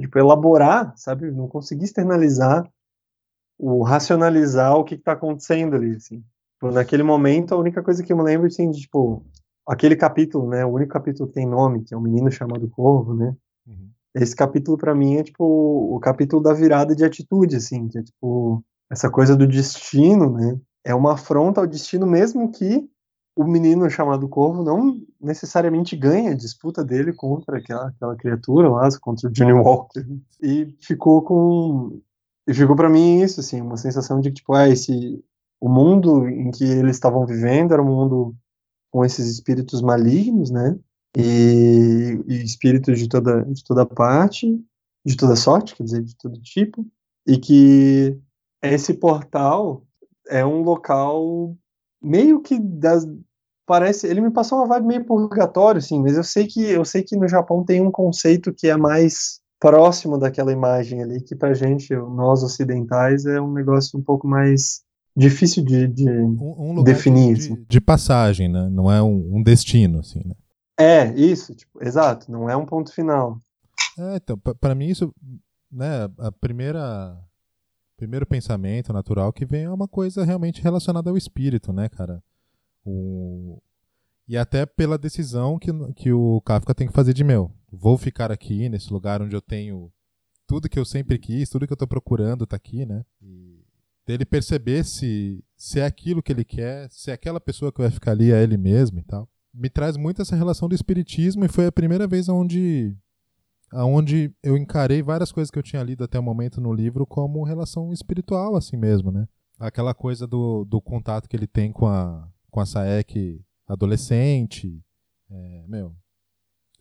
tipo, 0.00 0.18
elaborar, 0.18 0.92
sabe? 0.96 1.30
Não 1.30 1.48
consegui 1.48 1.84
externalizar, 1.84 2.68
o 3.58 3.82
racionalizar 3.82 4.74
o 4.76 4.84
que 4.84 4.94
está 4.94 5.12
acontecendo 5.12 5.76
ali, 5.76 5.96
assim. 5.96 6.22
Tipo, 6.54 6.72
naquele 6.72 7.02
momento, 7.02 7.54
a 7.54 7.58
única 7.58 7.82
coisa 7.82 8.02
que 8.02 8.12
eu 8.12 8.16
me 8.16 8.22
lembro, 8.22 8.46
assim, 8.46 8.70
de, 8.70 8.80
tipo, 8.80 9.24
aquele 9.66 9.96
capítulo, 9.96 10.48
né? 10.48 10.64
O 10.64 10.72
único 10.72 10.92
capítulo 10.92 11.28
que 11.28 11.34
tem 11.34 11.46
nome, 11.46 11.84
que 11.84 11.94
é 11.94 11.96
o 11.96 12.00
menino 12.00 12.30
chamado 12.30 12.68
Corvo, 12.68 13.14
né? 13.14 13.34
Uhum 13.66 13.90
esse 14.14 14.34
capítulo 14.34 14.78
para 14.78 14.94
mim 14.94 15.16
é 15.16 15.24
tipo 15.24 15.44
o 15.44 15.98
capítulo 15.98 16.40
da 16.40 16.52
virada 16.52 16.94
de 16.94 17.04
atitude, 17.04 17.56
assim, 17.56 17.88
que 17.88 17.98
é 17.98 18.02
tipo 18.02 18.64
essa 18.88 19.10
coisa 19.10 19.34
do 19.34 19.46
destino, 19.46 20.30
né? 20.30 20.58
É 20.84 20.94
uma 20.94 21.14
afronta 21.14 21.60
ao 21.60 21.66
destino 21.66 22.06
mesmo 22.06 22.52
que 22.52 22.88
o 23.36 23.44
menino 23.44 23.88
chamado 23.90 24.28
Corvo 24.28 24.62
não 24.62 25.00
necessariamente 25.20 25.96
ganha 25.96 26.30
a 26.30 26.36
disputa 26.36 26.84
dele 26.84 27.12
contra 27.12 27.58
aquela, 27.58 27.88
aquela 27.88 28.16
criatura 28.16 28.68
lá, 28.68 28.88
contra 29.00 29.28
o 29.28 29.32
Johnny 29.32 29.52
Walker. 29.54 30.04
E 30.42 30.76
ficou 30.80 31.22
com 31.22 32.00
e 32.46 32.52
ficou 32.52 32.76
para 32.76 32.90
mim 32.90 33.22
isso 33.22 33.40
assim, 33.40 33.60
uma 33.60 33.76
sensação 33.76 34.20
de 34.20 34.28
que 34.28 34.36
tipo, 34.36 34.52
ah, 34.52 34.68
esse 34.68 35.24
o 35.60 35.68
mundo 35.68 36.28
em 36.28 36.50
que 36.50 36.64
eles 36.64 36.96
estavam 36.96 37.24
vivendo 37.24 37.72
era 37.72 37.82
um 37.82 37.86
mundo 37.86 38.36
com 38.90 39.04
esses 39.04 39.26
espíritos 39.26 39.80
malignos, 39.80 40.50
né? 40.50 40.78
e, 41.16 42.20
e 42.26 42.42
espíritos 42.42 42.98
de 42.98 43.08
toda, 43.08 43.44
de 43.44 43.62
toda 43.64 43.86
parte, 43.86 44.60
de 45.04 45.16
toda 45.16 45.36
sorte, 45.36 45.76
quer 45.76 45.84
dizer, 45.84 46.02
de 46.02 46.16
todo 46.16 46.40
tipo, 46.40 46.86
e 47.26 47.38
que 47.38 48.18
esse 48.62 48.94
portal 48.94 49.86
é 50.28 50.44
um 50.44 50.62
local 50.62 51.56
meio 52.04 52.40
que 52.40 52.58
das, 52.58 53.06
parece, 53.66 54.06
ele 54.06 54.20
me 54.20 54.30
passou 54.30 54.58
uma 54.58 54.68
vibe 54.68 54.86
meio 54.86 55.04
purgatório, 55.04 55.78
assim, 55.78 56.00
mas 56.00 56.16
eu 56.16 56.24
sei 56.24 56.46
que 56.46 56.62
eu 56.62 56.84
sei 56.84 57.02
que 57.02 57.16
no 57.16 57.28
Japão 57.28 57.64
tem 57.64 57.80
um 57.80 57.90
conceito 57.90 58.52
que 58.52 58.68
é 58.68 58.76
mais 58.76 59.40
próximo 59.58 60.18
daquela 60.18 60.52
imagem 60.52 61.02
ali, 61.02 61.22
que 61.22 61.34
pra 61.34 61.54
gente, 61.54 61.94
nós 61.94 62.42
ocidentais, 62.42 63.24
é 63.24 63.40
um 63.40 63.52
negócio 63.52 63.98
um 63.98 64.02
pouco 64.02 64.26
mais 64.26 64.82
difícil 65.16 65.64
de, 65.64 65.86
de 65.88 66.10
um, 66.10 66.78
um 66.78 66.82
definir. 66.82 67.34
De, 67.34 67.40
assim. 67.40 67.64
de, 67.68 67.80
passagem, 67.80 68.48
né? 68.48 68.68
Não 68.70 68.90
é 68.90 69.02
um, 69.02 69.36
um, 69.36 69.42
destino, 69.42 70.00
assim, 70.00 70.20
né? 70.24 70.34
É, 70.78 71.14
isso, 71.14 71.54
tipo, 71.54 71.82
exato, 71.82 72.30
não 72.30 72.50
é 72.50 72.56
um 72.56 72.66
ponto 72.66 72.92
final. 72.92 73.38
É, 73.98 74.16
então, 74.16 74.36
para 74.36 74.74
mim 74.74 74.88
isso, 74.88 75.14
né, 75.70 76.08
a 76.18 76.32
primeira 76.32 77.16
primeiro 77.96 78.26
pensamento 78.26 78.92
natural 78.92 79.32
que 79.32 79.46
vem 79.46 79.64
é 79.64 79.70
uma 79.70 79.88
coisa 79.88 80.24
realmente 80.24 80.62
relacionada 80.62 81.10
ao 81.10 81.16
espírito, 81.16 81.72
né, 81.72 81.88
cara? 81.88 82.22
O... 82.84 83.60
E 84.26 84.36
até 84.36 84.64
pela 84.64 84.96
decisão 84.96 85.58
que, 85.58 85.70
que 85.94 86.12
o 86.12 86.40
Kafka 86.40 86.74
tem 86.74 86.86
que 86.86 86.92
fazer 86.92 87.12
de 87.12 87.22
meu. 87.22 87.50
Vou 87.70 87.98
ficar 87.98 88.32
aqui, 88.32 88.68
nesse 88.68 88.92
lugar 88.92 89.20
onde 89.20 89.36
eu 89.36 89.42
tenho 89.42 89.92
tudo 90.46 90.68
que 90.68 90.78
eu 90.78 90.84
sempre 90.84 91.18
quis, 91.18 91.48
tudo 91.48 91.66
que 91.66 91.72
eu 91.72 91.76
tô 91.76 91.86
procurando 91.86 92.46
tá 92.46 92.56
aqui, 92.56 92.86
né? 92.86 93.04
E 93.20 93.64
dele 94.06 94.24
perceber 94.24 94.84
se, 94.84 95.42
se 95.56 95.80
é 95.80 95.86
aquilo 95.86 96.22
que 96.22 96.32
ele 96.32 96.44
quer, 96.44 96.90
se 96.90 97.10
é 97.10 97.14
aquela 97.14 97.40
pessoa 97.40 97.72
que 97.72 97.80
vai 97.80 97.90
ficar 97.90 98.12
ali 98.12 98.30
é 98.30 98.42
ele 98.42 98.56
mesmo 98.56 98.98
e 98.98 99.02
tal. 99.02 99.28
Me 99.52 99.70
traz 99.70 99.96
muito 99.96 100.20
essa 100.20 100.36
relação 100.36 100.68
do 100.68 100.74
espiritismo 100.74 101.44
e 101.44 101.48
foi 101.48 101.66
a 101.66 101.72
primeira 101.72 102.06
vez 102.06 102.28
onde 102.28 102.94
aonde 103.74 104.32
eu 104.42 104.56
encarei 104.56 105.02
várias 105.02 105.30
coisas 105.30 105.50
que 105.50 105.58
eu 105.58 105.62
tinha 105.62 105.82
lido 105.82 106.04
até 106.04 106.18
o 106.18 106.22
momento 106.22 106.60
no 106.60 106.72
livro 106.72 107.06
como 107.06 107.44
relação 107.44 107.92
espiritual 107.92 108.56
assim 108.56 108.76
mesmo, 108.76 109.10
né? 109.10 109.26
Aquela 109.58 109.94
coisa 109.94 110.26
do, 110.26 110.64
do 110.64 110.80
contato 110.80 111.28
que 111.28 111.36
ele 111.36 111.46
tem 111.46 111.72
com 111.72 111.86
a 111.86 112.28
com 112.50 112.60
a 112.60 112.66
Saek 112.66 113.44
adolescente, 113.66 114.80
é, 115.30 115.64
meu, 115.66 115.94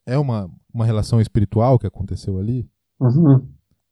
é 0.06 0.17
uma, 0.17 0.51
uma 0.71 0.86
relação 0.86 1.19
espiritual 1.19 1.79
que 1.79 1.88
aconteceu 1.88 2.38
ali. 2.38 2.69
Uhum. 2.99 3.47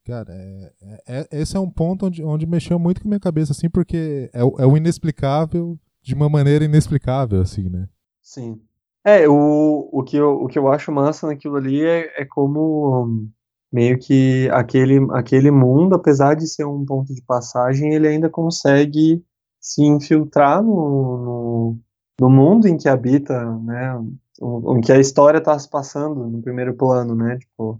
Cara, 0.05 0.33
é, 0.33 0.73
é, 0.81 1.01
é, 1.07 1.27
esse 1.31 1.55
é 1.55 1.59
um 1.59 1.69
ponto 1.69 2.07
onde, 2.07 2.23
onde 2.23 2.45
mexeu 2.45 2.77
muito 2.77 3.01
com 3.01 3.07
a 3.07 3.09
minha 3.09 3.19
cabeça, 3.19 3.51
assim, 3.51 3.69
porque 3.69 4.29
é, 4.33 4.41
é 4.41 4.65
o 4.65 4.75
inexplicável 4.75 5.79
de 6.01 6.13
uma 6.13 6.27
maneira 6.29 6.65
inexplicável, 6.65 7.41
assim, 7.41 7.69
né? 7.69 7.87
Sim. 8.21 8.61
É, 9.03 9.27
o, 9.27 9.89
o, 9.91 10.03
que, 10.03 10.17
eu, 10.17 10.43
o 10.43 10.47
que 10.47 10.59
eu 10.59 10.67
acho 10.67 10.91
massa 10.91 11.27
naquilo 11.27 11.55
ali 11.55 11.81
é, 11.81 12.21
é 12.21 12.25
como 12.25 13.27
meio 13.71 13.97
que 13.97 14.49
aquele, 14.51 14.99
aquele 15.11 15.49
mundo, 15.49 15.95
apesar 15.95 16.35
de 16.35 16.47
ser 16.47 16.65
um 16.65 16.85
ponto 16.85 17.13
de 17.13 17.21
passagem, 17.23 17.93
ele 17.93 18.07
ainda 18.07 18.29
consegue 18.29 19.23
se 19.59 19.83
infiltrar 19.83 20.61
no, 20.61 21.17
no, 21.17 21.79
no 22.19 22.29
mundo 22.29 22.67
em 22.67 22.77
que 22.77 22.89
habita, 22.89 23.43
né? 23.59 23.97
Em 24.41 24.81
que 24.81 24.91
a 24.91 24.99
história 24.99 25.37
está 25.37 25.57
se 25.57 25.69
passando 25.69 26.27
no 26.27 26.41
primeiro 26.41 26.75
plano, 26.75 27.15
né? 27.15 27.37
Tipo, 27.37 27.79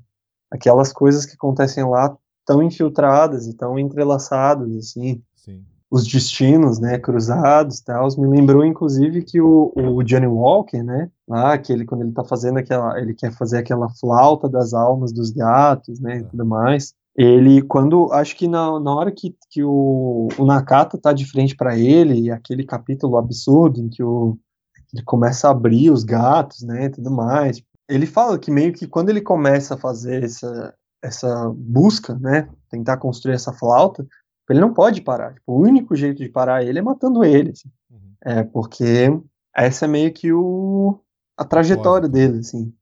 aquelas 0.49 0.93
coisas 0.93 1.25
que 1.25 1.33
acontecem 1.33 1.83
lá 1.83 2.15
tão 2.45 2.61
infiltradas 2.61 3.47
e 3.47 3.55
tão 3.55 3.77
entrelaçadas, 3.77 4.71
assim. 4.75 5.23
Sim. 5.35 5.65
Os 5.91 6.07
destinos, 6.07 6.79
né, 6.79 6.97
cruzados 6.97 7.81
tal. 7.81 8.07
Me 8.17 8.27
lembrou, 8.27 8.65
inclusive, 8.65 9.23
que 9.23 9.41
o, 9.41 9.73
o 9.75 10.01
Johnny 10.03 10.27
Walker, 10.27 10.81
né, 10.81 11.09
lá, 11.27 11.57
que 11.57 11.73
ele, 11.73 11.83
quando 11.83 12.03
ele 12.03 12.13
tá 12.13 12.23
fazendo 12.23 12.59
aquela, 12.59 12.97
ele 12.97 13.13
quer 13.13 13.33
fazer 13.33 13.57
aquela 13.57 13.89
flauta 13.89 14.47
das 14.47 14.73
almas 14.73 15.11
dos 15.11 15.31
gatos, 15.31 15.99
né, 15.99 16.17
e 16.17 16.21
é. 16.21 16.23
tudo 16.23 16.45
mais. 16.45 16.93
Ele, 17.15 17.61
quando, 17.61 18.11
acho 18.13 18.37
que 18.37 18.47
na, 18.47 18.79
na 18.79 18.95
hora 18.95 19.11
que, 19.11 19.35
que 19.49 19.61
o, 19.61 20.29
o 20.37 20.45
Nakata 20.45 20.97
tá 20.97 21.11
de 21.11 21.29
frente 21.29 21.55
para 21.55 21.77
ele, 21.77 22.21
e 22.21 22.31
aquele 22.31 22.63
capítulo 22.63 23.17
absurdo 23.17 23.81
em 23.81 23.89
que 23.89 24.01
o, 24.01 24.37
ele 24.93 25.03
começa 25.03 25.47
a 25.47 25.51
abrir 25.51 25.89
os 25.89 26.03
gatos, 26.03 26.61
né, 26.61 26.85
e 26.85 26.89
tudo 26.89 27.11
mais, 27.11 27.61
ele 27.89 28.05
fala 28.05 28.39
que 28.39 28.49
meio 28.49 28.71
que 28.71 28.87
quando 28.87 29.09
ele 29.09 29.21
começa 29.21 29.75
a 29.75 29.77
fazer 29.77 30.23
essa, 30.23 30.73
essa 31.03 31.51
busca, 31.53 32.15
né, 32.15 32.47
tentar 32.69 32.97
construir 32.97 33.33
essa 33.33 33.51
flauta, 33.51 34.07
ele 34.51 34.59
não 34.59 34.73
pode 34.73 35.01
parar. 35.01 35.33
Tipo, 35.33 35.53
o 35.53 35.59
único 35.59 35.95
jeito 35.95 36.21
de 36.21 36.29
parar 36.29 36.63
ele 36.63 36.79
é 36.79 36.81
matando 36.81 37.23
ele. 37.23 37.51
Assim. 37.51 37.69
Uhum. 37.89 38.13
É 38.23 38.43
porque 38.43 39.19
essa 39.55 39.85
é 39.85 39.87
meio 39.87 40.13
que 40.13 40.31
o, 40.31 40.99
a 41.37 41.43
trajetória 41.43 42.09
pode. 42.09 42.13
dele, 42.13 42.39
assim. 42.39 42.73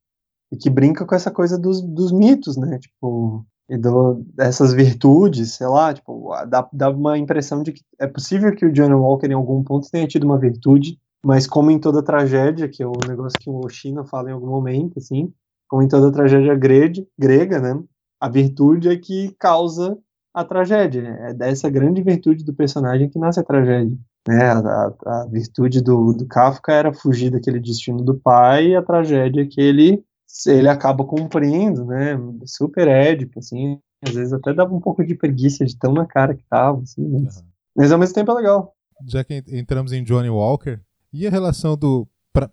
E 0.51 0.57
que 0.57 0.69
brinca 0.69 1.05
com 1.05 1.15
essa 1.15 1.31
coisa 1.31 1.57
dos, 1.57 1.81
dos 1.81 2.11
mitos, 2.11 2.57
né? 2.57 2.79
Tipo, 2.79 3.45
e 3.69 3.77
do, 3.77 4.23
dessas 4.33 4.73
virtudes, 4.73 5.53
sei 5.53 5.67
lá, 5.67 5.93
tipo, 5.93 6.33
dá, 6.47 6.67
dá 6.73 6.89
uma 6.89 7.17
impressão 7.17 7.61
de 7.61 7.71
que 7.71 7.81
é 7.99 8.07
possível 8.07 8.55
que 8.55 8.65
o 8.65 8.71
John 8.73 8.91
Walker 8.95 9.27
em 9.27 9.33
algum 9.33 9.63
ponto 9.63 9.91
tenha 9.91 10.07
tido 10.07 10.23
uma 10.23 10.39
virtude 10.39 10.97
mas 11.23 11.45
como 11.45 11.69
em 11.69 11.79
toda 11.79 12.03
tragédia, 12.03 12.69
que 12.69 12.81
é 12.81 12.87
o 12.87 12.93
negócio 13.07 13.39
que 13.39 13.49
o 13.49 13.59
Oshina 13.65 14.05
fala 14.05 14.29
em 14.29 14.33
algum 14.33 14.47
momento, 14.47 14.99
assim, 14.99 15.33
como 15.67 15.83
em 15.83 15.87
toda 15.87 16.11
tragédia 16.11 16.55
grega, 16.55 17.05
grega, 17.17 17.59
né, 17.59 17.83
a 18.19 18.29
virtude 18.29 18.89
é 18.89 18.97
que 18.97 19.35
causa 19.39 19.97
a 20.33 20.43
tragédia. 20.43 21.01
É 21.21 21.33
dessa 21.33 21.69
grande 21.69 22.01
virtude 22.01 22.43
do 22.43 22.53
personagem 22.53 23.09
que 23.09 23.19
nasce 23.19 23.39
a 23.39 23.43
tragédia. 23.43 23.97
Né? 24.27 24.43
A, 24.43 24.93
a, 25.05 25.27
virtude 25.31 25.81
do, 25.81 26.13
do, 26.13 26.25
Kafka 26.25 26.71
era 26.71 26.93
fugir 26.93 27.29
daquele 27.29 27.59
destino 27.59 28.03
do 28.03 28.15
pai 28.15 28.67
e 28.67 28.75
a 28.75 28.81
tragédia 28.81 29.47
que 29.47 29.59
ele, 29.59 30.03
ele 30.45 30.67
acaba 30.67 31.03
cumprindo, 31.03 31.85
né? 31.85 32.17
Super 32.45 32.87
édipo, 32.87 33.39
assim. 33.39 33.79
Às 34.05 34.13
vezes 34.13 34.33
até 34.33 34.53
dava 34.53 34.73
um 34.73 34.79
pouco 34.79 35.05
de 35.05 35.15
preguiça 35.15 35.65
de 35.65 35.77
tão 35.77 35.93
na 35.93 36.05
cara 36.05 36.35
que 36.35 36.43
tava, 36.49 36.81
assim. 36.81 37.07
Mas, 37.07 37.37
uhum. 37.37 37.43
mas 37.75 37.91
ao 37.91 37.99
mesmo 37.99 38.15
tempo 38.15 38.31
é 38.31 38.35
legal. 38.35 38.73
Já 39.07 39.23
que 39.23 39.43
entramos 39.47 39.93
em 39.93 40.03
Johnny 40.03 40.29
Walker, 40.29 40.79
e 41.11 41.25
a 41.25 41.29
relação 41.29 41.75
do. 41.75 42.07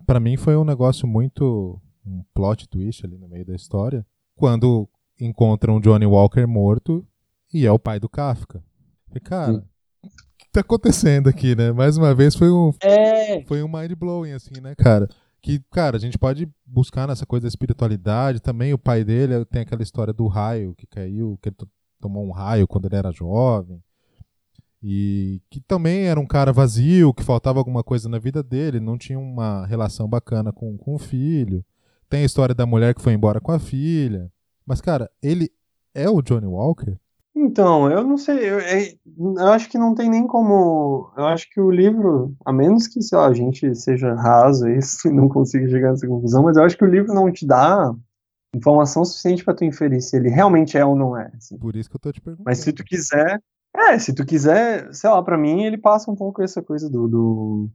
para 0.05 0.19
mim 0.19 0.35
foi 0.35 0.55
um 0.55 0.65
negócio 0.65 1.07
muito. 1.07 1.79
um 2.05 2.23
plot 2.33 2.67
twist 2.67 3.05
ali 3.05 3.17
no 3.17 3.27
meio 3.27 3.45
da 3.45 3.55
história. 3.55 4.05
Quando 4.35 4.89
encontram 5.19 5.79
Johnny 5.79 6.05
Walker 6.05 6.45
morto 6.45 7.05
e 7.53 7.65
é 7.65 7.71
o 7.71 7.79
pai 7.79 7.99
do 7.99 8.09
Kafka. 8.09 8.63
E, 9.15 9.19
cara, 9.19 9.63
o 10.03 10.09
que 10.37 10.49
tá 10.51 10.61
acontecendo 10.61 11.27
aqui, 11.29 11.55
né? 11.55 11.71
Mais 11.71 11.97
uma 11.97 12.13
vez 12.13 12.35
foi 12.35 12.51
um. 12.51 12.71
É. 12.81 13.43
Foi 13.43 13.63
um 13.63 13.67
mind 13.67 13.93
blowing, 13.93 14.31
assim, 14.31 14.59
né, 14.61 14.75
cara? 14.75 15.07
Que, 15.41 15.61
cara, 15.71 15.97
a 15.97 15.99
gente 15.99 16.17
pode 16.17 16.49
buscar 16.65 17.07
nessa 17.07 17.25
coisa 17.25 17.43
da 17.43 17.47
espiritualidade 17.47 18.39
também. 18.39 18.73
O 18.73 18.77
pai 18.77 19.03
dele 19.03 19.45
tem 19.45 19.61
aquela 19.61 19.83
história 19.83 20.13
do 20.13 20.27
raio 20.27 20.75
que 20.75 20.85
caiu, 20.85 21.39
que 21.41 21.49
ele 21.49 21.55
tomou 22.01 22.25
um 22.25 22.31
raio 22.31 22.67
quando 22.67 22.85
ele 22.85 22.95
era 22.95 23.11
jovem 23.11 23.81
e 24.81 25.41
que 25.49 25.59
também 25.59 26.05
era 26.05 26.19
um 26.19 26.25
cara 26.25 26.53
vazio, 26.53 27.13
que 27.13 27.23
faltava 27.23 27.59
alguma 27.59 27.83
coisa 27.83 28.07
na 28.07 28.19
vida 28.19 28.43
dele, 28.43 28.79
não 28.79 28.97
tinha 28.97 29.17
uma 29.17 29.65
relação 29.65 30.07
bacana 30.07 30.51
com, 30.53 30.77
com 30.77 30.95
o 30.95 30.99
filho. 30.99 31.65
Tem 32.09 32.21
a 32.21 32.25
história 32.25 32.55
da 32.55 32.65
mulher 32.65 32.93
que 32.93 33.01
foi 33.01 33.13
embora 33.13 33.41
com 33.41 33.51
a 33.51 33.59
filha. 33.59 34.31
Mas, 34.65 34.79
cara, 34.79 35.09
ele 35.21 35.51
é 35.93 36.09
o 36.09 36.21
Johnny 36.21 36.45
Walker? 36.45 36.97
Então, 37.39 37.91
eu 37.91 38.03
não 38.03 38.17
sei, 38.17 38.49
eu, 38.49 38.59
é, 38.59 38.93
eu, 39.15 39.47
acho 39.49 39.69
que 39.69 39.77
não 39.77 39.93
tem 39.93 40.09
nem 40.09 40.25
como. 40.25 41.11
Eu 41.15 41.27
acho 41.27 41.47
que 41.51 41.61
o 41.61 41.69
livro, 41.69 42.35
a 42.43 42.51
menos 42.51 42.87
que, 42.87 42.99
sei 42.99 43.15
lá, 43.15 43.27
a 43.27 43.33
gente 43.33 43.75
seja 43.75 44.15
raso 44.15 44.67
e 44.67 44.79
não 45.11 45.29
consiga 45.29 45.69
chegar 45.69 45.91
nessa 45.91 46.07
conclusão, 46.07 46.43
mas 46.43 46.57
eu 46.57 46.63
acho 46.63 46.75
que 46.75 46.83
o 46.83 46.89
livro 46.89 47.13
não 47.13 47.31
te 47.31 47.45
dá 47.45 47.93
informação 48.55 49.05
suficiente 49.05 49.45
para 49.45 49.53
tu 49.53 49.63
inferir 49.63 50.01
se 50.01 50.17
ele 50.17 50.29
realmente 50.29 50.79
é 50.79 50.83
ou 50.83 50.95
não 50.95 51.15
é. 51.15 51.31
Assim. 51.37 51.59
Por 51.59 51.75
isso 51.75 51.87
que 51.89 51.95
eu 51.95 51.99
tô 51.99 52.11
te 52.11 52.19
perguntando. 52.19 52.45
Mas 52.45 52.57
se 52.57 52.73
tu 52.73 52.83
quiser, 52.83 53.39
é, 53.75 53.99
se 53.99 54.15
tu 54.15 54.25
quiser, 54.25 54.91
sei 54.91 55.07
lá, 55.07 55.21
para 55.21 55.37
mim 55.37 55.63
ele 55.63 55.77
passa 55.77 56.09
um 56.09 56.15
pouco 56.15 56.41
essa 56.41 56.63
coisa 56.63 56.89
do, 56.89 57.07
do 57.07 57.69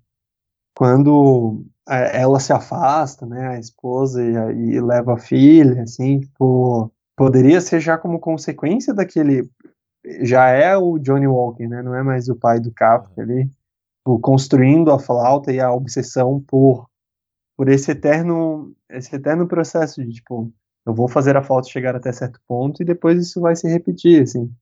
quando 0.75 1.65
ela 1.87 2.41
se 2.41 2.53
afasta, 2.53 3.25
né, 3.27 3.49
a 3.49 3.59
esposa 3.61 4.23
e, 4.25 4.75
e, 4.75 4.81
leva 4.81 5.15
a 5.15 5.19
filha, 5.19 5.83
assim, 5.83 6.21
tipo, 6.21 6.93
poderia 7.17 7.61
ser 7.61 7.81
já 7.81 7.99
como 7.99 8.19
consequência 8.19 8.95
daquele, 8.95 9.49
já 10.23 10.49
é 10.49 10.77
o 10.77 10.99
Johnny 10.99 11.27
Walker, 11.27 11.67
né, 11.67 11.83
não 11.83 11.95
é 11.95 12.03
mais 12.03 12.29
o 12.29 12.37
pai 12.37 12.61
do 12.61 12.73
Kafka 12.73 13.23
ali, 13.23 13.47
tipo, 13.99 14.19
construindo 14.21 14.91
a 14.91 14.99
flauta 14.99 15.53
e 15.53 15.61
a 15.61 15.73
obsessão 15.73 16.41
por 16.41 16.91
por 17.57 17.69
esse 17.69 17.93
eterno 17.93 18.75
esse 18.91 19.15
eterno 19.15 19.47
processo 19.47 20.03
de 20.03 20.15
tipo, 20.15 20.53
eu 20.85 20.95
vou 20.95 21.09
fazer 21.09 21.37
a 21.37 21.43
flauta 21.43 21.69
chegar 21.69 21.95
até 21.95 22.13
certo 22.13 22.41
ponto 22.47 22.83
e 22.83 22.85
depois 22.85 23.21
isso 23.21 23.41
vai 23.41 23.55
se 23.55 23.69
repetir, 23.69 24.23
assim. 24.23 24.53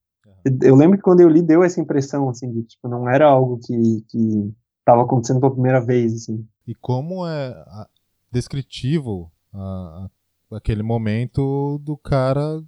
Eu 0.62 0.74
lembro 0.74 0.96
que 0.96 1.02
quando 1.02 1.20
eu 1.20 1.28
li 1.28 1.42
deu 1.42 1.62
essa 1.62 1.80
impressão, 1.80 2.28
assim, 2.28 2.50
de 2.50 2.62
tipo, 2.62 2.88
não 2.88 3.08
era 3.08 3.26
algo 3.26 3.58
que, 3.58 4.04
que 4.08 4.54
estava 4.78 5.02
acontecendo 5.02 5.40
pela 5.40 5.52
primeira 5.52 5.80
vez, 5.80 6.14
assim. 6.14 6.46
E 6.66 6.74
como 6.74 7.26
é 7.26 7.64
descritivo 8.30 9.30
a, 9.52 9.58
a, 9.58 10.10
aquele 10.54 10.82
momento 10.82 11.78
do 11.84 11.96
cara 11.96 12.62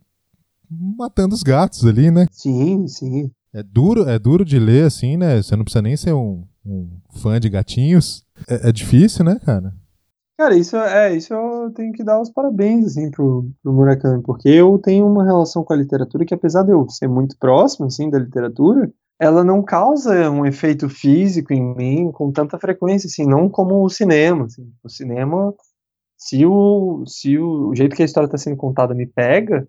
matando 0.70 1.34
os 1.34 1.42
gatos 1.42 1.84
ali, 1.84 2.10
né? 2.10 2.26
Sim, 2.30 2.86
sim. 2.86 3.30
É 3.52 3.62
duro, 3.62 4.08
é 4.08 4.18
duro 4.18 4.44
de 4.44 4.58
ler, 4.58 4.86
assim, 4.86 5.16
né? 5.16 5.42
Você 5.42 5.54
não 5.54 5.64
precisa 5.64 5.82
nem 5.82 5.96
ser 5.96 6.14
um, 6.14 6.44
um 6.64 6.88
fã 7.20 7.38
de 7.38 7.50
gatinhos. 7.50 8.24
É, 8.48 8.70
é 8.70 8.72
difícil, 8.72 9.24
né, 9.24 9.38
cara? 9.44 9.74
Cara, 10.38 10.56
isso 10.56 10.76
é, 10.76 11.14
isso 11.14 11.32
eu 11.34 11.70
tenho 11.72 11.92
que 11.92 12.02
dar 12.02 12.20
os 12.20 12.30
parabéns, 12.30 12.86
assim, 12.86 13.10
pro, 13.10 13.48
pro 13.62 13.72
Murakami, 13.72 14.22
porque 14.22 14.48
eu 14.48 14.78
tenho 14.78 15.06
uma 15.06 15.24
relação 15.24 15.62
com 15.62 15.72
a 15.72 15.76
literatura 15.76 16.24
que, 16.24 16.34
apesar 16.34 16.62
de 16.62 16.72
eu 16.72 16.88
ser 16.88 17.06
muito 17.06 17.36
próximo, 17.38 17.86
assim, 17.86 18.08
da 18.08 18.18
literatura, 18.18 18.90
ela 19.20 19.44
não 19.44 19.62
causa 19.62 20.30
um 20.30 20.44
efeito 20.44 20.88
físico 20.88 21.52
em 21.52 21.62
mim 21.76 22.10
com 22.10 22.32
tanta 22.32 22.58
frequência, 22.58 23.06
assim, 23.06 23.24
não 23.24 23.48
como 23.48 23.84
o 23.84 23.88
cinema. 23.88 24.46
Assim. 24.46 24.68
O 24.82 24.88
cinema, 24.88 25.54
se 26.24 26.46
o, 26.46 27.04
se 27.04 27.36
o, 27.36 27.70
o 27.70 27.74
jeito 27.74 27.96
que 27.96 28.02
a 28.02 28.04
história 28.04 28.26
está 28.26 28.38
sendo 28.38 28.56
contada 28.56 28.94
me 28.94 29.06
pega, 29.06 29.66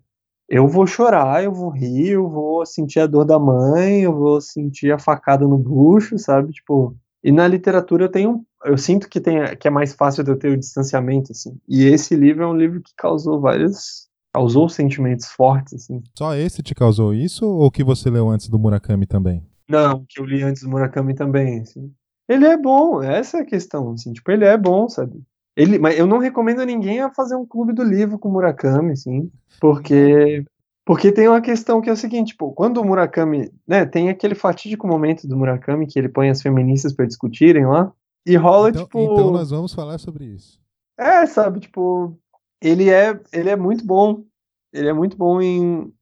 eu 0.48 0.68
vou 0.68 0.86
chorar, 0.86 1.42
eu 1.42 1.52
vou 1.52 1.68
rir, 1.68 2.10
eu 2.10 2.28
vou 2.28 2.64
sentir 2.64 3.00
a 3.00 3.08
dor 3.08 3.24
da 3.24 3.40
mãe, 3.40 4.02
eu 4.02 4.14
vou 4.14 4.40
sentir 4.40 4.92
a 4.92 4.98
facada 4.98 5.48
no 5.48 5.58
bucho, 5.58 6.16
sabe? 6.16 6.52
Tipo, 6.52 6.96
e 7.24 7.32
na 7.32 7.48
literatura 7.48 8.04
eu 8.04 8.08
tenho, 8.08 8.46
eu 8.64 8.78
sinto 8.78 9.08
que 9.08 9.20
tem, 9.20 9.56
que 9.56 9.66
é 9.66 9.70
mais 9.70 9.94
fácil 9.94 10.22
de 10.22 10.30
eu 10.30 10.38
ter 10.38 10.50
o 10.50 10.56
distanciamento, 10.56 11.32
assim. 11.32 11.58
E 11.68 11.86
esse 11.86 12.14
livro 12.14 12.44
é 12.44 12.46
um 12.46 12.56
livro 12.56 12.80
que 12.80 12.92
causou 12.96 13.40
vários 13.40 14.08
causou 14.32 14.68
sentimentos 14.68 15.26
fortes, 15.26 15.74
assim. 15.74 16.02
Só 16.16 16.36
esse 16.36 16.62
te 16.62 16.74
causou 16.74 17.12
isso 17.14 17.46
ou 17.46 17.70
que 17.70 17.82
você 17.82 18.10
leu 18.10 18.28
antes 18.28 18.48
do 18.48 18.58
Murakami 18.58 19.06
também? 19.06 19.44
Não, 19.68 20.04
que 20.08 20.20
eu 20.20 20.24
li 20.24 20.42
antes 20.42 20.62
do 20.62 20.68
Murakami 20.68 21.14
também, 21.14 21.60
assim. 21.60 21.92
Ele 22.28 22.46
é 22.46 22.56
bom, 22.56 23.02
essa 23.02 23.38
é 23.38 23.40
a 23.40 23.44
questão, 23.44 23.92
assim, 23.92 24.12
tipo, 24.12 24.30
ele 24.30 24.44
é 24.44 24.56
bom, 24.56 24.88
sabe? 24.88 25.22
Ele, 25.56 25.78
mas 25.78 25.98
eu 25.98 26.06
não 26.06 26.18
recomendo 26.18 26.60
a 26.60 26.66
ninguém 26.66 27.00
a 27.00 27.12
fazer 27.12 27.36
um 27.36 27.46
clube 27.46 27.72
do 27.72 27.82
livro 27.82 28.18
com 28.18 28.28
o 28.28 28.32
Murakami, 28.32 28.92
assim, 28.92 29.30
porque 29.60 30.44
porque 30.84 31.10
tem 31.10 31.28
uma 31.28 31.40
questão 31.40 31.80
que 31.80 31.88
é 31.88 31.92
o 31.92 31.96
seguinte, 31.96 32.28
tipo, 32.28 32.52
quando 32.52 32.78
o 32.78 32.84
Murakami, 32.84 33.50
né, 33.66 33.86
tem 33.86 34.10
aquele 34.10 34.34
fatídico 34.34 34.86
momento 34.86 35.26
do 35.26 35.36
Murakami 35.36 35.86
que 35.86 35.98
ele 35.98 36.10
põe 36.10 36.28
as 36.28 36.42
feministas 36.42 36.92
para 36.92 37.06
discutirem 37.06 37.64
lá, 37.64 37.90
e 38.26 38.36
rola 38.36 38.70
então, 38.70 38.84
tipo 38.84 38.98
Então 38.98 39.30
nós 39.30 39.50
vamos 39.50 39.74
falar 39.74 39.98
sobre 39.98 40.24
isso. 40.24 40.58
É, 40.98 41.26
sabe, 41.26 41.60
tipo, 41.60 42.18
ele 42.62 42.88
é, 42.88 43.20
ele 43.32 43.50
é 43.50 43.56
muito 43.56 43.84
bom. 43.84 44.24
Ele 44.72 44.88
é 44.88 44.92
muito 44.92 45.16
bom 45.16 45.40
em, 45.40 45.92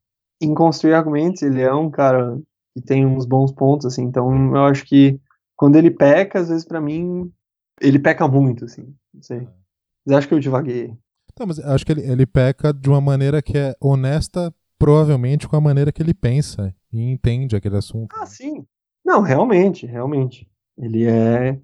em 0.40 0.54
construir 0.54 0.94
argumentos. 0.94 1.42
Ele 1.42 1.60
é 1.60 1.74
um 1.74 1.90
cara 1.90 2.38
que 2.74 2.82
tem 2.82 3.04
uns 3.04 3.26
bons 3.26 3.50
pontos, 3.52 3.86
assim. 3.86 4.02
Então, 4.02 4.54
eu 4.54 4.64
acho 4.64 4.84
que 4.84 5.20
quando 5.56 5.76
ele 5.76 5.90
peca, 5.90 6.38
às 6.38 6.48
vezes, 6.48 6.64
para 6.64 6.80
mim, 6.80 7.30
ele 7.80 7.98
peca 7.98 8.28
muito, 8.28 8.64
assim. 8.64 8.94
Não 9.12 9.22
sei. 9.22 9.48
Mas 10.06 10.16
acho 10.16 10.28
que 10.28 10.34
eu 10.34 10.40
divaguei. 10.40 10.96
Não, 11.38 11.46
mas 11.46 11.58
acho 11.58 11.84
que 11.84 11.92
ele, 11.92 12.02
ele 12.02 12.26
peca 12.26 12.72
de 12.72 12.88
uma 12.88 13.00
maneira 13.00 13.40
que 13.40 13.56
é 13.56 13.74
honesta, 13.80 14.54
provavelmente 14.78 15.48
com 15.48 15.56
a 15.56 15.60
maneira 15.60 15.92
que 15.92 16.02
ele 16.02 16.14
pensa 16.14 16.74
e 16.92 17.00
entende 17.00 17.56
aquele 17.56 17.76
assunto. 17.76 18.14
Ah, 18.18 18.26
sim. 18.26 18.66
Não, 19.04 19.22
realmente, 19.22 19.86
realmente. 19.86 20.48
Ele 20.78 21.04
é. 21.04 21.60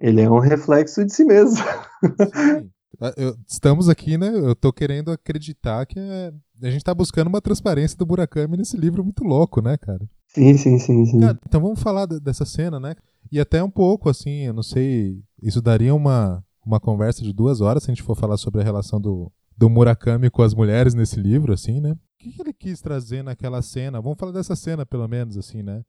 Ele 0.00 0.20
é 0.20 0.30
um 0.30 0.38
reflexo 0.38 1.04
de 1.04 1.12
si 1.12 1.24
mesmo. 1.24 1.56
Sim. 1.56 2.70
Ah, 3.00 3.12
eu, 3.16 3.34
estamos 3.48 3.88
aqui, 3.88 4.16
né? 4.16 4.28
Eu 4.28 4.54
tô 4.54 4.72
querendo 4.72 5.10
acreditar 5.10 5.84
que 5.86 5.98
é, 5.98 6.32
a 6.62 6.70
gente 6.70 6.84
tá 6.84 6.94
buscando 6.94 7.26
uma 7.26 7.40
transparência 7.40 7.96
do 7.96 8.06
Murakami 8.06 8.56
nesse 8.56 8.76
livro 8.76 9.02
muito 9.02 9.24
louco, 9.24 9.60
né, 9.60 9.76
cara? 9.76 10.08
Sim, 10.28 10.56
sim, 10.56 10.78
sim, 10.78 11.04
sim. 11.06 11.18
Cara, 11.18 11.38
então 11.46 11.60
vamos 11.60 11.82
falar 11.82 12.06
dessa 12.06 12.44
cena, 12.44 12.78
né? 12.78 12.94
E 13.30 13.40
até 13.40 13.62
um 13.64 13.70
pouco, 13.70 14.08
assim, 14.08 14.42
eu 14.42 14.52
não 14.52 14.62
sei, 14.62 15.20
isso 15.42 15.60
daria 15.60 15.94
uma, 15.94 16.44
uma 16.64 16.80
conversa 16.80 17.22
de 17.22 17.32
duas 17.32 17.60
horas 17.60 17.82
se 17.82 17.90
a 17.90 17.94
gente 17.94 18.02
for 18.02 18.16
falar 18.16 18.36
sobre 18.36 18.60
a 18.60 18.64
relação 18.64 19.00
do, 19.00 19.30
do 19.56 19.68
Murakami 19.68 20.30
com 20.30 20.42
as 20.42 20.54
mulheres 20.54 20.94
nesse 20.94 21.18
livro, 21.20 21.52
assim, 21.52 21.80
né? 21.80 21.92
O 21.92 21.98
que, 22.18 22.32
que 22.32 22.42
ele 22.42 22.52
quis 22.52 22.80
trazer 22.80 23.22
naquela 23.22 23.60
cena? 23.62 24.00
Vamos 24.00 24.18
falar 24.18 24.32
dessa 24.32 24.54
cena, 24.54 24.86
pelo 24.86 25.08
menos, 25.08 25.36
assim, 25.36 25.62
né? 25.62 25.84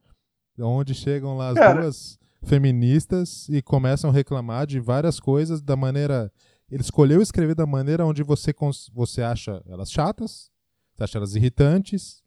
Onde 0.60 0.94
chegam 0.94 1.38
lá 1.38 1.50
as 1.50 1.56
Cara. 1.56 1.82
duas 1.82 2.18
feministas 2.44 3.48
e 3.50 3.62
começam 3.62 4.10
a 4.10 4.14
reclamar 4.14 4.68
de 4.68 4.80
várias 4.80 5.20
coisas 5.20 5.62
da 5.62 5.76
maneira 5.76 6.32
ele 6.74 6.82
escolheu 6.82 7.22
escrever 7.22 7.54
da 7.54 7.68
maneira 7.68 8.04
onde 8.04 8.24
você, 8.24 8.52
você 8.92 9.22
acha 9.22 9.62
elas 9.68 9.92
chatas, 9.92 10.52
você 10.96 11.04
acha 11.04 11.18
elas 11.20 11.36
irritantes. 11.36 12.24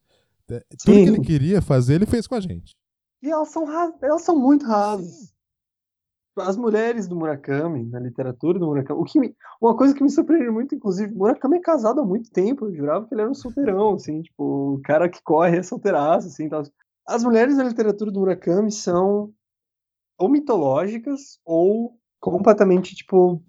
É, 0.49 0.61
tudo 0.61 0.95
Sim. 0.95 1.05
que 1.05 1.11
ele 1.11 1.21
queria 1.21 1.61
fazer, 1.61 1.95
ele 1.95 2.07
fez 2.07 2.29
com 2.29 2.37
a 2.37 2.41
gente. 2.41 2.77
E 3.21 3.29
elas 3.29 3.49
são, 3.49 3.67
elas 4.01 4.23
são 4.23 4.39
muito 4.39 4.65
rasas. 4.65 5.35
As 6.39 6.57
mulheres 6.57 7.09
do 7.09 7.17
Murakami, 7.17 7.85
na 7.87 7.99
literatura 7.99 8.59
do 8.59 8.67
Murakami, 8.67 9.01
o 9.01 9.05
que 9.05 9.19
me, 9.19 9.35
uma 9.61 9.77
coisa 9.77 9.95
que 9.95 10.03
me 10.03 10.11
surpreendeu 10.11 10.53
muito, 10.53 10.75
inclusive, 10.75 11.15
Murakami 11.15 11.57
é 11.57 11.61
casado 11.61 12.01
há 12.01 12.05
muito 12.05 12.31
tempo, 12.31 12.67
eu 12.67 12.75
jurava 12.75 13.07
que 13.07 13.15
ele 13.15 13.23
era 13.23 13.31
um 13.31 13.35
solteirão, 13.35 13.95
assim, 13.95 14.21
tipo, 14.23 14.75
o 14.75 14.81
cara 14.83 15.09
que 15.09 15.23
corre 15.23 15.57
é 15.59 15.63
solteiraço, 15.63 16.29
assim, 16.29 16.49
tal. 16.49 16.63
As 17.07 17.25
mulheres 17.25 17.57
da 17.57 17.65
literatura 17.65 18.11
do 18.11 18.21
Murakami 18.21 18.71
são 18.71 19.33
ou 20.19 20.29
mitológicas 20.29 21.39
ou 21.45 21.99
completamente, 22.21 22.95
tipo, 22.95 23.43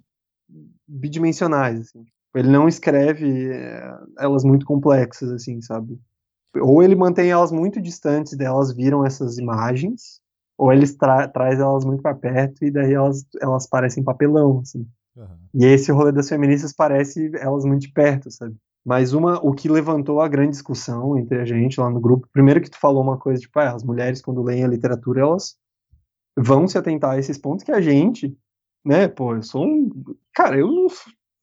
bidimensionais, 0.87 1.79
assim. 1.81 2.05
Ele 2.35 2.49
não 2.49 2.67
escreve 2.67 3.51
eh, 3.51 3.97
elas 4.19 4.43
muito 4.43 4.65
complexas, 4.65 5.31
assim, 5.31 5.61
sabe? 5.61 5.99
Ou 6.55 6.83
ele 6.83 6.95
mantém 6.95 7.31
elas 7.31 7.51
muito 7.51 7.81
distantes 7.81 8.37
delas, 8.37 8.73
viram 8.73 9.05
essas 9.05 9.37
imagens, 9.37 10.21
ou 10.57 10.73
ele 10.73 10.87
tra 10.87 11.27
traz 11.27 11.59
elas 11.59 11.85
muito 11.85 12.01
para 12.01 12.15
perto 12.15 12.65
e 12.65 12.71
daí 12.71 12.93
elas, 12.93 13.25
elas 13.39 13.67
parecem 13.67 14.03
papelão, 14.03 14.59
assim. 14.59 14.87
Uhum. 15.15 15.37
E 15.53 15.65
esse 15.65 15.91
rolê 15.91 16.11
das 16.11 16.29
feministas 16.29 16.73
parece 16.73 17.31
elas 17.35 17.63
muito 17.63 17.81
de 17.81 17.91
perto, 17.91 18.31
sabe? 18.31 18.55
Mas 18.85 19.13
uma, 19.13 19.37
o 19.45 19.53
que 19.53 19.67
levantou 19.67 20.21
a 20.21 20.27
grande 20.27 20.51
discussão 20.51 21.17
entre 21.17 21.39
a 21.39 21.45
gente 21.45 21.79
lá 21.79 21.89
no 21.89 21.99
grupo, 21.99 22.29
primeiro 22.31 22.61
que 22.61 22.69
tu 22.69 22.79
falou 22.79 23.03
uma 23.03 23.17
coisa, 23.17 23.41
tipo, 23.41 23.59
ah, 23.59 23.73
as 23.73 23.83
mulheres 23.83 24.21
quando 24.21 24.41
leem 24.41 24.63
a 24.63 24.67
literatura, 24.67 25.21
elas 25.21 25.57
vão 26.37 26.67
se 26.67 26.77
atentar 26.77 27.11
a 27.11 27.19
esses 27.19 27.37
pontos 27.37 27.65
que 27.65 27.71
a 27.71 27.81
gente, 27.81 28.33
né, 28.85 29.07
pô, 29.07 29.35
eu 29.35 29.43
sou 29.43 29.65
um. 29.65 29.89
Cara, 30.33 30.57
eu 30.57 30.67
não, 30.67 30.87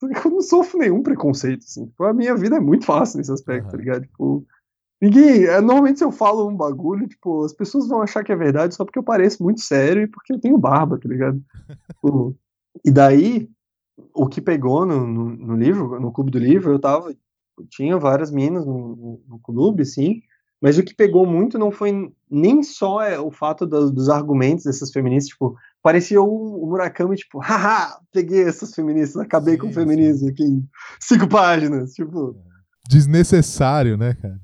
eu 0.25 0.31
não 0.31 0.41
sofro 0.41 0.79
nenhum 0.79 1.03
preconceito, 1.03 1.63
assim. 1.63 1.85
Tipo, 1.85 2.05
a 2.05 2.13
minha 2.13 2.35
vida 2.35 2.55
é 2.55 2.59
muito 2.59 2.85
fácil 2.85 3.19
nesse 3.19 3.31
aspecto, 3.31 3.65
uhum. 3.65 3.71
tá 3.71 3.77
ligado? 3.77 4.01
Tipo, 4.01 4.45
ninguém. 5.01 5.45
É, 5.45 5.61
normalmente, 5.61 5.99
se 5.99 6.05
eu 6.05 6.11
falo 6.11 6.47
um 6.49 6.55
bagulho, 6.55 7.07
tipo, 7.07 7.43
as 7.43 7.53
pessoas 7.53 7.87
vão 7.87 8.01
achar 8.01 8.23
que 8.23 8.31
é 8.31 8.35
verdade 8.35 8.75
só 8.75 8.83
porque 8.85 8.99
eu 8.99 9.03
pareço 9.03 9.43
muito 9.43 9.61
sério 9.61 10.03
e 10.03 10.07
porque 10.07 10.33
eu 10.33 10.39
tenho 10.39 10.57
barba, 10.57 10.99
tá 10.99 11.07
ligado? 11.07 11.41
tipo, 11.91 12.35
e 12.83 12.91
daí, 12.91 13.49
o 14.13 14.27
que 14.27 14.41
pegou 14.41 14.85
no, 14.85 15.05
no, 15.05 15.29
no, 15.35 15.55
livro, 15.55 15.99
no 15.99 16.11
clube 16.11 16.31
do 16.31 16.39
livro, 16.39 16.71
eu 16.71 16.79
tava. 16.79 17.13
Tinha 17.69 17.97
várias 17.97 18.31
minas 18.31 18.65
no, 18.65 19.21
no, 19.27 19.39
clube, 19.39 19.83
assim. 19.83 20.21
Mas 20.61 20.77
o 20.77 20.83
que 20.83 20.93
pegou 20.93 21.25
muito 21.25 21.57
não 21.57 21.71
foi 21.71 22.11
nem 22.29 22.61
só 22.63 23.01
é, 23.01 23.17
o 23.17 23.31
fato 23.31 23.65
dos, 23.65 23.91
dos 23.91 24.09
argumentos 24.09 24.65
dessas 24.65 24.91
feministas, 24.91 25.29
tipo, 25.29 25.55
parecia 25.81 26.21
o, 26.21 26.67
Murakami, 26.67 27.15
tipo, 27.15 27.39
haha, 27.39 27.97
peguei 28.11 28.43
essas 28.43 28.73
feministas, 28.73 29.21
acabei 29.21 29.53
sim, 29.53 29.59
com 29.61 29.67
o 29.67 29.73
feminismo 29.73 30.27
sim. 30.27 30.29
aqui 30.31 30.43
em 30.43 30.67
cinco 30.99 31.29
páginas, 31.29 31.93
tipo... 31.93 32.35
Desnecessário, 32.89 33.95
né, 33.95 34.15
cara? 34.15 34.39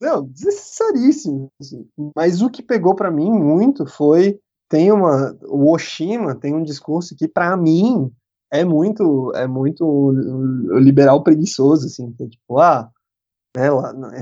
Não, 0.00 0.26
desnecessaríssimo. 0.26 1.50
Assim. 1.60 1.86
Mas 2.16 2.40
o 2.42 2.50
que 2.50 2.62
pegou 2.62 2.94
para 2.94 3.10
mim 3.10 3.30
muito 3.30 3.86
foi, 3.86 4.40
tem 4.68 4.90
uma, 4.90 5.36
o 5.42 5.72
Oshima 5.72 6.34
tem 6.34 6.54
um 6.54 6.62
discurso 6.62 7.14
que 7.16 7.28
para 7.28 7.56
mim 7.56 8.10
é 8.52 8.64
muito, 8.64 9.32
é 9.34 9.46
muito 9.46 10.12
liberal 10.78 11.22
preguiçoso, 11.22 11.86
assim, 11.86 12.12
que 12.12 12.24
é 12.24 12.28
tipo, 12.28 12.58
ah, 12.58 12.90
né, 13.56 13.68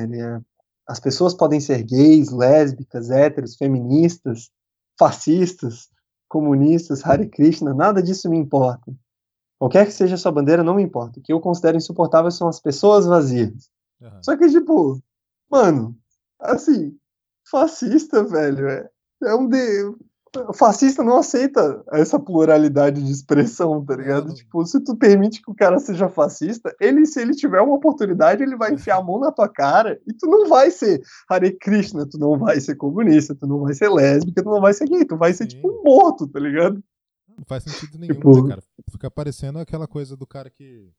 ele 0.03 0.21
é, 0.21 0.41
as 0.87 0.99
pessoas 0.99 1.35
podem 1.35 1.61
ser 1.61 1.83
gays, 1.83 2.31
lésbicas, 2.31 3.11
héteros, 3.11 3.57
feministas, 3.57 4.51
fascistas, 4.99 5.89
comunistas, 6.29 7.05
Hare 7.05 7.29
Krishna, 7.29 7.73
nada 7.73 8.03
disso 8.03 8.29
me 8.29 8.39
importa. 8.39 8.93
Qualquer 9.59 9.87
que 9.87 9.93
seja 9.93 10.15
a 10.15 10.19
sua 10.19 10.33
bandeira, 10.33 10.63
não 10.63 10.75
me 10.75 10.83
importa. 10.83 11.19
O 11.19 11.23
que 11.23 11.33
eu 11.33 11.41
considero 11.41 11.77
insuportável 11.77 12.31
são 12.31 12.49
as 12.49 12.61
pessoas 12.61 13.07
vazias. 13.07 13.69
Uhum. 14.01 14.23
Só 14.23 14.37
que, 14.37 14.49
tipo, 14.49 15.01
mano, 15.51 15.97
assim, 16.41 16.97
fascista, 17.51 18.23
velho, 18.25 18.69
é, 18.69 18.89
é 19.25 19.35
um 19.35 19.49
de 19.49 19.95
fascista 20.55 21.03
não 21.03 21.17
aceita 21.17 21.83
essa 21.93 22.19
pluralidade 22.19 23.03
de 23.03 23.11
expressão, 23.11 23.85
tá 23.85 23.97
ligado? 23.97 24.35
Tipo, 24.35 24.65
se 24.67 24.83
tu 24.83 24.97
permite 24.97 25.43
que 25.43 25.51
o 25.51 25.55
cara 25.55 25.79
seja 25.79 26.09
fascista, 26.09 26.75
ele, 26.81 27.07
se 27.07 27.21
ele 27.21 27.35
tiver 27.35 27.61
uma 27.61 27.75
oportunidade, 27.75 28.43
ele 28.43 28.57
vai 28.57 28.73
enfiar 28.73 28.99
a 28.99 29.03
mão 29.03 29.19
na 29.19 29.33
tua 29.33 29.49
cara 29.49 30.01
e 30.07 30.13
tu 30.13 30.27
não 30.27 30.49
vai 30.49 30.71
ser 30.71 31.03
Hare 31.29 31.57
Krishna, 31.59 32.07
tu 32.07 32.19
não 32.19 32.39
vai 32.39 32.61
ser 32.61 32.77
comunista, 32.77 33.35
tu 33.35 33.47
não 33.47 33.61
vai 33.61 33.75
ser 33.75 33.89
lésbica, 33.89 34.43
tu 34.43 34.51
não 34.51 34.61
vai 34.61 34.75
ser 34.75 34.87
gay, 34.87 35.05
tu 35.05 35.17
vai 35.17 35.33
ser 35.33 35.45
Sim. 35.45 35.57
tipo 35.57 35.69
um 35.71 35.83
morto, 35.83 36.27
tá 36.27 36.39
ligado? 36.39 36.83
Não 37.29 37.45
faz 37.47 37.65
sentido 37.65 37.99
nenhum, 37.99 38.15
tipo... 38.15 38.43
né, 38.43 38.49
cara? 38.51 38.63
Fica 38.91 39.11
parecendo 39.11 39.59
aquela 39.59 39.87
coisa 39.87 40.17
do 40.17 40.27
cara 40.27 40.51
que 40.51 40.91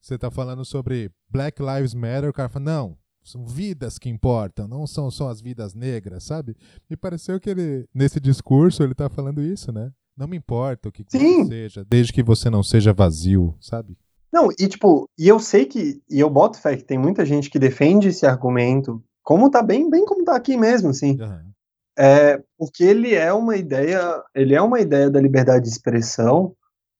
você 0.00 0.16
tá 0.16 0.30
falando 0.30 0.64
sobre 0.64 1.10
Black 1.28 1.60
Lives 1.60 1.94
Matter, 1.94 2.30
o 2.30 2.32
cara 2.32 2.48
fala, 2.48 2.64
não, 2.64 2.96
são 3.22 3.44
vidas 3.46 3.98
que 3.98 4.08
importam, 4.08 4.66
não 4.66 4.86
são 4.86 5.10
só 5.10 5.28
as 5.28 5.40
vidas 5.40 5.74
negras, 5.74 6.24
sabe? 6.24 6.56
Me 6.88 6.96
pareceu 6.96 7.38
que 7.38 7.50
ele, 7.50 7.86
nesse 7.94 8.18
discurso, 8.18 8.82
ele 8.82 8.94
tá 8.94 9.08
falando 9.08 9.42
isso, 9.42 9.70
né? 9.72 9.92
Não 10.16 10.26
me 10.26 10.36
importa 10.36 10.88
o 10.88 10.92
que, 10.92 11.04
que 11.04 11.12
você 11.12 11.44
seja, 11.46 11.84
desde 11.88 12.12
que 12.12 12.22
você 12.22 12.50
não 12.50 12.62
seja 12.62 12.92
vazio, 12.92 13.54
sabe? 13.60 13.96
Não, 14.32 14.48
e 14.58 14.68
tipo, 14.68 15.08
e 15.18 15.28
eu 15.28 15.38
sei 15.38 15.66
que, 15.66 16.00
e 16.08 16.20
eu 16.20 16.30
boto 16.30 16.60
fé 16.60 16.76
que 16.76 16.84
tem 16.84 16.98
muita 16.98 17.24
gente 17.24 17.50
que 17.50 17.58
defende 17.58 18.08
esse 18.08 18.26
argumento, 18.26 19.02
como 19.22 19.50
tá 19.50 19.62
bem, 19.62 19.88
bem 19.88 20.04
como 20.04 20.24
tá 20.24 20.36
aqui 20.36 20.56
mesmo, 20.56 20.90
assim. 20.90 21.20
Uhum. 21.20 21.50
É, 21.98 22.42
porque 22.56 22.84
ele 22.84 23.14
é 23.14 23.32
uma 23.32 23.56
ideia, 23.56 24.22
ele 24.34 24.54
é 24.54 24.62
uma 24.62 24.80
ideia 24.80 25.10
da 25.10 25.20
liberdade 25.20 25.64
de 25.64 25.70
expressão, 25.70 26.54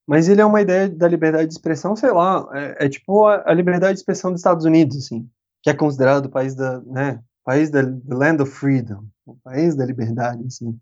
mas 0.07 0.29
ele 0.29 0.41
é 0.41 0.45
uma 0.45 0.61
ideia 0.61 0.89
da 0.89 1.07
liberdade 1.07 1.47
de 1.47 1.55
expressão, 1.55 1.95
sei 1.95 2.11
lá, 2.11 2.49
é, 2.53 2.87
é 2.87 2.89
tipo 2.89 3.27
a, 3.27 3.45
a 3.47 3.55
liberdade 3.55 3.95
de 3.95 4.01
expressão 4.01 4.31
dos 4.33 4.41
Estados 4.41 4.65
Unidos, 4.65 4.97
assim 4.97 5.29
que 5.63 5.71
é 5.71 5.75
considerado 5.75 6.27
o 6.27 6.31
país 6.31 6.55
da, 6.55 6.81
né, 6.81 7.21
país 7.45 7.71
da 7.71 7.81
land 8.09 8.43
of 8.43 8.51
freedom, 8.51 9.05
o 9.27 9.37
país 9.37 9.75
da 9.75 9.85
liberdade, 9.85 10.45
assim. 10.47 10.79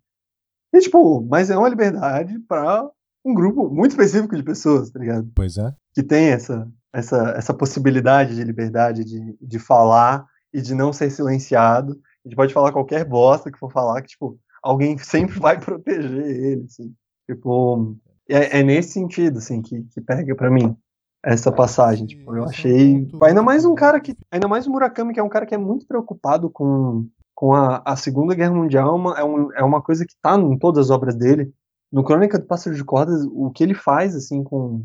E, 0.73 0.81
tipo, 0.81 1.23
mas 1.23 1.51
é 1.51 1.57
uma 1.57 1.69
liberdade 1.69 2.39
para 2.41 2.89
um 3.25 3.35
grupo 3.35 3.69
muito 3.69 3.93
específico 3.93 4.37
de 4.37 4.43
pessoas, 4.43 4.91
tá 4.91 4.99
ligado? 4.99 5.31
Pois 5.35 5.57
é. 5.57 5.75
Que 5.95 6.03
tem 6.03 6.29
essa, 6.29 6.71
essa, 6.93 7.31
essa 7.37 7.55
possibilidade 7.55 8.35
de 8.35 8.45
liberdade 8.45 9.05
de, 9.05 9.37
de 9.41 9.59
falar 9.59 10.27
e 10.53 10.61
de 10.61 10.75
não 10.75 10.93
ser 10.93 11.11
silenciado. 11.11 11.99
A 12.25 12.29
gente 12.29 12.37
pode 12.37 12.55
falar 12.55 12.73
qualquer 12.73 13.05
bosta 13.05 13.51
que 13.51 13.59
for 13.59 13.73
falar, 13.73 14.03
que, 14.03 14.09
tipo, 14.09 14.39
alguém 14.63 14.97
sempre 14.99 15.39
vai 15.39 15.59
proteger 15.61 16.25
ele, 16.25 16.65
assim. 16.65 16.95
Tipo, 17.31 17.97
é, 18.29 18.61
é 18.61 18.63
nesse 18.63 18.93
sentido, 18.93 19.39
assim, 19.39 19.63
que, 19.63 19.83
que 19.85 20.01
pega 20.01 20.35
para 20.35 20.51
mim 20.51 20.77
essa 21.25 21.51
passagem. 21.51 22.07
Tipo, 22.07 22.37
eu 22.37 22.45
achei. 22.45 23.09
Ainda 23.23 23.43
mais 23.43 23.65
um 23.65 23.75
cara 23.75 24.01
que. 24.01 24.17
Ainda 24.31 24.49
mais 24.49 24.67
o 24.67 24.71
Murakami, 24.71 25.13
que 25.13 25.21
é 25.21 25.23
um 25.23 25.29
cara 25.29 25.47
que 25.47 25.55
é 25.55 25.59
muito 25.59 25.87
preocupado 25.87 26.51
com, 26.51 27.07
com 27.35 27.55
a, 27.55 27.83
a 27.85 27.97
Segunda 27.97 28.35
Guerra 28.35 28.55
Mundial, 28.55 28.97
uma, 28.97 29.19
é, 29.19 29.25
um, 29.25 29.53
é 29.53 29.63
uma 29.63 29.83
coisa 29.83 30.07
que 30.07 30.15
tá 30.23 30.37
em 30.37 30.59
todas 30.59 30.87
as 30.87 30.91
obras 30.91 31.15
dele. 31.15 31.53
No 31.91 32.05
Crônica 32.05 32.39
do 32.39 32.47
Pássaro 32.47 32.77
de 32.77 32.85
Cordas, 32.85 33.25
o 33.33 33.51
que 33.51 33.63
ele 33.63 33.75
faz, 33.75 34.15
assim, 34.15 34.43
com. 34.43 34.85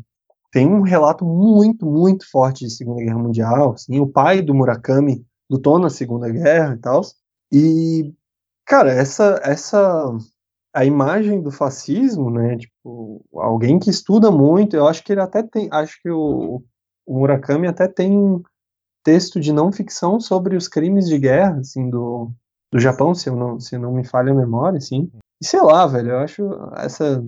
Tem 0.50 0.68
um 0.68 0.82
relato 0.82 1.24
muito, 1.24 1.84
muito 1.84 2.30
forte 2.30 2.64
de 2.64 2.70
Segunda 2.70 3.02
Guerra 3.02 3.18
Mundial. 3.18 3.72
Assim, 3.72 3.98
o 3.98 4.06
pai 4.06 4.40
do 4.40 4.54
Murakami 4.54 5.24
lutou 5.50 5.78
na 5.78 5.90
Segunda 5.90 6.30
Guerra 6.30 6.74
e 6.74 6.78
tal. 6.78 7.02
E, 7.52 8.14
cara, 8.64 8.92
essa, 8.92 9.40
essa 9.42 10.16
a 10.74 10.84
imagem 10.84 11.40
do 11.40 11.52
fascismo, 11.52 12.30
né? 12.30 12.56
Tipo, 12.56 13.24
alguém 13.32 13.78
que 13.78 13.88
estuda 13.88 14.30
muito, 14.30 14.74
eu 14.74 14.88
acho 14.88 15.04
que 15.04 15.12
ele 15.12 15.20
até 15.20 15.42
tem, 15.42 15.68
acho 15.70 16.02
que 16.02 16.10
o, 16.10 16.62
o 17.06 17.18
Murakami 17.18 17.68
até 17.68 17.86
tem 17.86 18.42
texto 19.04 19.38
de 19.38 19.52
não 19.52 19.70
ficção 19.70 20.18
sobre 20.18 20.56
os 20.56 20.66
crimes 20.66 21.06
de 21.06 21.18
guerra, 21.18 21.58
assim, 21.58 21.88
do, 21.88 22.32
do 22.72 22.80
Japão, 22.80 23.14
se 23.14 23.28
eu 23.28 23.36
não, 23.36 23.60
se 23.60 23.78
não 23.78 23.92
me 23.92 24.04
falha 24.04 24.32
a 24.32 24.34
memória, 24.34 24.78
assim. 24.78 25.08
E 25.40 25.46
sei 25.46 25.62
lá, 25.62 25.86
velho, 25.86 26.10
eu 26.10 26.18
acho 26.18 26.42
essa 26.76 27.24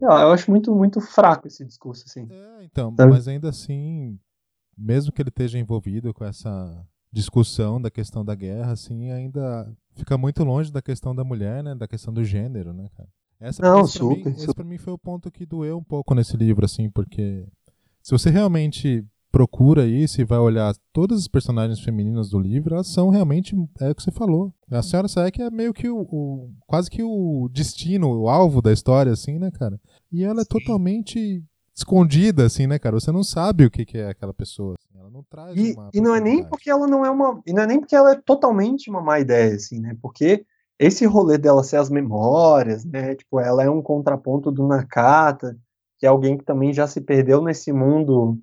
eu 0.00 0.32
acho 0.32 0.50
muito 0.50 0.74
muito 0.74 1.00
fraco 1.00 1.46
esse 1.46 1.64
discurso 1.64 2.04
assim. 2.06 2.26
É, 2.30 2.64
então, 2.64 2.94
Sabe? 2.96 3.12
mas 3.12 3.28
ainda 3.28 3.50
assim, 3.50 4.18
mesmo 4.76 5.12
que 5.12 5.20
ele 5.22 5.28
esteja 5.28 5.58
envolvido 5.58 6.12
com 6.12 6.24
essa 6.24 6.84
discussão 7.12 7.80
da 7.80 7.90
questão 7.90 8.24
da 8.24 8.34
guerra, 8.34 8.72
assim, 8.72 9.10
ainda 9.10 9.70
fica 9.94 10.16
muito 10.16 10.44
longe 10.44 10.70
da 10.72 10.80
questão 10.80 11.14
da 11.14 11.24
mulher, 11.24 11.62
né? 11.62 11.74
Da 11.74 11.88
questão 11.88 12.12
do 12.12 12.24
gênero, 12.24 12.72
né, 12.72 12.88
cara? 12.96 13.08
Essa, 13.40 13.62
Não, 13.62 13.80
esse 13.80 13.98
super, 13.98 14.22
pra 14.22 14.30
mim, 14.30 14.36
super. 14.36 14.44
Esse 14.44 14.54
pra 14.54 14.64
mim 14.64 14.78
foi 14.78 14.92
o 14.92 14.98
ponto 14.98 15.30
que 15.30 15.46
doeu 15.46 15.78
um 15.78 15.82
pouco 15.82 16.14
nesse 16.14 16.36
livro, 16.36 16.64
assim, 16.64 16.90
porque 16.90 17.46
se 18.02 18.12
você 18.12 18.30
realmente 18.30 19.04
procura 19.32 19.86
isso 19.86 20.20
e 20.20 20.24
vai 20.24 20.38
olhar 20.38 20.74
todas 20.92 21.20
as 21.20 21.28
personagens 21.28 21.80
femininas 21.80 22.30
do 22.30 22.38
livro, 22.38 22.74
elas 22.74 22.88
são 22.88 23.10
realmente, 23.10 23.54
é 23.80 23.90
o 23.90 23.94
que 23.94 24.02
você 24.02 24.10
falou. 24.10 24.52
A 24.70 24.82
senhora 24.82 25.08
Saek 25.08 25.40
é 25.40 25.50
meio 25.50 25.72
que 25.72 25.88
o, 25.88 26.00
o, 26.00 26.50
quase 26.66 26.90
que 26.90 27.02
o 27.02 27.48
destino, 27.52 28.08
o 28.08 28.28
alvo 28.28 28.60
da 28.60 28.72
história, 28.72 29.12
assim, 29.12 29.38
né, 29.38 29.50
cara? 29.50 29.80
E 30.12 30.24
ela 30.24 30.42
é 30.42 30.44
totalmente 30.44 31.42
escondida, 31.74 32.44
assim, 32.44 32.66
né, 32.66 32.78
cara? 32.78 32.98
Você 32.98 33.12
não 33.12 33.22
sabe 33.22 33.64
o 33.64 33.70
que, 33.70 33.86
que 33.86 33.98
é 33.98 34.08
aquela 34.08 34.34
pessoa. 34.34 34.74
Não 35.20 35.24
traz 35.28 35.56
e. 35.56 35.76
E 35.92 36.00
não 36.00 36.14
é 36.14 36.20
nem 36.20 36.42
porque 36.44 36.70
ela 36.70 36.86
não 36.86 37.04
é 37.04 37.10
uma. 37.10 37.40
E 37.46 37.52
não 37.52 37.62
é 37.62 37.66
nem 37.66 37.78
porque 37.78 37.94
ela 37.94 38.12
é 38.12 38.20
totalmente 38.20 38.88
uma 38.90 39.02
má 39.02 39.20
ideia, 39.20 39.54
assim, 39.54 39.80
né? 39.80 39.96
Porque 40.00 40.44
esse 40.78 41.04
rolê 41.04 41.36
dela 41.36 41.62
ser 41.62 41.76
as 41.76 41.90
memórias, 41.90 42.84
né? 42.84 43.14
Tipo, 43.14 43.38
ela 43.38 43.62
é 43.62 43.68
um 43.68 43.82
contraponto 43.82 44.50
do 44.50 44.66
Nakata, 44.66 45.58
que 45.98 46.06
é 46.06 46.08
alguém 46.08 46.38
que 46.38 46.44
também 46.44 46.72
já 46.72 46.86
se 46.86 47.00
perdeu 47.00 47.42
nesse 47.42 47.72
mundo 47.72 48.38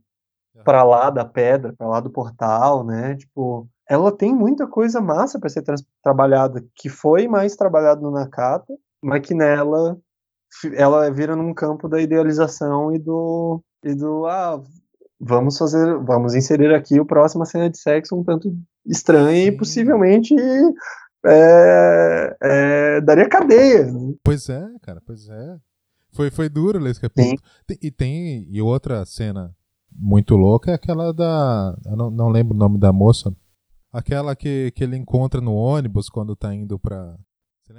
para 0.63 0.83
lá 0.83 1.09
da 1.09 1.25
pedra, 1.25 1.73
para 1.73 1.87
lá 1.87 1.99
do 1.99 2.11
portal, 2.11 2.83
né? 2.83 3.15
Tipo, 3.15 3.67
ela 3.89 4.11
tem 4.11 4.35
muita 4.35 4.67
coisa 4.67 5.01
massa 5.01 5.39
para 5.39 5.49
ser 5.49 5.63
trabalhada, 6.03 6.63
que 6.75 6.89
foi 6.89 7.27
mais 7.27 7.55
trabalhado 7.55 8.01
no 8.01 8.11
Nakata, 8.11 8.73
mas 9.01 9.21
que 9.21 9.33
nela 9.33 9.97
ela 10.75 11.09
vira 11.11 11.35
num 11.35 11.53
campo 11.53 11.89
da 11.89 11.99
idealização 12.01 12.93
e 12.93 12.99
do 12.99 13.61
e 13.83 13.93
do 13.93 14.25
ah, 14.25 14.61
vamos 15.19 15.57
fazer, 15.57 15.97
vamos 15.99 16.35
inserir 16.35 16.73
aqui 16.73 16.99
o 16.99 17.05
próxima 17.05 17.45
cena 17.45 17.69
de 17.69 17.77
sexo 17.77 18.15
um 18.15 18.23
tanto 18.23 18.55
estranha 18.85 19.45
e 19.45 19.51
possivelmente 19.51 20.35
é, 21.25 22.37
é, 22.41 23.01
daria 23.01 23.27
cadeia. 23.27 23.91
Né? 23.91 24.13
Pois 24.23 24.49
é, 24.49 24.65
cara, 24.81 25.01
pois 25.05 25.27
é. 25.27 25.57
Foi, 26.13 26.31
foi 26.31 26.49
duro 26.49 26.79
ler 26.79 26.91
esse 26.91 27.01
capítulo. 27.01 27.39
Tem, 27.65 27.77
e 27.81 27.91
tem 27.91 28.47
e 28.49 28.61
outra 28.61 29.05
cena 29.05 29.55
muito 29.91 30.35
louca 30.35 30.71
é 30.71 30.73
aquela 30.75 31.13
da, 31.13 31.77
eu 31.85 31.95
não, 31.95 32.09
não 32.09 32.29
lembro 32.29 32.55
o 32.55 32.57
nome 32.57 32.79
da 32.79 32.93
moça, 32.93 33.35
aquela 33.91 34.35
que, 34.35 34.71
que 34.71 34.83
ele 34.83 34.95
encontra 34.95 35.41
no 35.41 35.53
ônibus 35.53 36.09
quando 36.09 36.35
tá 36.35 36.53
indo 36.53 36.77
pra 36.79 37.17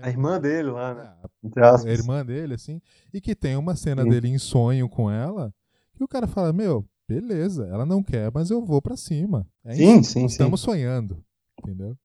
a 0.02 0.10
irmã 0.10 0.38
dele 0.38 0.70
lá, 0.70 0.94
né? 0.94 1.14
É, 1.56 1.90
a 1.90 1.92
irmã 1.92 2.24
dele, 2.24 2.54
assim. 2.54 2.80
E 3.12 3.20
que 3.20 3.34
tem 3.34 3.56
uma 3.56 3.74
cena 3.74 4.02
Sim. 4.02 4.10
dele 4.10 4.28
em 4.28 4.38
sonho 4.38 4.88
com 4.88 5.10
ela, 5.10 5.52
que 5.94 6.04
o 6.04 6.08
cara 6.08 6.26
fala, 6.26 6.52
meu, 6.52 6.86
beleza, 7.08 7.66
ela 7.66 7.86
não 7.86 8.02
quer, 8.02 8.30
mas 8.32 8.50
eu 8.50 8.64
vou 8.64 8.82
para 8.82 8.96
cima. 8.96 9.46
É 9.64 9.74
sim, 9.74 10.00
isso, 10.00 10.12
sim, 10.12 10.26
Estamos 10.26 10.60
sim. 10.60 10.66
sonhando, 10.66 11.24
entendeu? 11.58 11.96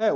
É, 0.00 0.10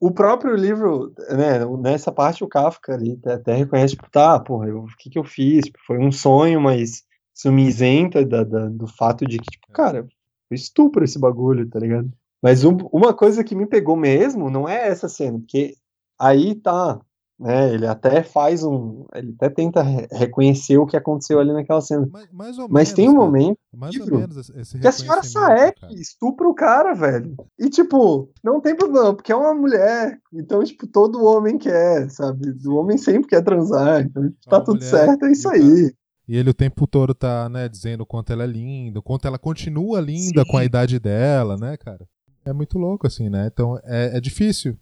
o 0.00 0.10
próprio 0.10 0.54
livro, 0.54 1.12
né, 1.30 1.64
nessa 1.80 2.12
parte 2.12 2.44
o 2.44 2.48
Kafka 2.48 2.94
ali 2.94 3.18
até 3.24 3.54
reconhece, 3.54 3.94
tipo, 3.96 4.10
tá, 4.10 4.38
porra, 4.38 4.68
eu, 4.68 4.80
o 4.80 4.96
que 4.98 5.10
que 5.10 5.18
eu 5.18 5.24
fiz? 5.24 5.64
Tipo, 5.64 5.78
foi 5.86 5.98
um 5.98 6.12
sonho, 6.12 6.60
mas 6.60 7.02
isso 7.34 7.50
me 7.50 7.66
isenta 7.66 8.24
da, 8.24 8.44
da, 8.44 8.68
do 8.68 8.86
fato 8.86 9.24
de 9.24 9.38
que, 9.38 9.50
tipo, 9.50 9.66
é. 9.70 9.72
cara, 9.72 10.06
foi 10.48 10.56
estupro 10.56 11.04
esse 11.04 11.18
bagulho, 11.18 11.68
tá 11.68 11.78
ligado? 11.78 12.12
Mas 12.42 12.64
um, 12.64 12.76
uma 12.92 13.14
coisa 13.14 13.42
que 13.42 13.54
me 13.54 13.66
pegou 13.66 13.96
mesmo 13.96 14.50
não 14.50 14.68
é 14.68 14.88
essa 14.88 15.08
cena, 15.08 15.38
porque 15.38 15.74
aí 16.18 16.54
tá, 16.54 17.00
né? 17.38 17.72
Ele 17.72 17.86
até 17.86 18.22
faz 18.22 18.64
um. 18.64 19.04
Ele 19.14 19.34
até 19.36 19.48
tenta 19.48 19.82
reconhecer 20.10 20.76
o 20.76 20.86
que 20.86 20.96
aconteceu 20.96 21.38
ali 21.38 21.52
naquela 21.52 21.80
cena. 21.80 22.08
Mais, 22.10 22.28
mais 22.32 22.56
Mas 22.56 22.68
menos, 22.68 22.92
tem 22.92 23.08
um 23.08 23.12
cara. 23.12 23.24
momento 23.24 23.58
mais 23.72 23.94
livro, 23.94 24.28
esse 24.56 24.78
que 24.78 24.86
a 24.86 24.92
senhora 24.92 25.22
Saek 25.22 25.80
estupra 25.94 26.48
o 26.48 26.54
cara, 26.54 26.94
velho. 26.94 27.36
E, 27.58 27.70
tipo, 27.70 28.30
não 28.42 28.60
tem 28.60 28.74
problema, 28.74 29.14
porque 29.14 29.30
é 29.30 29.36
uma 29.36 29.54
mulher. 29.54 30.18
Então, 30.32 30.62
tipo, 30.64 30.86
todo 30.86 31.24
homem 31.24 31.56
quer, 31.58 32.10
sabe? 32.10 32.54
O 32.66 32.74
homem 32.74 32.98
sempre 32.98 33.28
quer 33.28 33.42
transar. 33.42 34.02
Então, 34.02 34.24
tipo, 34.24 34.50
tá 34.50 34.60
tudo 34.60 34.82
certo, 34.82 35.24
é 35.24 35.30
isso 35.30 35.48
aí. 35.48 35.92
E 36.26 36.36
ele 36.36 36.50
o 36.50 36.54
tempo 36.54 36.86
todo 36.86 37.14
tá, 37.14 37.48
né, 37.48 37.68
dizendo 37.68 38.02
o 38.02 38.06
quanto 38.06 38.32
ela 38.32 38.44
é 38.44 38.46
linda, 38.46 38.98
o 38.98 39.02
quanto 39.02 39.26
ela 39.26 39.38
continua 39.38 39.98
linda 40.00 40.42
Sim. 40.44 40.50
com 40.50 40.58
a 40.58 40.64
idade 40.64 40.98
dela, 40.98 41.56
né, 41.56 41.76
cara? 41.78 42.06
É 42.44 42.52
muito 42.52 42.78
louco, 42.78 43.06
assim, 43.06 43.30
né? 43.30 43.48
Então 43.50 43.80
é, 43.82 44.18
é 44.18 44.20
difícil. 44.20 44.76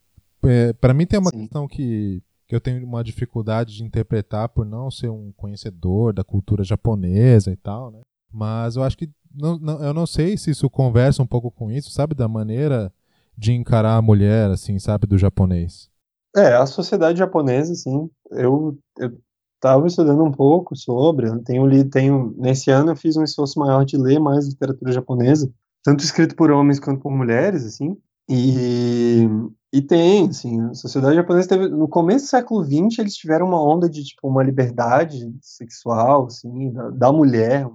É, 0.44 0.72
para 0.72 0.92
mim 0.92 1.06
tem 1.06 1.18
uma 1.20 1.30
Sim. 1.30 1.42
questão 1.42 1.68
que 1.68 2.20
que 2.46 2.54
eu 2.54 2.60
tenho 2.60 2.84
uma 2.86 3.02
dificuldade 3.02 3.74
de 3.74 3.84
interpretar 3.84 4.48
por 4.48 4.64
não 4.64 4.90
ser 4.90 5.08
um 5.08 5.32
conhecedor 5.36 6.12
da 6.12 6.22
cultura 6.22 6.62
japonesa 6.62 7.50
e 7.50 7.56
tal, 7.56 7.90
né? 7.90 8.00
Mas 8.32 8.76
eu 8.76 8.82
acho 8.82 8.96
que 8.96 9.10
não, 9.34 9.58
não, 9.58 9.82
eu 9.82 9.92
não 9.92 10.06
sei 10.06 10.36
se 10.36 10.50
isso 10.50 10.70
conversa 10.70 11.22
um 11.22 11.26
pouco 11.26 11.50
com 11.50 11.70
isso, 11.70 11.90
sabe, 11.90 12.14
da 12.14 12.28
maneira 12.28 12.92
de 13.36 13.52
encarar 13.52 13.96
a 13.96 14.02
mulher, 14.02 14.50
assim, 14.50 14.78
sabe, 14.78 15.06
do 15.06 15.18
japonês. 15.18 15.90
É, 16.34 16.54
a 16.54 16.66
sociedade 16.66 17.18
japonesa, 17.18 17.72
assim, 17.72 18.10
eu, 18.30 18.78
eu 18.98 19.18
tava 19.60 19.86
estudando 19.86 20.22
um 20.22 20.32
pouco 20.32 20.74
sobre, 20.76 21.26
tenho 21.42 21.66
lido, 21.66 21.90
tenho, 21.90 22.34
nesse 22.38 22.70
ano 22.70 22.92
eu 22.92 22.96
fiz 22.96 23.16
um 23.16 23.24
esforço 23.24 23.58
maior 23.58 23.84
de 23.84 23.96
ler 23.96 24.18
mais 24.18 24.46
literatura 24.46 24.92
japonesa, 24.92 25.50
tanto 25.82 26.04
escrito 26.04 26.34
por 26.34 26.50
homens 26.50 26.80
quanto 26.80 27.00
por 27.00 27.10
mulheres, 27.10 27.64
assim, 27.64 27.96
e 28.28 29.28
e 29.76 29.82
tem, 29.82 30.28
assim, 30.28 30.58
a 30.62 30.74
sociedade 30.74 31.16
japonesa 31.16 31.48
teve, 31.48 31.68
no 31.68 31.86
começo 31.86 32.24
do 32.24 32.28
século 32.30 32.64
XX, 32.64 33.00
eles 33.00 33.14
tiveram 33.14 33.46
uma 33.46 33.62
onda 33.62 33.90
de, 33.90 34.02
tipo, 34.04 34.26
uma 34.26 34.42
liberdade 34.42 35.30
sexual, 35.42 36.26
assim, 36.26 36.72
da, 36.72 36.88
da 36.88 37.12
mulher, 37.12 37.68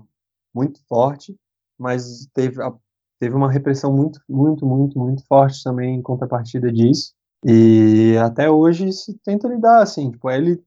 muito 0.52 0.80
forte, 0.88 1.38
mas 1.78 2.28
teve, 2.34 2.60
a, 2.60 2.74
teve 3.20 3.36
uma 3.36 3.52
repressão 3.52 3.96
muito, 3.96 4.20
muito, 4.28 4.66
muito, 4.66 4.98
muito 4.98 5.24
forte 5.28 5.64
também 5.64 5.96
em 5.96 6.02
contrapartida 6.02 6.72
disso, 6.72 7.14
e 7.46 8.18
até 8.20 8.50
hoje 8.50 8.92
se 8.94 9.16
tenta 9.24 9.48
lidar, 9.48 9.84
assim, 9.84 10.10
tipo, 10.10 10.28
ele, 10.28 10.60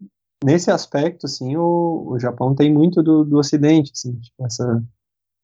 nesse 0.45 0.71
aspecto, 0.71 1.27
assim, 1.27 1.57
o, 1.57 2.11
o 2.11 2.19
Japão 2.19 2.55
tem 2.55 2.73
muito 2.73 3.03
do, 3.03 3.25
do 3.25 3.39
Ocidente, 3.39 3.91
assim, 3.93 4.13
tipo, 4.21 4.47
essa, 4.47 4.81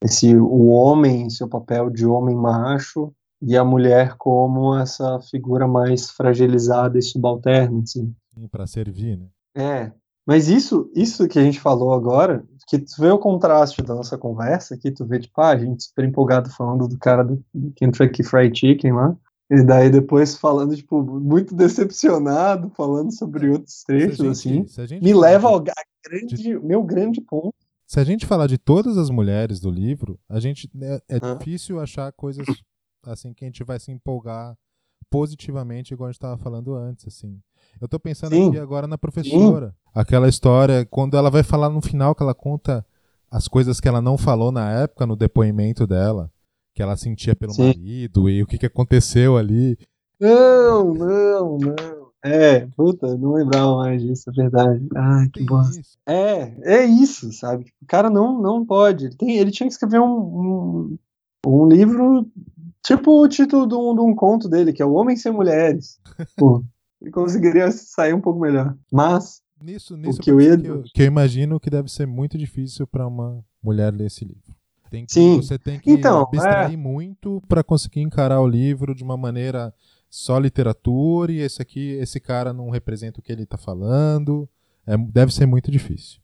esse, 0.05 0.37
o 0.37 0.69
homem, 0.69 1.29
seu 1.31 1.49
papel 1.49 1.91
de 1.91 2.07
homem 2.07 2.37
macho, 2.37 3.13
e 3.43 3.57
a 3.57 3.65
mulher 3.65 4.17
como 4.17 4.77
essa 4.77 5.21
figura 5.21 5.67
mais 5.67 6.11
fragilizada 6.11 6.99
e 6.99 7.03
subalterna, 7.03 7.81
assim. 7.83 8.15
Para 8.51 8.67
servir, 8.67 9.19
né? 9.19 9.27
É. 9.55 9.93
Mas 10.27 10.49
isso, 10.49 10.91
isso 10.95 11.27
que 11.27 11.39
a 11.39 11.43
gente 11.43 11.59
falou 11.59 11.93
agora, 11.93 12.45
que 12.69 12.79
tu 12.79 13.01
vê 13.01 13.11
o 13.11 13.19
contraste 13.19 13.83
da 13.83 13.95
nossa 13.95 14.17
conversa, 14.17 14.77
que 14.77 14.91
tu 14.91 15.05
vê, 15.05 15.19
tipo, 15.19 15.41
ah, 15.41 15.51
a 15.51 15.59
gente 15.59 15.83
super 15.83 16.05
empolgado 16.05 16.51
falando 16.51 16.87
do 16.87 16.99
cara 16.99 17.25
do, 17.25 17.43
Kentucky 17.75 18.23
Fried 18.23 18.57
Chicken 18.57 18.93
lá, 18.93 19.17
e 19.51 19.65
daí 19.65 19.91
depois 19.91 20.37
falando, 20.37 20.77
tipo, 20.77 21.03
muito 21.03 21.55
decepcionado, 21.55 22.71
falando 22.77 23.13
sobre 23.13 23.49
é, 23.49 23.51
outros 23.51 23.83
trechos, 23.83 24.43
gente, 24.43 24.81
assim, 24.81 25.01
me 25.01 25.13
leva 25.13 25.49
ao 25.49 25.61
grande, 25.61 26.37
de... 26.37 26.59
meu 26.61 26.83
grande 26.83 27.21
ponto. 27.21 27.55
Se 27.87 27.99
a 27.99 28.05
gente 28.05 28.25
falar 28.25 28.47
de 28.47 28.57
todas 28.57 28.97
as 28.97 29.11
mulheres 29.11 29.59
do 29.59 29.69
livro, 29.69 30.17
a 30.29 30.39
gente 30.39 30.71
é, 30.81 31.03
é 31.09 31.19
ah. 31.21 31.35
difícil 31.35 31.81
achar 31.81 32.13
coisas 32.13 32.47
assim 33.05 33.33
que 33.33 33.45
a 33.45 33.49
gente 33.49 33.65
vai 33.65 33.79
se 33.79 33.91
empolgar 33.91 34.57
positivamente, 35.09 35.93
igual 35.93 36.09
a 36.09 36.13
gente 36.13 36.21
tava 36.21 36.37
falando 36.39 36.75
antes, 36.75 37.07
assim. 37.07 37.41
Eu 37.81 37.89
tô 37.89 37.99
pensando 37.99 38.35
Sim. 38.35 38.49
aqui 38.49 38.59
agora 38.59 38.87
na 38.87 38.99
professora. 38.99 39.75
Aquela 39.95 40.29
história, 40.29 40.85
quando 40.87 41.17
ela 41.17 41.31
vai 41.31 41.43
falar 41.43 41.69
no 41.69 41.81
final, 41.81 42.15
que 42.15 42.23
ela 42.23 42.35
conta 42.35 42.85
as 43.31 43.49
coisas 43.49 43.81
que 43.81 43.89
ela 43.89 44.01
não 44.01 44.19
falou 44.19 44.53
na 44.53 44.71
época, 44.71 45.07
no 45.07 45.17
depoimento 45.17 45.87
dela, 45.87 46.31
que 46.75 46.83
ela 46.83 46.97
sentia 46.97 47.35
pelo 47.35 47.53
Sim. 47.53 47.67
marido 47.67 48.29
e 48.29 48.43
o 48.43 48.47
que, 48.47 48.59
que 48.59 48.67
aconteceu 48.67 49.37
ali. 49.37 49.79
Não, 50.21 50.95
não, 50.95 51.59
não. 51.59 52.11
É, 52.23 52.67
puta, 52.77 53.17
não 53.17 53.33
lembrava 53.33 53.77
mais 53.77 54.03
disso, 54.03 54.29
é 54.29 54.33
verdade. 54.33 54.87
Ai, 54.95 55.29
que 55.31 55.43
bosta. 55.43 55.81
É, 56.07 56.81
é 56.81 56.85
isso, 56.85 57.33
sabe? 57.33 57.73
O 57.81 57.87
cara 57.87 58.11
não, 58.11 58.41
não 58.43 58.65
pode. 58.65 59.07
Ele, 59.07 59.15
tem, 59.17 59.39
ele 59.39 59.51
tinha 59.51 59.67
que 59.67 59.73
escrever 59.73 60.01
um, 60.01 60.19
um, 60.19 60.99
um 61.47 61.67
livro, 61.67 62.27
tipo 62.85 63.23
o 63.23 63.29
título 63.29 63.67
de 63.67 63.75
um, 63.75 63.95
de 63.95 64.01
um 64.01 64.15
conto 64.15 64.49
dele, 64.49 64.73
que 64.73 64.83
é 64.83 64.87
O 64.87 64.93
Homem 64.95 65.17
Sem 65.17 65.33
Mulheres. 65.33 65.99
Pô, 66.37 66.65
ele 67.01 67.11
conseguiria 67.11 67.71
sair 67.71 68.15
um 68.15 68.21
pouco 68.21 68.41
melhor. 68.41 68.77
Mas, 68.93 69.41
Nisso, 69.63 69.95
nisso 69.97 70.19
que 70.21 70.31
eu 70.31 70.41
ia- 70.41 70.57
que, 70.57 70.67
eu, 70.67 70.83
que 70.83 71.03
eu 71.03 71.07
imagino 71.07 71.61
que 71.61 71.69
deve 71.69 71.91
ser 71.91 72.07
muito 72.07 72.39
difícil 72.39 72.87
para 72.87 73.07
uma 73.07 73.45
mulher 73.63 73.93
ler 73.93 74.07
esse 74.07 74.25
livro. 74.25 74.55
Tem 74.91 75.05
que, 75.05 75.13
Sim. 75.13 75.37
Você 75.37 75.59
tem 75.59 75.79
que 75.79 75.91
Então, 75.91 76.23
abstrair 76.23 76.79
muito 76.79 77.43
para 77.47 77.63
conseguir 77.63 78.01
encarar 78.01 78.41
o 78.41 78.49
livro 78.49 78.95
de 78.95 79.05
uma 79.05 79.17
maneira 79.19 79.73
só 80.09 80.39
literatura 80.39 81.31
e 81.31 81.39
esse 81.41 81.61
aqui, 81.63 81.91
esse 81.93 82.19
cara 82.19 82.53
não 82.53 82.71
representa 82.71 83.21
o 83.21 83.23
que 83.23 83.31
ele 83.31 83.45
tá 83.47 83.57
falando. 83.59 84.49
É, 84.87 84.97
deve 84.97 85.33
ser 85.33 85.45
muito 85.47 85.71
difícil. 85.71 86.21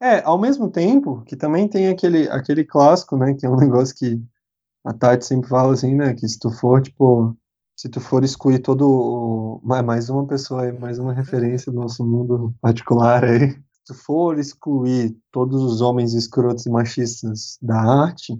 é, 0.00 0.22
ao 0.24 0.38
mesmo 0.38 0.70
tempo 0.70 1.22
que 1.26 1.36
também 1.36 1.68
tem 1.68 1.88
aquele, 1.88 2.28
aquele 2.30 2.64
clássico, 2.64 3.16
né? 3.16 3.34
Que 3.34 3.44
é 3.46 3.50
um 3.50 3.56
negócio 3.56 3.94
que 3.94 4.20
a 4.84 4.92
Tati 4.92 5.24
sempre 5.26 5.48
fala 5.48 5.72
assim, 5.74 5.94
né? 5.94 6.14
Que 6.14 6.26
se 6.28 6.38
tu 6.38 6.50
for, 6.50 6.80
tipo, 6.82 7.36
se 7.76 7.88
tu 7.88 8.00
for 8.00 8.24
excluir 8.24 8.58
todo 8.60 8.88
o. 8.88 9.60
mais- 9.62 9.84
Mais 9.84 10.10
uma 10.10 10.26
pessoa 10.26 10.62
aí, 10.62 10.78
mais 10.78 10.98
uma 10.98 11.12
referência 11.12 11.70
do 11.72 11.78
nosso 11.80 12.04
mundo 12.04 12.54
particular 12.60 13.24
aí. 13.24 13.50
Se 13.50 13.84
tu 13.86 13.94
for 13.94 14.38
excluir 14.38 15.16
todos 15.32 15.62
os 15.62 15.80
homens 15.80 16.12
escrotos 16.14 16.66
e 16.66 16.70
machistas 16.70 17.58
da 17.62 17.80
arte, 17.80 18.38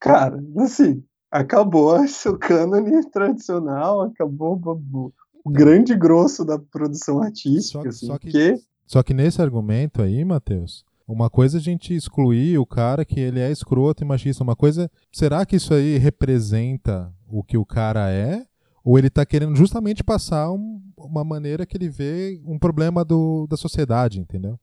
cara, 0.00 0.42
assim, 0.58 1.02
acabou 1.30 2.00
o 2.00 2.08
seu 2.08 2.38
cânone 2.38 3.04
tradicional, 3.10 4.02
acabou 4.02 4.60
o- 4.64 5.12
grande 5.46 5.94
grosso 5.96 6.44
da 6.44 6.58
produção 6.58 7.20
artística, 7.22 7.82
Só, 7.82 7.88
assim, 7.88 8.06
só 8.06 8.18
que, 8.18 8.30
porque 8.30 8.60
só 8.86 9.02
que 9.02 9.12
nesse 9.14 9.42
argumento 9.42 10.00
aí, 10.00 10.24
Matheus, 10.24 10.84
uma 11.06 11.28
coisa 11.28 11.58
é 11.58 11.60
a 11.60 11.62
gente 11.62 11.94
excluir 11.94 12.58
o 12.58 12.66
cara 12.66 13.04
que 13.04 13.20
ele 13.20 13.40
é 13.40 13.50
escroto 13.50 14.02
e 14.02 14.06
machista. 14.06 14.42
Uma 14.42 14.56
coisa, 14.56 14.90
será 15.12 15.44
que 15.44 15.56
isso 15.56 15.74
aí 15.74 15.98
representa 15.98 17.12
o 17.28 17.42
que 17.42 17.56
o 17.58 17.64
cara 17.66 18.10
é? 18.10 18.44
Ou 18.82 18.98
ele 18.98 19.10
tá 19.10 19.24
querendo 19.24 19.56
justamente 19.56 20.02
passar 20.04 20.50
um- 20.50 20.80
uma 20.96 21.24
maneira 21.24 21.66
que 21.66 21.76
ele 21.76 21.88
vê 21.88 22.40
um 22.46 22.58
problema 22.58 23.04
do, 23.04 23.46
da 23.46 23.56
sociedade, 23.56 24.20
entendeu? 24.20 24.58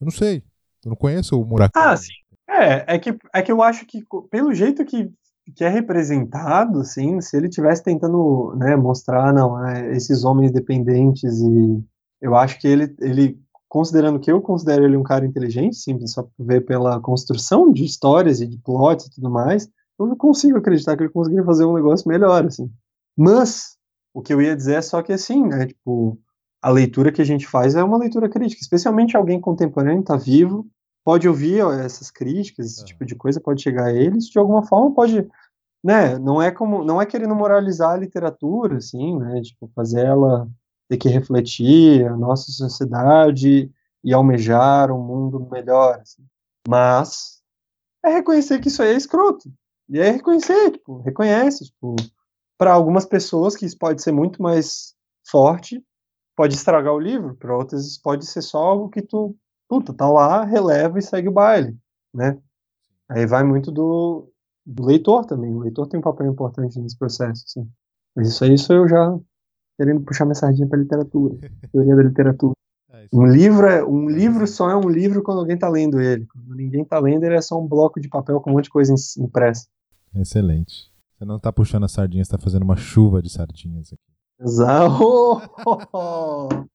Eu 0.00 0.04
não 0.04 0.10
sei. 0.10 0.42
Eu 0.84 0.90
não 0.90 0.96
conheço 0.96 1.40
o 1.40 1.44
Murakami. 1.44 1.86
Ah, 1.86 1.96
sim. 1.96 2.12
É, 2.48 2.94
é 2.94 2.98
que, 2.98 3.16
é 3.34 3.42
que 3.42 3.50
eu 3.52 3.62
acho 3.62 3.84
que, 3.86 4.04
pelo 4.30 4.54
jeito 4.54 4.84
que, 4.84 5.10
que 5.54 5.64
é 5.64 5.68
representado, 5.68 6.80
assim, 6.80 7.20
se 7.20 7.36
ele 7.36 7.48
tivesse 7.48 7.82
tentando, 7.82 8.54
né, 8.56 8.76
mostrar, 8.76 9.32
não, 9.32 9.62
é, 9.66 9.94
esses 9.96 10.24
homens 10.24 10.52
dependentes 10.52 11.40
e 11.40 11.84
eu 12.20 12.34
acho 12.34 12.58
que 12.58 12.66
ele, 12.66 12.94
ele, 13.00 13.38
considerando 13.68 14.20
que 14.20 14.30
eu 14.30 14.40
considero 14.40 14.84
ele 14.84 14.96
um 14.96 15.02
cara 15.02 15.26
inteligente, 15.26 15.76
sim, 15.76 16.06
só 16.06 16.28
ver 16.38 16.62
pela 16.62 17.00
construção 17.00 17.72
de 17.72 17.84
histórias 17.84 18.40
e 18.40 18.46
de 18.46 18.58
plots 18.58 19.06
e 19.06 19.10
tudo 19.10 19.30
mais, 19.30 19.68
eu 19.98 20.06
não 20.06 20.16
consigo 20.16 20.58
acreditar 20.58 20.96
que 20.96 21.02
ele 21.02 21.12
conseguiria 21.12 21.44
fazer 21.44 21.64
um 21.64 21.74
negócio 21.74 22.08
melhor, 22.08 22.44
assim. 22.46 22.70
Mas, 23.16 23.76
o 24.14 24.22
que 24.22 24.32
eu 24.32 24.40
ia 24.40 24.54
dizer 24.56 24.74
é 24.74 24.82
só 24.82 25.02
que, 25.02 25.12
assim, 25.12 25.46
né, 25.46 25.66
tipo, 25.66 26.18
a 26.62 26.70
leitura 26.70 27.12
que 27.12 27.22
a 27.22 27.24
gente 27.24 27.46
faz 27.46 27.74
é 27.74 27.82
uma 27.82 27.98
leitura 27.98 28.28
crítica, 28.28 28.60
especialmente 28.60 29.16
alguém 29.16 29.40
contemporâneo, 29.40 30.02
tá 30.02 30.16
vivo, 30.16 30.66
pode 31.04 31.28
ouvir 31.28 31.62
ó, 31.62 31.72
essas 31.72 32.10
críticas, 32.10 32.66
esse 32.66 32.80
Aham. 32.80 32.86
tipo 32.86 33.04
de 33.06 33.14
coisa 33.14 33.40
pode 33.40 33.62
chegar 33.62 33.86
a 33.86 33.92
eles, 33.92 34.26
de 34.26 34.38
alguma 34.38 34.66
forma 34.66 34.94
pode, 34.94 35.26
né, 35.82 36.18
não 36.18 36.42
é 36.42 36.50
como, 36.50 36.84
não 36.84 37.00
é 37.00 37.06
querendo 37.06 37.34
moralizar 37.34 37.92
a 37.92 37.96
literatura, 37.96 38.78
assim, 38.78 39.18
né, 39.18 39.40
tipo, 39.42 39.70
fazer 39.74 40.04
ela 40.04 40.48
ter 40.88 40.96
que 40.96 41.08
refletir 41.08 42.06
a 42.06 42.16
nossa 42.16 42.50
sociedade 42.52 43.70
e 44.04 44.14
almejar 44.14 44.90
um 44.90 45.02
mundo 45.02 45.48
melhor, 45.50 46.00
assim. 46.00 46.24
mas 46.68 47.42
é 48.04 48.10
reconhecer 48.10 48.60
que 48.60 48.68
isso 48.68 48.82
aí 48.82 48.90
é 48.90 48.96
escroto, 48.96 49.52
e 49.88 49.98
é 49.98 50.10
reconhecer, 50.10 50.72
tipo, 50.72 50.98
reconhece, 50.98 51.64
tipo, 51.66 51.96
para 52.58 52.72
algumas 52.72 53.04
pessoas 53.04 53.56
que 53.56 53.66
isso 53.66 53.76
pode 53.78 54.02
ser 54.02 54.12
muito 54.12 54.42
mais 54.42 54.94
forte, 55.28 55.84
pode 56.36 56.54
estragar 56.54 56.92
o 56.92 57.00
livro, 57.00 57.34
para 57.36 57.56
outras 57.56 57.86
isso 57.86 58.00
pode 58.02 58.26
ser 58.26 58.42
só 58.42 58.58
algo 58.58 58.88
que 58.88 59.02
tu 59.02 59.36
puta, 59.68 59.92
tá 59.92 60.08
lá, 60.08 60.44
releva 60.44 60.98
e 60.98 61.02
segue 61.02 61.28
o 61.28 61.32
baile, 61.32 61.76
né? 62.14 62.38
Aí 63.08 63.26
vai 63.26 63.44
muito 63.44 63.70
do, 63.70 64.30
do 64.64 64.84
leitor 64.84 65.24
também. 65.26 65.54
O 65.54 65.60
leitor 65.60 65.86
tem 65.86 65.98
um 65.98 66.02
papel 66.02 66.26
importante 66.26 66.78
nesse 66.80 66.98
processo, 66.98 67.44
assim. 67.46 67.68
Mas 68.14 68.28
isso 68.28 68.44
aí 68.44 68.56
sou 68.58 68.76
eu 68.76 68.88
já 68.88 69.18
querendo 69.76 70.00
puxar 70.02 70.24
minha 70.24 70.34
sardinha 70.34 70.66
pra 70.68 70.78
literatura, 70.78 71.36
teoria 71.72 71.96
da 71.96 72.02
literatura. 72.02 72.54
É, 72.88 73.06
Um 73.12 73.26
livro 73.26 73.66
é 73.66 73.84
um 73.84 74.08
livro 74.08 74.46
só 74.46 74.70
é 74.70 74.76
um 74.76 74.88
livro 74.88 75.22
quando 75.22 75.38
alguém 75.40 75.58
tá 75.58 75.68
lendo 75.68 76.00
ele. 76.00 76.24
Quando 76.26 76.54
ninguém 76.54 76.84
tá 76.84 76.98
lendo, 77.00 77.24
ele 77.24 77.34
é 77.34 77.40
só 77.42 77.60
um 77.60 77.66
bloco 77.66 78.00
de 78.00 78.08
papel 78.08 78.40
com 78.40 78.50
um 78.50 78.54
monte 78.54 78.64
de 78.64 78.70
coisa 78.70 78.92
im- 78.92 79.24
impressa. 79.24 79.66
é 80.14 80.20
excelente. 80.22 80.90
Você 81.18 81.24
não 81.24 81.38
tá 81.38 81.52
puxando 81.52 81.84
a 81.84 81.88
sardinha, 81.88 82.24
você 82.24 82.30
tá 82.30 82.38
fazendo 82.38 82.62
uma 82.62 82.76
chuva 82.76 83.20
de 83.20 83.28
sardinhas 83.28 83.92
aqui. 83.92 84.02
Exato. 84.40 85.42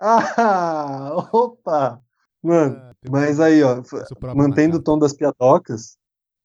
Ah, 0.00 1.28
opa! 1.32 2.00
Mano, 2.42 2.76
Ah, 2.76 2.92
mas 3.10 3.40
aí, 3.40 3.62
ó, 3.62 3.82
mantendo 4.34 4.76
o 4.76 4.82
tom 4.82 4.98
das 4.98 5.12
piadocas, 5.14 5.96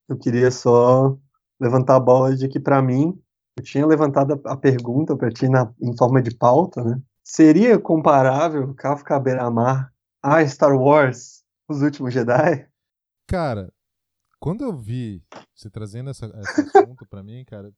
eu 0.09 0.18
queria 0.18 0.49
só 0.49 1.18
levantar 1.59 1.97
a 1.97 1.99
bola 1.99 2.36
de 2.36 2.47
que, 2.47 2.59
pra 2.59 2.82
mim, 2.82 3.18
eu 3.57 3.63
tinha 3.63 3.85
levantado 3.85 4.41
a, 4.45 4.55
pergunta 4.57 5.15
pra 5.15 5.29
ti 5.29 5.47
na, 5.47 5.73
em 5.81 5.95
forma 5.95 6.21
de 6.21 6.35
pauta, 6.35 6.83
né? 6.83 7.01
Seria 7.23 7.79
comparável 7.79 8.73
Kafka 8.73 9.19
Beramar 9.19 9.93
a 10.23 10.45
Star 10.47 10.75
Wars, 10.75 11.43
Os 11.69 11.81
Últimos 11.81 12.13
Jedi? 12.13 12.67
Cara, 13.27 13.71
quando 14.39 14.63
eu 14.63 14.75
vi 14.75 15.23
você 15.55 15.69
trazendo 15.69 16.09
essa, 16.09 16.25
esse 16.25 16.77
assunto 16.77 17.05
pra 17.05 17.21
mim, 17.23 17.43
cara, 17.45 17.71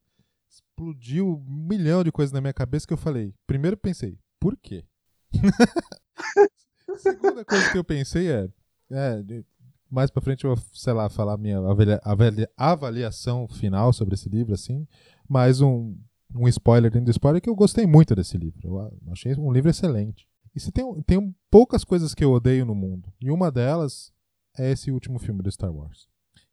explodiu 0.49 1.27
um 1.27 1.67
milhão 1.67 2.03
de 2.03 2.11
coisas 2.11 2.31
na 2.31 2.39
minha 2.39 2.53
cabeça 2.53 2.87
que 2.87 2.93
eu 2.93 2.97
falei. 2.97 3.33
Primeiro 3.45 3.75
pensei, 3.75 4.17
por 4.39 4.55
quê? 4.57 4.85
Segunda 6.97 7.43
coisa 7.43 7.71
que 7.71 7.77
eu 7.77 7.83
pensei 7.83 8.31
é, 8.31 8.49
é, 8.91 9.43
mais 9.89 10.09
pra 10.09 10.21
frente 10.21 10.43
eu 10.43 10.55
vou, 10.55 10.65
sei 10.73 10.93
lá, 10.93 11.09
falar 11.09 11.37
minha 11.37 11.57
avalia- 11.59 12.01
avalia- 12.03 12.49
avaliação 12.57 13.47
final 13.47 13.91
sobre 13.91 14.15
esse 14.15 14.29
livro, 14.29 14.53
assim, 14.53 14.87
mais 15.29 15.61
um, 15.61 15.95
um 16.35 16.47
spoiler 16.47 16.91
dentro 16.91 17.05
do 17.05 17.11
spoiler 17.11 17.41
que 17.41 17.49
eu 17.49 17.55
gostei 17.55 17.85
muito 17.85 18.15
desse 18.15 18.37
livro. 18.37 18.59
Eu 18.63 19.11
achei 19.11 19.33
um 19.35 19.51
livro 19.51 19.69
excelente. 19.69 20.27
E 20.55 20.59
se 20.59 20.71
tem, 20.71 20.85
tem 21.01 21.35
poucas 21.49 21.83
coisas 21.83 22.13
que 22.13 22.23
eu 22.23 22.31
odeio 22.31 22.65
no 22.65 22.75
mundo, 22.75 23.11
e 23.19 23.31
uma 23.31 23.51
delas 23.51 24.11
é 24.57 24.71
esse 24.71 24.91
último 24.91 25.17
filme 25.17 25.41
do 25.41 25.51
Star 25.51 25.73
Wars. 25.73 26.07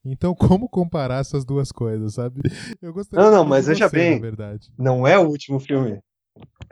Então, 0.05 0.35
como 0.37 0.69
comparar 0.69 1.21
essas 1.21 1.45
duas 1.45 1.71
coisas, 1.71 2.15
sabe? 2.15 2.41
Eu 2.81 2.93
gostaria 2.93 3.25
Não, 3.25 3.31
não, 3.31 3.45
mas 3.45 3.67
veja 3.67 3.89
bem. 3.89 4.21
Verdade. 4.21 4.73
Não 4.79 5.07
é 5.07 5.19
o 5.19 5.29
último 5.29 5.61
filme. 5.61 6.01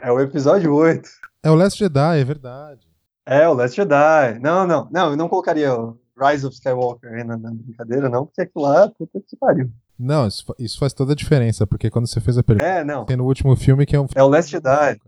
É 0.01 0.11
o 0.11 0.20
episódio 0.20 0.74
8. 0.74 1.09
É 1.42 1.51
o 1.51 1.55
Last 1.55 1.78
Jedi, 1.78 2.20
é 2.20 2.24
verdade. 2.24 2.88
É, 3.26 3.46
o 3.46 3.53
Last 3.53 3.76
Jedi. 3.76 4.38
Não, 4.38 4.66
não, 4.66 4.88
não, 4.90 5.11
eu 5.11 5.16
não 5.16 5.28
colocaria 5.28 5.74
o 5.74 5.99
Rise 6.19 6.47
of 6.47 6.55
Skywalker 6.55 7.12
aí 7.12 7.25
na, 7.25 7.37
na 7.37 7.51
brincadeira, 7.53 8.09
não, 8.09 8.27
porque 8.27 8.41
aquilo 8.43 8.64
lá, 8.64 8.89
puta 8.91 9.21
que 9.27 9.37
pariu. 9.37 9.71
Não, 9.99 10.27
isso, 10.27 10.45
isso 10.59 10.79
faz 10.79 10.93
toda 10.93 11.12
a 11.12 11.16
diferença, 11.16 11.66
porque 11.66 11.91
quando 11.91 12.07
você 12.07 12.21
fez 12.21 12.39
a 12.39 12.43
pergunta, 12.43 12.66
É, 12.66 12.85
não. 12.85 13.05
tem 13.05 13.16
no 13.16 13.25
último 13.27 13.55
filme 13.57 13.85
que 13.87 13.97
é 13.97 14.01
um 14.01 14.07
É 14.14 14.23
o 14.23 14.29
Last 14.29 14.51
Jedi. 14.51 14.99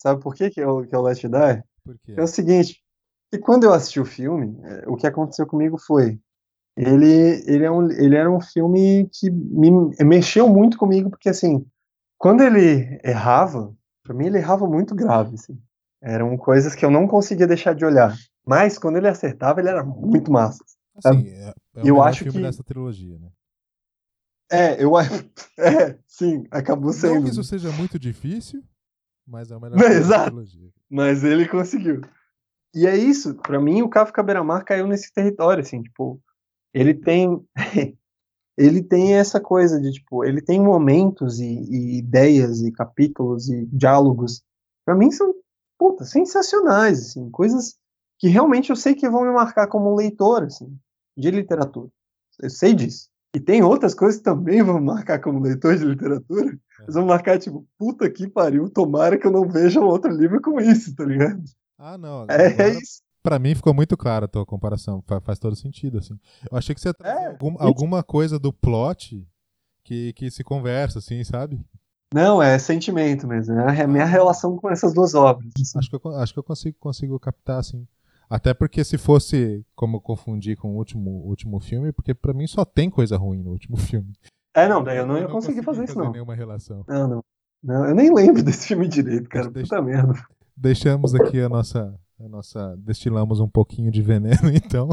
Sabe 0.00 0.22
por 0.22 0.34
que, 0.34 0.50
que, 0.50 0.60
é, 0.60 0.66
o, 0.66 0.86
que 0.86 0.94
é 0.94 0.98
o 0.98 1.02
Last 1.02 1.22
Jedi? 1.22 1.62
É 2.16 2.22
o 2.22 2.26
seguinte, 2.26 2.80
que 3.30 3.38
quando 3.38 3.64
eu 3.64 3.72
assisti 3.72 4.00
o 4.00 4.04
filme, 4.04 4.56
é, 4.64 4.84
o 4.86 4.96
que 4.96 5.06
aconteceu 5.06 5.46
comigo 5.46 5.78
foi, 5.78 6.18
ele, 6.76 7.42
ele, 7.46 7.64
é 7.64 7.70
um, 7.70 7.90
ele 7.90 8.14
era 8.16 8.30
um 8.30 8.40
filme 8.40 9.08
que 9.12 9.30
me 9.30 9.70
mexeu 10.00 10.48
muito 10.48 10.78
comigo, 10.78 11.10
porque 11.10 11.28
assim, 11.28 11.66
quando 12.16 12.42
ele 12.42 13.00
errava, 13.02 13.74
pra 14.04 14.14
mim 14.14 14.26
ele 14.26 14.38
errava 14.38 14.66
muito 14.66 14.94
grave, 14.94 15.34
assim. 15.34 15.58
Eram 16.00 16.36
coisas 16.36 16.74
que 16.76 16.84
eu 16.84 16.90
não 16.90 17.08
conseguia 17.08 17.46
deixar 17.46 17.74
de 17.74 17.84
olhar. 17.84 18.14
Mas 18.48 18.78
quando 18.78 18.96
ele 18.96 19.08
acertava, 19.08 19.60
ele 19.60 19.68
era 19.68 19.84
muito 19.84 20.32
massa. 20.32 20.64
Assim, 21.04 21.28
é, 21.28 21.54
é 21.76 21.82
o 21.82 21.86
eu 21.86 22.02
acho 22.02 22.20
filme 22.24 22.38
que- 22.40 22.44
dessa 22.46 22.64
trilogia, 22.64 23.18
né? 23.18 23.28
É, 24.50 24.82
eu 24.82 24.96
acho. 24.96 25.10
É, 25.58 25.98
sim, 26.06 26.44
acabou 26.52 26.86
Não 26.86 26.92
sendo. 26.92 27.24
que 27.24 27.30
isso 27.30 27.42
seja 27.42 27.70
muito 27.72 27.98
difícil, 27.98 28.62
mas 29.26 29.50
é 29.50 29.56
o 29.56 29.60
melhor 29.60 29.76
Não, 29.76 29.86
filme 29.88 30.08
da 30.08 30.24
trilogia. 30.26 30.70
Mas 30.88 31.24
ele 31.24 31.48
conseguiu. 31.48 32.00
E 32.74 32.86
é 32.86 32.96
isso, 32.96 33.34
pra 33.34 33.60
mim 33.60 33.82
o 33.82 33.88
Kafka 33.88 34.22
Beiramar 34.22 34.64
caiu 34.64 34.86
nesse 34.86 35.12
território, 35.12 35.62
assim, 35.62 35.82
tipo, 35.82 36.20
ele 36.72 36.94
tem 36.94 37.44
ele 38.56 38.82
tem 38.82 39.14
essa 39.14 39.40
coisa 39.40 39.80
de, 39.80 39.92
tipo, 39.92 40.24
ele 40.24 40.40
tem 40.40 40.60
momentos 40.60 41.40
e, 41.40 41.44
e 41.46 41.98
ideias 41.98 42.60
e 42.62 42.70
capítulos 42.72 43.48
e 43.48 43.66
diálogos, 43.66 44.42
para 44.84 44.94
mim 44.94 45.10
são, 45.10 45.34
puta, 45.78 46.04
sensacionais, 46.04 47.00
assim, 47.10 47.28
coisas 47.30 47.76
que 48.18 48.28
realmente 48.28 48.70
eu 48.70 48.76
sei 48.76 48.94
que 48.94 49.08
vão 49.08 49.24
me 49.24 49.32
marcar 49.32 49.66
como 49.68 49.94
leitor, 49.94 50.44
assim, 50.44 50.76
de 51.16 51.30
literatura. 51.30 51.88
Eu 52.40 52.50
sei 52.50 52.74
disso. 52.74 53.08
E 53.34 53.40
tem 53.40 53.62
outras 53.62 53.94
coisas 53.94 54.18
que 54.18 54.24
também 54.24 54.62
vão 54.62 54.80
marcar 54.80 55.20
como 55.20 55.40
leitor 55.40 55.76
de 55.76 55.84
literatura. 55.84 56.50
É. 56.50 56.82
Eles 56.82 56.94
vão 56.94 57.06
marcar, 57.06 57.38
tipo, 57.38 57.66
puta 57.78 58.10
que 58.10 58.26
pariu, 58.28 58.70
tomara 58.70 59.18
que 59.18 59.26
eu 59.26 59.30
não 59.30 59.48
veja 59.48 59.80
outro 59.80 60.10
livro 60.10 60.40
com 60.40 60.60
isso, 60.60 60.94
tá 60.94 61.04
ligado? 61.04 61.42
Ah, 61.78 61.98
não. 61.98 62.26
É, 62.28 62.62
é 62.62 62.68
isso. 62.70 63.02
Pra 63.22 63.38
mim 63.38 63.54
ficou 63.54 63.74
muito 63.74 63.96
clara 63.96 64.24
a 64.24 64.28
tua 64.28 64.46
comparação. 64.46 65.04
Faz, 65.22 65.38
todo 65.38 65.54
sentido, 65.54 65.98
assim. 65.98 66.18
Eu 66.50 66.56
achei 66.56 66.74
que 66.74 66.80
você 66.80 66.92
é, 67.02 67.26
algum, 67.26 67.56
alguma 67.58 68.02
coisa 68.02 68.38
do 68.38 68.52
plot 68.52 69.26
que, 69.84 70.12
que 70.14 70.30
se 70.30 70.42
conversa, 70.42 70.98
assim, 70.98 71.22
sabe? 71.22 71.60
Não, 72.12 72.42
é 72.42 72.58
sentimento 72.58 73.26
mesmo. 73.26 73.54
É 73.54 73.82
a 73.82 73.86
minha 73.86 74.04
ah. 74.04 74.06
relação 74.06 74.56
com 74.56 74.70
essas 74.70 74.94
duas 74.94 75.14
obras. 75.14 75.52
Assim. 75.60 75.78
Acho 75.78 75.90
que 75.90 75.96
eu, 75.96 76.16
acho 76.16 76.32
que 76.32 76.38
eu 76.38 76.42
consigo, 76.44 76.76
consigo 76.80 77.20
captar, 77.20 77.58
assim. 77.58 77.86
Até 78.28 78.52
porque 78.52 78.84
se 78.84 78.98
fosse 78.98 79.64
como 79.74 80.00
confundir 80.00 80.56
com 80.56 80.72
o 80.72 80.76
último, 80.76 81.10
último 81.24 81.58
filme, 81.60 81.92
porque 81.92 82.14
para 82.14 82.34
mim 82.34 82.46
só 82.46 82.64
tem 82.64 82.90
coisa 82.90 83.16
ruim 83.16 83.42
no 83.42 83.50
último 83.50 83.76
filme. 83.78 84.12
É, 84.54 84.68
não, 84.68 84.82
daí 84.82 84.98
eu 84.98 85.06
não 85.06 85.16
ia 85.16 85.22
eu 85.22 85.28
não 85.28 85.34
conseguir 85.34 85.62
fazer 85.62 85.84
isso, 85.84 85.98
não. 85.98 86.12
nenhuma 86.12 86.34
relação. 86.34 86.84
Não, 86.88 87.08
não. 87.08 87.24
Não, 87.62 87.84
eu 87.86 87.94
nem 87.94 88.12
lembro 88.12 88.42
desse 88.44 88.68
filme 88.68 88.86
direito, 88.86 89.28
cara. 89.28 89.50
Deixa, 89.50 89.76
Puta 89.76 89.82
merda. 89.82 90.14
Deixamos 90.56 91.14
aqui 91.14 91.40
a 91.40 91.48
nossa 91.48 91.94
a 92.20 92.28
nossa 92.28 92.76
destilamos 92.78 93.38
um 93.38 93.48
pouquinho 93.48 93.92
de 93.92 94.02
veneno, 94.02 94.50
então. 94.52 94.88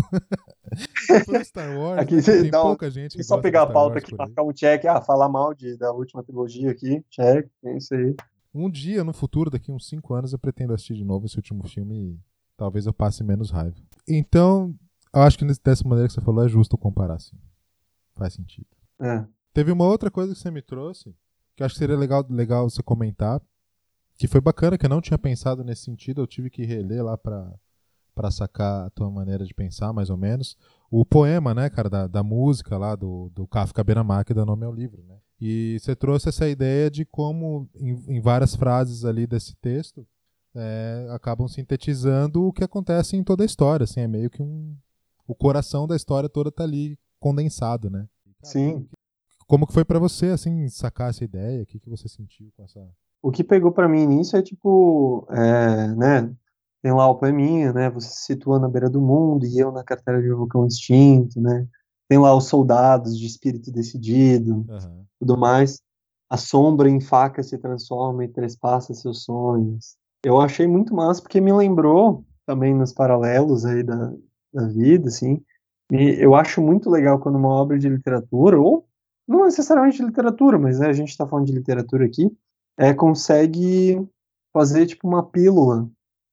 Star 1.44 1.76
Wars, 1.76 2.00
aqui, 2.00 2.16
né? 2.16 2.22
tem 2.22 2.52
não, 2.52 2.62
pouca 2.62 2.90
gente 2.92 3.18
que 3.18 3.24
Só 3.24 3.40
pegar 3.40 3.64
a 3.64 3.68
pauta 3.68 3.98
aqui, 3.98 4.16
marcar 4.16 4.44
um 4.44 4.54
check, 4.54 4.86
ah, 4.86 5.02
falar 5.02 5.28
mal 5.28 5.54
de, 5.54 5.76
da 5.76 5.92
última 5.92 6.24
trilogia 6.24 6.70
aqui, 6.70 7.04
check, 7.10 7.48
é 7.64 7.78
isso 7.78 7.96
aí. 7.96 8.16
Um 8.54 8.70
dia 8.70 9.04
no 9.04 9.12
futuro, 9.12 9.50
daqui 9.50 9.72
uns 9.72 9.88
5 9.88 10.14
anos, 10.14 10.34
eu 10.34 10.40
pretendo 10.40 10.74
assistir 10.74 10.94
de 10.94 11.04
novo 11.04 11.26
esse 11.26 11.36
último 11.36 11.68
filme 11.68 11.96
e 11.96 12.20
talvez 12.58 12.86
eu 12.86 12.94
passe 12.94 13.24
menos 13.24 13.52
raiva. 13.52 13.76
Então, 14.08 14.74
eu 15.14 15.22
acho 15.22 15.38
que 15.38 15.46
dessa 15.46 15.88
maneira 15.88 16.08
que 16.08 16.14
você 16.14 16.22
falou 16.22 16.46
é 16.46 16.50
justo 16.50 16.78
comparar, 16.78 17.20
sim. 17.20 17.38
Faz 18.14 18.34
sentido. 18.34 18.68
É. 19.02 19.26
Teve 19.54 19.72
uma 19.72 19.86
outra 19.86 20.12
coisa 20.12 20.34
que 20.34 20.40
você 20.40 20.52
me 20.52 20.62
trouxe, 20.62 21.16
que 21.56 21.64
eu 21.64 21.66
acho 21.66 21.76
que 21.76 21.80
seria 21.80 21.98
legal, 21.98 22.26
legal 22.30 22.70
você 22.70 22.84
comentar, 22.84 23.42
que 24.18 24.28
foi 24.28 24.42
bacana, 24.42 24.78
que 24.78 24.86
eu 24.86 24.90
não 24.90 25.02
tinha 25.02 25.18
pensado 25.18 25.64
nesse 25.64 25.84
sentido, 25.84 26.22
eu 26.22 26.28
tive 26.28 26.50
que 26.50 26.66
reler 26.66 27.04
lá 27.04 27.18
pra, 27.18 27.54
pra 28.14 28.32
sacar 28.32 28.86
a 28.86 28.90
tua 28.90 29.10
maneira 29.10 29.46
de 29.46 29.54
pensar, 29.54 29.92
mais 29.92 30.10
ou 30.10 30.18
menos. 30.18 30.58
O 30.90 31.06
poema, 31.06 31.54
né, 31.54 31.70
cara, 31.70 31.90
da, 31.90 32.08
da 32.08 32.24
música 32.24 32.78
lá, 32.78 32.96
do, 32.96 33.30
do 33.34 33.46
Kafka 33.48 33.84
Benamak, 33.84 34.28
que 34.28 34.34
dá 34.34 34.46
nome 34.46 34.66
ao 34.66 34.74
livro, 34.74 35.04
né? 35.04 35.18
E 35.40 35.78
você 35.80 35.96
trouxe 35.96 36.30
essa 36.30 36.48
ideia 36.48 36.90
de 36.90 37.04
como, 37.04 37.70
em, 37.76 38.16
em 38.16 38.22
várias 38.22 38.56
frases 38.56 39.04
ali 39.04 39.28
desse 39.28 39.56
texto, 39.58 40.08
é, 40.56 41.08
acabam 41.12 41.48
sintetizando 41.48 42.46
o 42.46 42.54
que 42.54 42.64
acontece 42.64 43.16
em 43.16 43.24
toda 43.24 43.44
a 43.44 43.46
história, 43.46 43.84
assim, 43.84 44.02
é 44.02 44.08
meio 44.08 44.30
que 44.30 44.42
um... 44.42 44.76
O 45.28 45.34
coração 45.34 45.88
da 45.88 45.96
história 45.96 46.30
toda 46.30 46.52
tá 46.52 46.64
ali 46.64 47.00
condensado, 47.20 47.90
né? 47.90 48.08
Sim. 48.44 48.88
Como 49.48 49.66
que 49.66 49.74
foi 49.74 49.84
para 49.84 49.98
você, 49.98 50.28
assim, 50.28 50.70
sacar 50.70 51.10
essa 51.10 51.24
ideia? 51.24 51.64
O 51.64 51.66
que, 51.66 51.80
que 51.80 51.90
você 51.90 52.08
sentiu 52.08 52.52
com 52.56 52.64
essa 52.64 52.80
o 53.26 53.32
que 53.32 53.44
pegou 53.44 53.72
para 53.72 53.90
mim 53.90 54.06
nisso 54.06 54.38
é 54.38 54.42
tipo, 54.44 55.26
é, 55.32 55.88
né, 55.96 56.32
tem 56.84 56.94
lá 56.94 57.10
o 57.10 57.16
poeminha, 57.16 57.74
né, 57.74 57.90
você 57.90 58.08
se 58.10 58.26
situa 58.26 58.60
na 58.60 58.70
beira 58.70 58.88
do 58.88 59.02
mundo 59.02 59.48
e 59.48 59.58
eu 59.58 59.72
na 59.72 59.84
carteira 59.84 60.22
de 60.22 60.32
vulcão 60.32 60.68
extinto, 60.68 61.42
né, 61.42 61.68
tem 62.08 62.20
lá 62.20 62.38
os 62.38 62.46
soldados 62.46 63.18
de 63.18 63.26
espírito 63.26 63.72
decidido, 63.72 64.64
uhum. 64.70 65.06
tudo 65.20 65.36
mais, 65.40 65.82
a 66.30 66.38
sombra 66.38 66.88
em 66.88 67.02
faca 67.02 67.42
se 67.42 67.58
transforma 67.58 68.24
e 68.24 68.28
trespassa 68.28 68.94
seus 68.94 69.24
sonhos. 69.24 69.98
Eu 70.26 70.42
achei 70.42 70.66
muito 70.66 70.92
massa 70.92 71.22
porque 71.22 71.40
me 71.40 71.54
lembrou 71.54 72.26
também 72.48 72.74
nos 72.74 72.92
paralelos 72.92 73.64
aí 73.64 73.84
da, 73.84 74.12
da 74.52 74.68
vida, 74.68 75.08
assim, 75.08 75.40
e 75.92 76.16
eu 76.20 76.34
acho 76.34 76.64
muito 76.64 76.90
legal 76.90 77.20
quando 77.20 77.38
uma 77.38 77.50
obra 77.50 77.78
de 77.78 77.88
literatura, 77.88 78.60
ou 78.60 78.88
não 79.28 79.46
necessariamente 79.46 79.98
de 79.98 80.06
literatura, 80.06 80.58
mas 80.58 80.80
né, 80.80 80.88
a 80.88 80.94
gente 80.94 81.10
está 81.10 81.28
falando 81.28 81.46
de 81.46 81.54
literatura 81.54 82.06
aqui, 82.06 82.36
é, 82.76 82.92
consegue 82.92 84.04
fazer 84.52 84.88
tipo 84.88 85.08
uma 85.08 85.24
pílula 85.24 85.88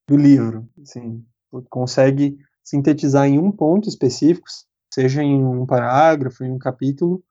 do 0.08 0.16
livro, 0.16 0.66
assim, 0.80 1.22
consegue 1.68 2.38
sintetizar 2.64 3.26
em 3.26 3.38
um 3.38 3.52
ponto 3.52 3.90
específico, 3.90 4.46
seja 4.90 5.22
em 5.22 5.44
um 5.44 5.66
parágrafo, 5.66 6.44
em 6.44 6.50
um 6.50 6.58
capítulo, 6.58 7.22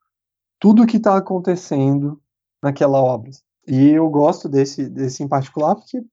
tudo 0.59 0.83
o 0.83 0.87
que 0.87 0.97
está 0.97 1.17
acontecendo 1.17 2.21
naquela 2.61 3.01
obra. 3.01 3.31
E 3.67 3.89
eu 3.89 4.07
gosto 4.11 4.47
desse, 4.47 4.87
desse 4.87 5.23
em 5.23 5.27
particular 5.27 5.75
porque, 5.75 6.03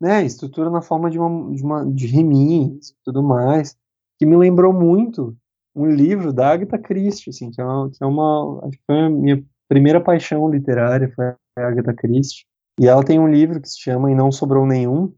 né, 0.00 0.24
estrutura 0.24 0.70
na 0.70 0.80
forma 0.80 1.10
de 1.10 1.18
uma, 1.18 1.54
de, 1.54 1.62
uma, 1.62 1.84
de 1.84 2.80
tudo 3.04 3.22
mais, 3.22 3.76
que 4.18 4.24
me 4.24 4.36
lembrou 4.36 4.72
muito 4.72 5.36
um 5.74 5.86
livro 5.86 6.32
da 6.32 6.50
Agatha 6.50 6.78
Christie, 6.78 7.30
assim, 7.30 7.50
que 7.50 7.60
é 7.60 7.64
uma, 7.64 7.90
que 7.90 8.02
é 8.02 8.06
uma 8.06 8.60
acho 8.64 8.78
que 8.78 8.84
foi 8.86 9.00
a 9.00 9.10
minha 9.10 9.44
primeira 9.68 10.00
paixão 10.00 10.48
literária, 10.48 11.12
foi 11.14 11.26
a 11.26 11.36
Agatha 11.56 11.94
Christie. 11.94 12.44
E 12.80 12.86
ela 12.86 13.04
tem 13.04 13.18
um 13.18 13.28
livro 13.28 13.60
que 13.60 13.68
se 13.68 13.78
chama 13.78 14.10
E 14.10 14.14
Não 14.14 14.32
Sobrou 14.32 14.66
Nenhum, 14.66 15.12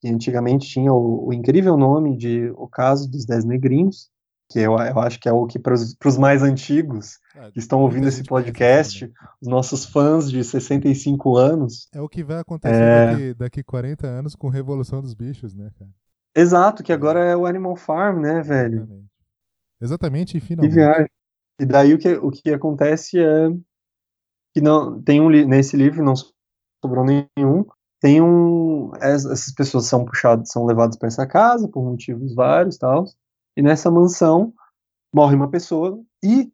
que 0.00 0.08
antigamente 0.08 0.68
tinha 0.68 0.92
o, 0.92 1.28
o 1.28 1.32
incrível 1.32 1.76
nome 1.76 2.16
de 2.16 2.50
O 2.56 2.68
Caso 2.68 3.10
dos 3.10 3.24
Dez 3.24 3.44
Negrinhos, 3.44 4.10
que 4.50 4.60
eu, 4.60 4.72
eu 4.72 4.98
acho 5.00 5.18
que 5.18 5.28
é 5.28 5.32
o 5.32 5.46
que 5.46 5.58
para 5.58 5.74
os 5.74 6.18
mais 6.18 6.42
antigos 6.42 7.18
é, 7.34 7.50
que 7.50 7.58
estão 7.58 7.80
ouvindo 7.80 8.06
esse 8.06 8.22
podcast, 8.22 9.10
os 9.40 9.48
nossos 9.48 9.84
fãs 9.84 10.30
de 10.30 10.42
65 10.44 11.36
anos. 11.36 11.88
É 11.92 12.00
o 12.00 12.08
que 12.08 12.22
vai 12.22 12.40
acontecer 12.40 12.74
é... 12.74 13.06
daqui, 13.06 13.34
daqui 13.34 13.62
40 13.64 14.06
anos 14.06 14.34
com 14.34 14.48
Revolução 14.48 15.00
dos 15.00 15.14
Bichos, 15.14 15.54
né, 15.54 15.70
cara? 15.78 15.90
Exato, 16.36 16.82
que 16.82 16.92
agora 16.92 17.20
é 17.20 17.36
o 17.36 17.46
Animal 17.46 17.76
Farm, 17.76 18.20
né, 18.20 18.42
velho? 18.42 18.82
Exatamente, 18.82 19.10
Exatamente 19.80 20.36
e 20.36 20.40
finalmente. 20.40 20.72
E, 20.72 20.74
viagem. 20.74 21.08
e 21.60 21.66
daí 21.66 21.94
o 21.94 21.98
que, 21.98 22.12
o 22.14 22.30
que 22.30 22.50
acontece 22.50 23.18
é 23.18 23.48
que 24.52 24.60
não 24.60 25.00
tem 25.02 25.20
um 25.20 25.28
nesse 25.28 25.76
livro 25.76 26.04
não 26.04 26.14
sobrou 26.84 27.04
nenhum. 27.04 27.64
Tem 28.00 28.20
um 28.20 28.92
essas 29.00 29.52
pessoas 29.52 29.86
são 29.86 30.04
puxadas, 30.04 30.50
são 30.50 30.64
levadas 30.66 30.96
para 30.96 31.08
essa 31.08 31.26
casa 31.26 31.68
por 31.68 31.82
motivos 31.82 32.34
vários, 32.34 32.76
tal. 32.76 33.04
E 33.56 33.62
nessa 33.62 33.90
mansão 33.90 34.52
morre 35.12 35.36
uma 35.36 35.48
pessoa 35.48 36.00
e 36.22 36.50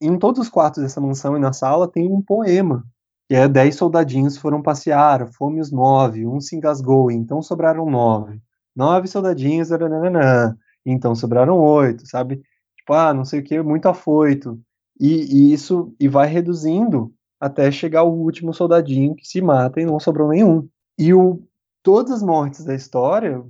em 0.00 0.18
todos 0.18 0.40
os 0.40 0.48
quartos 0.50 0.82
dessa 0.82 1.00
mansão 1.00 1.36
e 1.36 1.40
na 1.40 1.52
sala 1.52 1.90
tem 1.90 2.10
um 2.12 2.20
poema 2.20 2.84
que 3.28 3.34
é 3.34 3.48
dez 3.48 3.74
soldadinhos 3.74 4.36
foram 4.36 4.62
passear, 4.62 5.26
fome 5.32 5.60
os 5.60 5.72
nove, 5.72 6.26
um 6.26 6.40
se 6.40 6.54
engasgou, 6.54 7.10
então 7.10 7.42
sobraram 7.42 7.90
nove. 7.90 8.40
Nove 8.74 9.08
soldadinhos, 9.08 9.72
arananã, 9.72 10.56
então 10.84 11.14
sobraram 11.14 11.58
oito, 11.58 12.06
sabe? 12.06 12.42
Tipo, 12.76 12.92
ah, 12.92 13.12
não 13.12 13.24
sei 13.24 13.40
o 13.40 13.42
que, 13.42 13.60
muito 13.62 13.88
afoito. 13.88 14.60
E, 15.00 15.48
e, 15.48 15.52
isso 15.52 15.92
e 15.98 16.08
vai 16.08 16.28
reduzindo 16.28 17.12
até 17.40 17.70
chegar 17.70 18.04
o 18.04 18.12
último 18.12 18.54
soldadinho 18.54 19.16
que 19.16 19.26
se 19.26 19.42
mata 19.42 19.80
e 19.80 19.86
não 19.86 19.98
sobrou 19.98 20.28
nenhum. 20.28 20.68
E 20.96 21.12
o, 21.12 21.42
todas 21.82 22.12
as 22.12 22.22
mortes 22.22 22.64
da 22.64 22.74
história, 22.74 23.42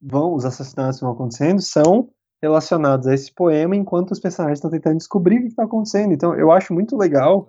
vão, 0.00 0.34
os 0.34 0.44
assassinatos 0.44 1.00
vão 1.00 1.12
acontecendo, 1.12 1.60
são 1.62 2.10
relacionados 2.42 3.06
a 3.06 3.14
esse 3.14 3.32
poema 3.32 3.76
enquanto 3.76 4.10
os 4.10 4.18
personagens 4.18 4.58
estão 4.58 4.70
tentando 4.70 4.96
descobrir 4.96 5.38
o 5.38 5.40
que 5.42 5.48
está 5.48 5.64
acontecendo. 5.64 6.12
Então 6.12 6.34
eu 6.34 6.50
acho 6.50 6.74
muito 6.74 6.96
legal 6.96 7.48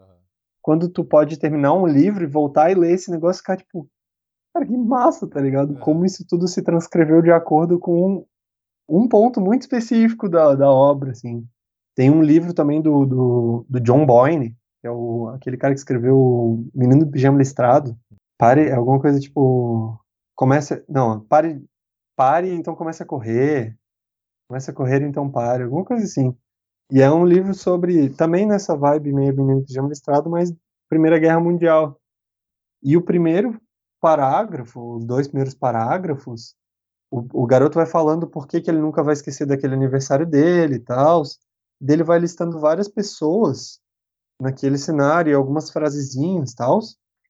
quando 0.61 0.87
tu 0.87 1.03
pode 1.03 1.37
terminar 1.39 1.73
um 1.73 1.87
livro 1.87 2.23
e 2.23 2.27
voltar 2.27 2.71
e 2.71 2.75
ler 2.75 2.93
esse 2.93 3.09
negócio 3.09 3.39
e 3.39 3.41
ficar 3.41 3.57
tipo, 3.57 3.89
cara, 4.53 4.65
que 4.65 4.77
massa, 4.77 5.27
tá 5.27 5.41
ligado? 5.41 5.75
É. 5.75 5.79
Como 5.79 6.05
isso 6.05 6.23
tudo 6.27 6.47
se 6.47 6.61
transcreveu 6.61 7.21
de 7.21 7.31
acordo 7.31 7.79
com 7.79 8.07
um, 8.07 8.25
um 8.87 9.07
ponto 9.07 9.41
muito 9.41 9.63
específico 9.63 10.29
da, 10.29 10.53
da 10.53 10.69
obra, 10.69 11.11
assim. 11.11 11.45
Tem 11.95 12.09
um 12.09 12.21
livro 12.21 12.53
também 12.53 12.81
do, 12.81 13.05
do, 13.05 13.65
do 13.67 13.79
John 13.79 14.05
Boyne, 14.05 14.55
que 14.79 14.87
é 14.87 14.91
o, 14.91 15.29
aquele 15.29 15.57
cara 15.57 15.73
que 15.73 15.79
escreveu 15.79 16.63
Menino 16.73 17.05
do 17.05 17.11
Pijama 17.11 17.37
Listrado. 17.37 17.97
Pare, 18.37 18.67
é 18.67 18.73
alguma 18.73 18.99
coisa 18.99 19.19
tipo. 19.19 19.99
Começa. 20.35 20.83
Não, 20.87 21.19
pare. 21.21 21.63
Pare, 22.15 22.51
então 22.53 22.75
comece 22.75 23.01
a 23.01 23.05
correr. 23.05 23.75
Comece 24.47 24.71
a 24.71 24.73
correr, 24.73 25.01
então 25.01 25.29
pare. 25.29 25.63
Alguma 25.63 25.85
coisa 25.85 26.03
assim. 26.03 26.35
E 26.91 27.01
é 27.01 27.11
um 27.11 27.25
livro 27.25 27.53
sobre. 27.53 28.09
Também 28.09 28.45
nessa 28.45 28.75
vibe 28.75 29.13
meio 29.13 29.35
Menino 29.35 29.61
do 29.61 29.65
Pijama 29.65 29.89
Listrado, 29.89 30.29
mas 30.29 30.53
Primeira 30.89 31.17
Guerra 31.17 31.39
Mundial. 31.39 31.99
E 32.81 32.97
o 32.97 33.01
primeiro 33.01 33.59
parágrafo, 34.01 34.97
os 34.97 35.05
dois 35.05 35.27
primeiros 35.27 35.53
parágrafos, 35.53 36.55
o, 37.09 37.43
o 37.43 37.45
garoto 37.45 37.75
vai 37.75 37.85
falando 37.85 38.27
por 38.27 38.47
que, 38.47 38.59
que 38.59 38.69
ele 38.69 38.81
nunca 38.81 39.01
vai 39.01 39.13
esquecer 39.13 39.45
daquele 39.45 39.73
aniversário 39.73 40.25
dele 40.25 40.75
e 40.75 40.79
tal. 40.79 41.23
Dele 41.79 42.03
vai 42.03 42.19
listando 42.19 42.59
várias 42.59 42.87
pessoas 42.87 43.79
naquele 44.39 44.77
cenário, 44.77 45.37
algumas 45.37 45.69
frasezinhas, 45.69 46.53
tal. 46.53 46.79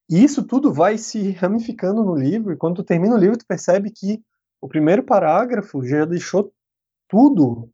E 0.09 0.23
isso 0.23 0.43
tudo 0.43 0.73
vai 0.73 0.97
se 0.97 1.31
ramificando 1.31 2.03
no 2.03 2.15
livro, 2.15 2.53
e 2.53 2.57
quando 2.57 2.77
tu 2.77 2.83
termina 2.83 3.15
o 3.15 3.17
livro, 3.17 3.37
tu 3.37 3.45
percebe 3.45 3.91
que 3.91 4.21
o 4.61 4.67
primeiro 4.67 5.03
parágrafo 5.03 5.83
já 5.85 6.05
deixou 6.05 6.51
tudo 7.13 7.69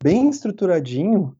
bem 0.00 0.28
estruturadinho 0.28 1.36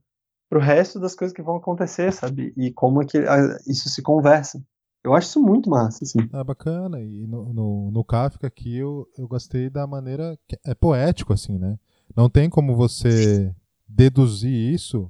pro 0.51 0.59
resto 0.59 0.99
das 0.99 1.15
coisas 1.15 1.33
que 1.33 1.41
vão 1.41 1.55
acontecer, 1.55 2.13
sabe? 2.13 2.53
E 2.57 2.73
como 2.73 3.01
é 3.01 3.07
que 3.07 3.19
a, 3.19 3.59
isso 3.65 3.89
se 3.89 4.03
conversa. 4.03 4.61
Eu 5.05 5.15
acho 5.15 5.29
isso 5.29 5.41
muito 5.41 5.71
massa, 5.71 6.03
assim. 6.03 6.19
É 6.33 6.43
bacana. 6.43 7.01
E 7.01 7.25
no, 7.29 7.53
no, 7.53 7.91
no 7.93 8.05
Kafka 8.05 8.49
aqui 8.49 8.77
eu, 8.77 9.07
eu 9.17 9.29
gostei 9.29 9.71
da 9.71 9.87
maneira 9.87 10.37
que 10.49 10.59
é 10.67 10.75
poético, 10.75 11.33
assim, 11.33 11.57
né? 11.57 11.79
Não 12.17 12.29
tem 12.29 12.51
como 12.51 12.75
você 12.75 13.55
deduzir 13.87 14.75
isso 14.75 15.09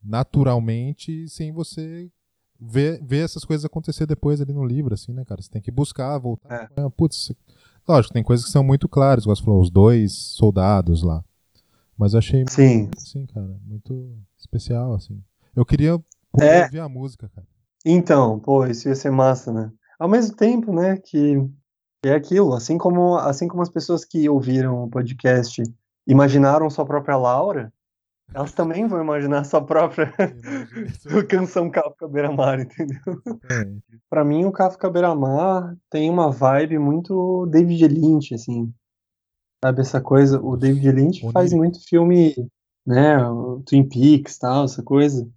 naturalmente 0.00 1.28
sem 1.28 1.52
você 1.52 2.08
ver, 2.60 3.02
ver 3.02 3.24
essas 3.24 3.44
coisas 3.44 3.64
acontecer 3.64 4.06
depois 4.06 4.40
ali 4.40 4.52
no 4.52 4.64
livro, 4.64 4.94
assim, 4.94 5.12
né, 5.12 5.24
cara? 5.24 5.42
Você 5.42 5.50
tem 5.50 5.60
que 5.60 5.72
buscar, 5.72 6.16
voltar. 6.18 6.70
É. 6.76 6.88
Putz, 6.90 7.32
lógico, 7.88 8.14
tem 8.14 8.22
coisas 8.22 8.46
que 8.46 8.52
são 8.52 8.62
muito 8.62 8.88
claras, 8.88 9.24
igual 9.24 9.34
você 9.34 9.42
falou, 9.42 9.60
os 9.60 9.70
dois 9.70 10.12
soldados 10.12 11.02
lá. 11.02 11.24
Mas 12.00 12.14
eu 12.14 12.18
achei 12.18 12.46
Sim. 12.48 12.78
Muito, 12.78 12.96
assim, 12.96 13.26
cara, 13.26 13.60
muito 13.62 14.16
especial, 14.38 14.94
assim. 14.94 15.22
Eu 15.54 15.66
queria 15.66 16.00
é. 16.40 16.62
ouvir 16.62 16.80
a 16.80 16.88
música, 16.88 17.28
cara. 17.28 17.46
Então, 17.84 18.38
pô, 18.38 18.64
isso 18.64 18.88
ia 18.88 18.94
ser 18.94 19.10
massa, 19.10 19.52
né? 19.52 19.70
Ao 19.98 20.08
mesmo 20.08 20.34
tempo, 20.34 20.72
né, 20.72 20.96
que, 20.96 21.36
é 22.02 22.14
aquilo, 22.14 22.54
assim 22.54 22.78
como, 22.78 23.16
assim 23.16 23.46
como 23.46 23.62
as 23.62 23.68
pessoas 23.68 24.02
que 24.02 24.26
ouviram 24.30 24.84
o 24.84 24.88
podcast 24.88 25.62
imaginaram 26.06 26.70
sua 26.70 26.86
própria 26.86 27.18
Laura, 27.18 27.70
elas 28.32 28.52
também 28.52 28.86
vão 28.86 29.02
imaginar 29.02 29.44
sua 29.44 29.62
própria 29.62 30.10
canção 31.28 31.68
Kafka 31.68 32.08
Beira-Mar, 32.08 32.60
entendeu? 32.60 32.98
É. 33.50 33.70
Para 34.08 34.24
mim, 34.24 34.46
o 34.46 34.52
Kafka 34.52 34.88
Beira-Mar 34.88 35.76
tem 35.90 36.08
uma 36.08 36.30
vibe 36.30 36.78
muito 36.78 37.44
David 37.50 37.88
Lynch, 37.88 38.34
assim. 38.34 38.72
Sabe 39.62 39.82
essa 39.82 40.00
coisa? 40.00 40.40
O 40.40 40.56
David 40.56 40.90
Lynch 40.90 41.32
faz 41.32 41.52
muito 41.52 41.84
filme, 41.86 42.34
né? 42.86 43.22
O 43.26 43.62
Twin 43.62 43.86
Peaks, 43.86 44.38
tal, 44.38 44.64
essa 44.64 44.82
coisa. 44.82 45.28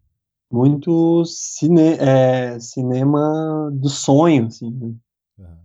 Muito 0.50 1.26
cine, 1.26 1.98
é, 2.00 2.58
cinema 2.60 3.70
do 3.74 3.90
sonho, 3.90 4.48
assim. 4.48 4.98
Né? 5.38 5.58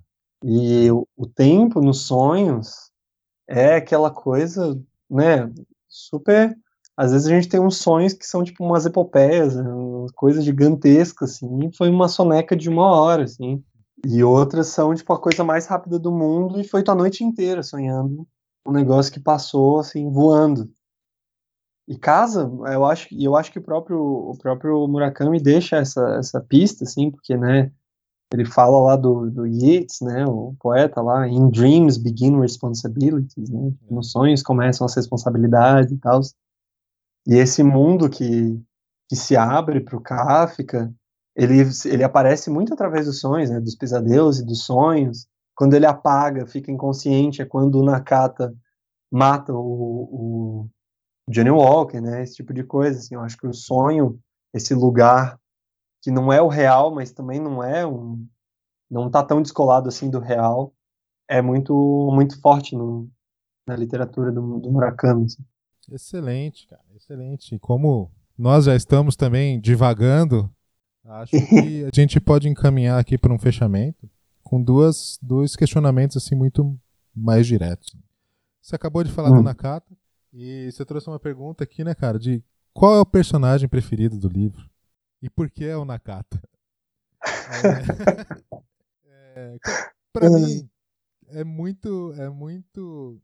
E 0.42 0.90
o, 0.90 1.06
o 1.16 1.26
tempo 1.26 1.80
nos 1.80 2.02
sonhos 2.02 2.90
é 3.46 3.76
aquela 3.76 4.10
coisa, 4.10 4.80
né? 5.08 5.52
Super 5.88 6.56
às 6.96 7.12
vezes 7.12 7.28
a 7.28 7.30
gente 7.30 7.48
tem 7.48 7.60
uns 7.60 7.76
sonhos 7.76 8.12
que 8.12 8.26
são 8.26 8.42
tipo 8.42 8.64
umas 8.64 8.84
epopeias, 8.84 9.54
né, 9.54 9.64
coisas 10.16 10.44
gigantescas, 10.44 11.36
assim, 11.36 11.70
foi 11.70 11.88
uma 11.88 12.08
soneca 12.08 12.56
de 12.56 12.68
uma 12.68 12.90
hora, 12.90 13.22
assim. 13.22 13.62
E 14.04 14.24
outras 14.24 14.66
são, 14.66 14.92
tipo, 14.92 15.12
a 15.12 15.20
coisa 15.20 15.44
mais 15.44 15.66
rápida 15.66 15.96
do 15.96 16.10
mundo 16.10 16.60
e 16.60 16.66
foi 16.66 16.82
tua 16.82 16.96
noite 16.96 17.22
inteira 17.22 17.62
sonhando 17.62 18.26
um 18.68 18.72
negócio 18.72 19.12
que 19.12 19.18
passou, 19.18 19.80
assim, 19.80 20.10
voando. 20.10 20.70
E 21.88 21.96
casa, 21.96 22.42
eu 22.42 22.84
acho, 22.84 23.08
eu 23.18 23.34
acho 23.34 23.50
que 23.50 23.58
o 23.58 23.62
próprio, 23.62 23.98
o 23.98 24.36
próprio 24.36 24.86
Murakami 24.86 25.40
deixa 25.40 25.76
essa, 25.76 26.16
essa 26.18 26.38
pista, 26.38 26.84
assim, 26.84 27.10
porque, 27.10 27.34
né, 27.34 27.72
ele 28.30 28.44
fala 28.44 28.78
lá 28.78 28.94
do, 28.94 29.30
do 29.30 29.46
Yeats, 29.46 30.02
né, 30.02 30.26
o 30.26 30.54
poeta 30.60 31.00
lá, 31.00 31.26
In 31.26 31.48
dreams 31.48 31.96
begin 31.96 32.38
responsibilities, 32.38 33.48
né, 33.48 33.72
nos 33.90 34.10
sonhos 34.10 34.42
começam 34.42 34.84
as 34.84 34.94
responsabilidades 34.94 35.90
e 35.90 35.96
tal. 35.96 36.20
E 37.26 37.36
esse 37.36 37.62
mundo 37.62 38.10
que, 38.10 38.62
que 39.08 39.16
se 39.16 39.34
abre 39.34 39.80
para 39.80 39.96
o 39.96 40.02
Kafka, 40.02 40.92
ele, 41.34 41.62
ele 41.86 42.04
aparece 42.04 42.50
muito 42.50 42.74
através 42.74 43.06
dos 43.06 43.18
sonhos, 43.18 43.48
né, 43.48 43.60
dos 43.60 43.74
pesadelos 43.74 44.40
e 44.40 44.44
dos 44.44 44.64
sonhos. 44.64 45.26
Quando 45.58 45.74
ele 45.74 45.86
apaga, 45.86 46.46
fica 46.46 46.70
inconsciente, 46.70 47.42
é 47.42 47.44
quando 47.44 47.80
o 47.80 47.84
Nakata 47.84 48.54
mata 49.10 49.52
o, 49.52 49.58
o 49.58 50.68
Johnny 51.28 51.50
Walker, 51.50 52.00
né, 52.00 52.22
esse 52.22 52.36
tipo 52.36 52.54
de 52.54 52.62
coisa. 52.62 53.00
Assim, 53.00 53.16
eu 53.16 53.20
acho 53.22 53.36
que 53.36 53.48
o 53.48 53.52
sonho, 53.52 54.20
esse 54.54 54.72
lugar 54.72 55.36
que 56.00 56.12
não 56.12 56.32
é 56.32 56.40
o 56.40 56.46
real, 56.46 56.94
mas 56.94 57.10
também 57.10 57.40
não 57.40 57.60
é 57.60 57.84
um, 57.84 58.24
não 58.88 59.08
está 59.08 59.20
tão 59.20 59.42
descolado 59.42 59.88
assim 59.88 60.08
do 60.08 60.20
real, 60.20 60.72
é 61.28 61.42
muito 61.42 61.74
muito 62.14 62.40
forte 62.40 62.76
no, 62.76 63.10
na 63.66 63.74
literatura 63.74 64.30
do, 64.30 64.60
do 64.60 64.70
Murakami. 64.70 65.24
Assim. 65.24 65.44
Excelente, 65.90 66.68
cara, 66.68 66.84
excelente. 66.94 67.56
E 67.56 67.58
como 67.58 68.12
nós 68.38 68.66
já 68.66 68.76
estamos 68.76 69.16
também 69.16 69.60
divagando, 69.60 70.48
acho 71.04 71.32
que 71.32 71.82
a 71.90 71.90
gente 71.92 72.20
pode 72.20 72.48
encaminhar 72.48 73.00
aqui 73.00 73.18
para 73.18 73.34
um 73.34 73.38
fechamento 73.40 74.08
com 74.48 74.62
duas, 74.62 75.18
dois 75.20 75.54
questionamentos 75.54 76.16
assim 76.16 76.34
muito 76.34 76.78
mais 77.14 77.46
diretos. 77.46 77.94
Você 78.62 78.74
acabou 78.74 79.04
de 79.04 79.12
falar 79.12 79.30
hum. 79.30 79.36
do 79.36 79.42
Nakata 79.42 79.94
e 80.32 80.70
você 80.72 80.84
trouxe 80.86 81.08
uma 81.08 81.20
pergunta 81.20 81.64
aqui, 81.64 81.84
né, 81.84 81.94
cara, 81.94 82.18
de 82.18 82.42
qual 82.72 82.96
é 82.96 83.00
o 83.00 83.06
personagem 83.06 83.68
preferido 83.68 84.18
do 84.18 84.28
livro 84.28 84.68
e 85.20 85.28
por 85.28 85.50
que 85.50 85.64
é 85.64 85.76
o 85.76 85.84
Nakata? 85.84 86.40
É, 89.04 89.12
é, 89.54 89.56
para 90.12 90.30
mim 90.30 90.68
é 91.26 91.44
muito 91.44 92.14
é 92.14 92.30
muito 92.30 93.20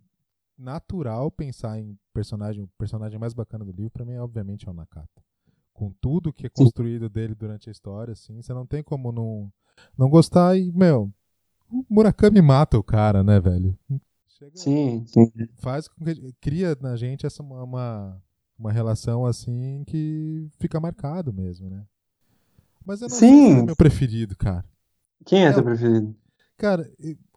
natural 0.58 1.30
pensar 1.30 1.78
em 1.78 1.98
personagem, 2.12 2.64
o 2.64 2.68
personagem 2.78 3.18
mais 3.18 3.32
bacana 3.32 3.64
do 3.64 3.72
livro, 3.72 3.90
para 3.90 4.04
mim, 4.04 4.16
obviamente, 4.18 4.68
é 4.68 4.70
o 4.70 4.74
Nakata. 4.74 5.22
Com 5.74 5.92
tudo 6.00 6.32
que 6.32 6.46
é 6.46 6.48
construído 6.48 7.10
dele 7.10 7.34
durante 7.34 7.68
a 7.68 7.72
história, 7.72 8.12
assim, 8.12 8.40
você 8.40 8.54
não 8.54 8.64
tem 8.64 8.82
como 8.82 9.12
não, 9.12 9.52
não 9.98 10.08
gostar 10.08 10.56
e, 10.56 10.72
meu, 10.72 11.12
o 11.68 11.84
Murakami 11.90 12.40
mata 12.40 12.78
o 12.78 12.82
cara, 12.82 13.22
né, 13.22 13.40
velho? 13.40 13.76
Chega, 14.28 14.52
sim, 14.54 15.04
sim. 15.06 15.30
Faz 15.56 15.88
com 15.88 16.04
que 16.04 16.32
cria 16.40 16.76
na 16.80 16.96
gente 16.96 17.26
essa 17.26 17.42
uma, 17.42 18.22
uma 18.58 18.72
relação 18.72 19.26
assim 19.26 19.84
que 19.86 20.48
fica 20.58 20.80
marcado 20.80 21.32
mesmo, 21.32 21.68
né? 21.68 21.84
Mas 22.84 23.00
eu 23.00 23.08
não 23.08 23.16
sim. 23.16 23.52
sei 23.52 23.58
é 23.58 23.62
meu 23.62 23.76
preferido, 23.76 24.36
cara. 24.36 24.64
Quem 25.24 25.44
é, 25.44 25.48
é 25.48 25.52
seu 25.52 25.64
preferido? 25.64 26.14
Cara, 26.56 26.88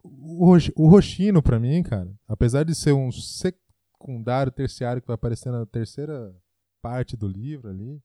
o, 0.02 0.56
o 0.76 0.88
Roshino, 0.88 1.42
pra 1.42 1.58
mim, 1.58 1.82
cara, 1.82 2.12
apesar 2.26 2.64
de 2.64 2.74
ser 2.74 2.92
um 2.92 3.10
secundário, 3.10 4.52
terciário 4.52 5.00
que 5.00 5.08
vai 5.08 5.14
aparecer 5.14 5.50
na 5.50 5.66
terceira 5.66 6.34
parte 6.80 7.16
do 7.16 7.26
livro 7.26 7.68
ali, 7.68 8.00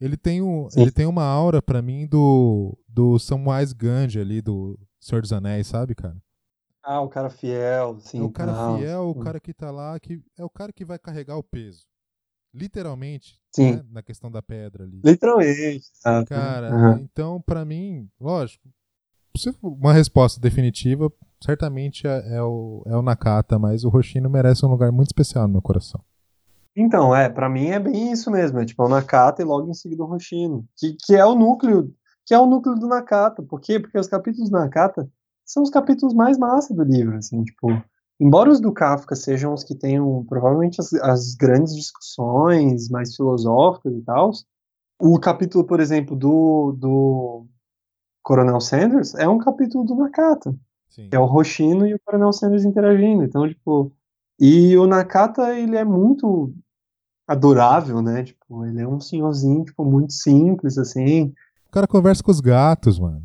ele 0.00 0.16
tem, 0.16 0.42
um, 0.42 0.68
ele 0.76 0.90
tem 0.90 1.06
uma 1.06 1.24
aura 1.24 1.62
para 1.62 1.80
mim 1.80 2.06
do, 2.06 2.76
do 2.88 3.18
Samwise 3.18 3.74
Gandhi 3.74 4.20
ali, 4.20 4.42
do 4.42 4.78
Senhor 5.00 5.22
dos 5.22 5.32
Anéis, 5.32 5.66
sabe, 5.66 5.94
cara? 5.94 6.16
Ah, 6.82 7.00
o 7.00 7.08
cara 7.08 7.30
fiel, 7.30 7.98
sim. 8.00 8.18
É 8.18 8.22
o 8.22 8.30
cara 8.30 8.52
ah, 8.52 8.76
fiel, 8.76 9.08
o 9.08 9.14
cara 9.14 9.40
que 9.40 9.54
tá 9.54 9.70
lá, 9.70 9.98
que 9.98 10.22
é 10.36 10.44
o 10.44 10.50
cara 10.50 10.72
que 10.72 10.84
vai 10.84 10.98
carregar 10.98 11.36
o 11.36 11.42
peso. 11.42 11.86
Literalmente, 12.52 13.40
sim. 13.50 13.76
Né, 13.76 13.84
na 13.90 14.02
questão 14.02 14.30
da 14.30 14.42
pedra 14.42 14.84
ali. 14.84 15.00
Literalmente. 15.02 15.82
Cara, 16.28 16.74
uhum. 16.74 16.98
então, 16.98 17.40
para 17.40 17.64
mim, 17.64 18.08
lógico, 18.20 18.68
uma 19.62 19.92
resposta 19.92 20.40
definitiva, 20.40 21.12
certamente 21.42 22.06
é, 22.06 22.36
é, 22.36 22.42
o, 22.42 22.82
é 22.86 22.96
o 22.96 23.02
Nakata, 23.02 23.58
mas 23.58 23.84
o 23.84 23.88
Hoshino 23.88 24.30
merece 24.30 24.64
um 24.64 24.68
lugar 24.68 24.92
muito 24.92 25.08
especial 25.08 25.46
no 25.46 25.54
meu 25.54 25.62
coração. 25.62 26.00
Então, 26.76 27.14
é, 27.14 27.28
para 27.28 27.48
mim 27.48 27.66
é 27.66 27.78
bem 27.78 28.10
isso 28.12 28.30
mesmo, 28.30 28.58
é 28.58 28.64
tipo 28.64 28.82
é 28.82 28.86
o 28.86 28.88
Nakata 28.88 29.40
e 29.40 29.44
logo 29.44 29.70
em 29.70 29.74
seguida 29.74 30.02
o 30.02 30.12
Hoshino, 30.12 30.66
que, 30.76 30.96
que 31.04 31.14
é 31.14 31.24
o 31.24 31.34
núcleo, 31.34 31.94
que 32.26 32.34
é 32.34 32.38
o 32.38 32.46
núcleo 32.46 32.74
do 32.74 32.88
Nakata. 32.88 33.42
Por 33.42 33.60
quê? 33.60 33.78
Porque 33.78 33.98
os 33.98 34.08
capítulos 34.08 34.50
do 34.50 34.58
Nakata 34.58 35.08
são 35.44 35.62
os 35.62 35.70
capítulos 35.70 36.14
mais 36.14 36.36
massa 36.36 36.74
do 36.74 36.82
livro, 36.82 37.16
assim, 37.16 37.44
tipo, 37.44 37.68
embora 38.18 38.50
os 38.50 38.60
do 38.60 38.72
Kafka 38.72 39.14
sejam 39.14 39.52
os 39.52 39.62
que 39.62 39.74
tenham 39.74 40.24
provavelmente 40.28 40.80
as, 40.80 40.92
as 40.94 41.34
grandes 41.34 41.74
discussões 41.76 42.88
mais 42.88 43.14
filosóficas 43.14 43.94
e 43.94 44.02
tal, 44.02 44.32
o 45.00 45.18
capítulo, 45.20 45.64
por 45.64 45.80
exemplo, 45.80 46.16
do, 46.16 46.72
do 46.72 47.46
Coronel 48.22 48.60
Sanders 48.60 49.14
é 49.14 49.28
um 49.28 49.38
capítulo 49.38 49.84
do 49.84 49.94
Nakata. 49.94 50.56
Sim. 50.88 51.08
Que 51.08 51.16
é 51.16 51.18
o 51.18 51.26
Roshino 51.26 51.86
e 51.86 51.94
o 51.94 52.00
Coronel 52.04 52.32
Sanders 52.32 52.64
interagindo. 52.64 53.24
Então, 53.24 53.48
tipo. 53.48 53.92
E 54.38 54.76
o 54.76 54.86
Nakata, 54.86 55.54
ele 55.54 55.76
é 55.76 55.84
muito 55.84 56.52
adorável, 57.26 58.02
né? 58.02 58.24
Tipo, 58.24 58.64
ele 58.66 58.80
é 58.80 58.88
um 58.88 59.00
senhorzinho, 59.00 59.64
tipo, 59.64 59.84
muito 59.84 60.12
simples, 60.12 60.78
assim. 60.78 61.32
O 61.68 61.70
cara 61.72 61.86
conversa 61.86 62.22
com 62.22 62.30
os 62.30 62.40
gatos, 62.40 62.98
mano. 62.98 63.22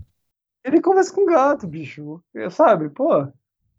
Ele 0.64 0.82
conversa 0.82 1.14
com 1.14 1.26
gato, 1.26 1.68
bicho. 1.68 2.22
Sabe, 2.52 2.89
pô. 2.89 3.28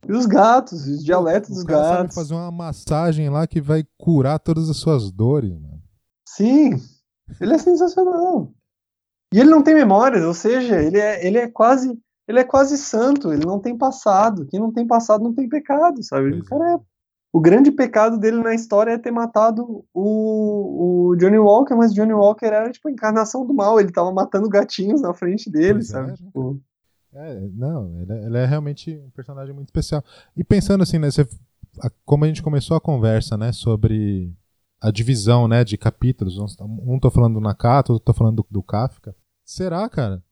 E 0.09 0.13
os 0.13 0.27
gatos, 0.27 0.87
os 0.87 1.05
dialetos 1.05 1.51
dos 1.51 1.63
gatos. 1.63 1.89
Sabe 1.89 2.15
fazer 2.15 2.35
uma 2.35 2.51
massagem 2.51 3.29
lá 3.29 3.47
que 3.47 3.61
vai 3.61 3.85
curar 3.99 4.39
todas 4.39 4.71
as 4.71 4.77
suas 4.77 5.11
dores, 5.11 5.53
mano. 5.53 5.83
Sim. 6.27 6.81
Ele 7.41 7.55
é 7.55 7.59
sensacional. 7.59 8.53
E 9.33 9.39
ele 9.39 9.51
não 9.51 9.63
tem 9.63 9.75
memórias, 9.75 10.25
ou 10.25 10.35
seja, 10.35 10.81
ele 10.83 10.99
é, 10.99 11.25
ele 11.25 11.39
é 11.39 11.49
quase 11.49 11.97
ele 12.31 12.39
é 12.39 12.45
quase 12.45 12.79
santo, 12.79 13.33
ele 13.33 13.45
não 13.45 13.59
tem 13.59 13.77
passado. 13.77 14.47
Quem 14.47 14.61
não 14.61 14.73
tem 14.73 14.87
passado 14.87 15.25
não 15.25 15.35
tem 15.35 15.49
pecado, 15.49 16.01
sabe? 16.05 16.31
O 16.31 16.45
cara 16.45 16.71
é, 16.71 16.75
é 16.75 16.81
o 17.33 17.41
grande 17.41 17.71
pecado 17.71 18.19
dele 18.19 18.43
na 18.43 18.55
história 18.55 18.93
é 18.93 18.99
ter 18.99 19.13
matado 19.13 19.85
o, 19.95 21.11
o 21.11 21.17
Johnny 21.17 21.39
Walker, 21.39 21.75
mas 21.75 21.95
Johnny 21.95 22.13
Walker 22.13 22.47
era 22.47 22.71
tipo 22.71 22.89
a 22.89 22.91
encarnação 22.91 23.47
do 23.47 23.55
mal, 23.55 23.79
ele 23.79 23.93
tava 23.93 24.11
matando 24.13 24.49
gatinhos 24.49 25.01
na 25.01 25.15
frente 25.15 25.49
dele, 25.49 25.75
pois 25.75 25.89
sabe? 25.89 26.11
É, 26.11 26.15
tipo... 26.15 26.61
é, 27.15 27.49
não, 27.53 28.01
ele 28.01 28.13
é, 28.13 28.27
ele 28.27 28.39
é, 28.39 28.47
realmente 28.47 28.99
um 28.99 29.11
personagem 29.11 29.55
muito 29.55 29.69
especial. 29.69 30.03
E 30.37 30.43
pensando 30.43 30.83
assim, 30.83 30.99
né, 30.99 31.09
você, 31.11 31.23
a, 31.81 31.91
como 32.05 32.25
a 32.25 32.29
gente 32.29 32.43
começou 32.43 32.77
a 32.77 32.81
conversa, 32.81 33.37
né, 33.37 33.53
sobre 33.53 34.35
a 34.81 34.91
divisão, 34.91 35.47
né, 35.47 35.63
de 35.63 35.77
capítulos. 35.77 36.39
Um 36.59 36.99
tô 36.99 37.11
falando 37.11 37.35
do 37.35 37.41
Nakato, 37.41 37.93
outro 37.93 38.07
tô 38.07 38.15
falando 38.15 38.37
do, 38.37 38.47
do 38.51 38.63
Kafka. 38.63 39.15
Será, 39.45 39.89
cara? 39.89 40.23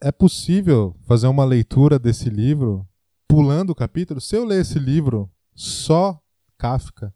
É 0.00 0.10
possível 0.10 0.96
fazer 1.06 1.26
uma 1.26 1.44
leitura 1.44 1.98
desse 1.98 2.28
livro 2.28 2.86
pulando 3.28 3.70
o 3.70 3.74
capítulo? 3.74 4.20
Se 4.20 4.36
eu 4.36 4.44
ler 4.44 4.62
esse 4.62 4.78
livro 4.78 5.30
só 5.54 6.20
Kafka, 6.64 7.12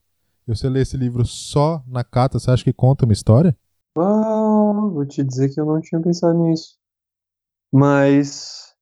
e 0.46 0.52
eu 0.52 0.70
ler 0.70 0.82
esse 0.82 0.94
livro 0.94 1.24
só 1.24 1.82
Nakato, 1.86 2.38
você 2.38 2.50
acha 2.50 2.62
que 2.62 2.70
conta 2.70 3.06
uma 3.06 3.14
história? 3.14 3.56
Vou 4.92 5.06
te 5.06 5.24
dizer 5.24 5.48
que 5.48 5.58
eu 5.58 5.64
não 5.64 5.80
tinha 5.80 6.02
pensado 6.02 6.38
nisso. 6.38 6.76
Mas. 7.72 8.74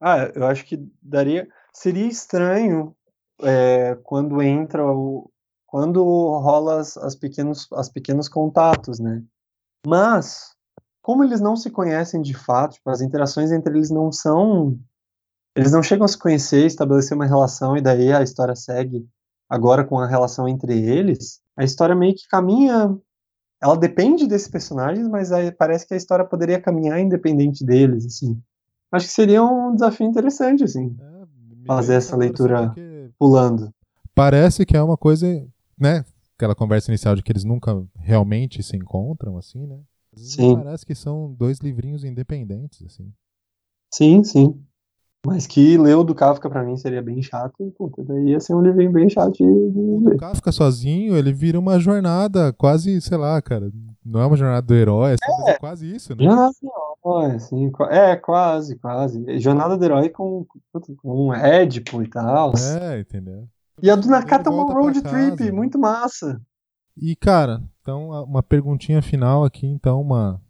Ah, 0.00 0.30
eu 0.32 0.46
acho 0.46 0.64
que 0.64 0.78
daria. 1.02 1.48
Seria 1.74 2.06
estranho 2.06 2.94
é, 3.42 3.96
quando 4.04 4.40
entra 4.40 4.86
o, 4.86 5.28
quando 5.66 6.04
rola 6.04 6.78
as, 6.78 6.96
as, 6.96 7.16
pequenos, 7.16 7.66
as 7.72 7.88
pequenos 7.88 8.28
contatos, 8.28 9.00
né? 9.00 9.24
Mas, 9.84 10.54
como 11.02 11.24
eles 11.24 11.40
não 11.40 11.56
se 11.56 11.68
conhecem 11.68 12.22
de 12.22 12.32
fato, 12.32 12.74
tipo, 12.74 12.88
as 12.90 13.00
interações 13.00 13.50
entre 13.50 13.76
eles 13.76 13.90
não 13.90 14.12
são. 14.12 14.78
Eles 15.56 15.72
não 15.72 15.82
chegam 15.82 16.04
a 16.04 16.08
se 16.08 16.16
conhecer, 16.16 16.64
estabelecer 16.64 17.16
uma 17.16 17.26
relação, 17.26 17.76
e 17.76 17.80
daí 17.80 18.12
a 18.12 18.22
história 18.22 18.54
segue 18.54 19.04
agora 19.48 19.84
com 19.84 19.98
a 19.98 20.06
relação 20.06 20.48
entre 20.48 20.72
eles. 20.78 21.40
A 21.56 21.64
história 21.64 21.94
meio 21.94 22.14
que 22.14 22.28
caminha. 22.28 22.96
Ela 23.62 23.76
depende 23.76 24.26
desses 24.26 24.48
personagens, 24.48 25.08
mas 25.08 25.32
aí 25.32 25.50
parece 25.50 25.86
que 25.86 25.94
a 25.94 25.96
história 25.96 26.24
poderia 26.24 26.60
caminhar 26.60 27.00
independente 27.00 27.64
deles, 27.64 28.04
assim. 28.04 28.40
Acho 28.92 29.06
que 29.06 29.12
seria 29.12 29.42
um 29.42 29.74
desafio 29.74 30.06
interessante, 30.06 30.62
assim, 30.62 30.94
é, 31.00 31.66
fazer 31.66 31.94
essa 31.94 32.16
leitura 32.16 32.74
pulando. 33.18 33.72
Parece 34.14 34.66
que 34.66 34.76
é 34.76 34.82
uma 34.82 34.96
coisa 34.96 35.26
né, 35.78 36.04
aquela 36.36 36.54
conversa 36.54 36.90
inicial 36.90 37.16
de 37.16 37.22
que 37.22 37.32
eles 37.32 37.44
nunca 37.44 37.84
realmente 37.96 38.62
se 38.62 38.76
encontram, 38.76 39.36
assim, 39.36 39.66
né? 39.66 39.80
Sim. 40.14 40.56
Parece 40.56 40.86
que 40.86 40.94
são 40.94 41.32
dois 41.32 41.58
livrinhos 41.58 42.04
independentes, 42.04 42.82
assim. 42.84 43.12
Sim, 43.90 44.22
sim. 44.22 44.62
Mas 45.26 45.44
que 45.44 45.76
ler 45.76 45.96
o 45.96 46.04
do 46.04 46.14
Kafka 46.14 46.48
pra 46.48 46.62
mim 46.62 46.76
seria 46.76 47.02
bem 47.02 47.20
chato, 47.20 47.54
e, 47.58 47.68
puta, 47.72 48.00
daí 48.04 48.28
ia 48.28 48.38
ser 48.38 48.54
um 48.54 48.62
livrinho 48.62 48.92
bem 48.92 49.10
chato 49.10 49.32
de. 49.32 49.42
O 49.42 50.16
Kafka 50.16 50.52
sozinho, 50.52 51.16
ele 51.16 51.32
vira 51.32 51.58
uma 51.58 51.80
jornada 51.80 52.52
quase, 52.52 53.00
sei 53.00 53.18
lá, 53.18 53.42
cara, 53.42 53.72
não 54.04 54.20
é 54.20 54.26
uma 54.26 54.36
jornada 54.36 54.64
do 54.64 54.72
herói, 54.72 55.14
assim, 55.14 55.48
é, 55.48 55.50
é 55.50 55.58
quase 55.58 55.92
isso, 55.92 56.14
né? 56.14 56.22
Jornada 56.22 56.52
do 56.62 56.68
herói, 57.04 57.34
assim, 57.34 57.72
é, 57.90 58.14
quase, 58.14 58.76
quase. 58.76 59.40
Jornada 59.40 59.76
do 59.76 59.84
herói 59.84 60.10
com, 60.10 60.46
com 61.02 61.26
um 61.26 61.34
Édipo 61.34 62.00
e 62.04 62.08
tal. 62.08 62.52
É, 62.80 63.00
entendeu? 63.00 63.48
E 63.82 63.90
a 63.90 63.96
do 63.96 64.06
Nakata 64.06 64.48
é 64.48 64.52
uma 64.52 64.72
road 64.72 65.02
trip, 65.02 65.42
né? 65.42 65.50
muito 65.50 65.76
massa. 65.76 66.40
E, 66.96 67.16
cara, 67.16 67.60
então, 67.82 68.10
uma 68.22 68.44
perguntinha 68.44 69.02
final 69.02 69.44
aqui, 69.44 69.66
então, 69.66 70.00
uma. 70.00 70.40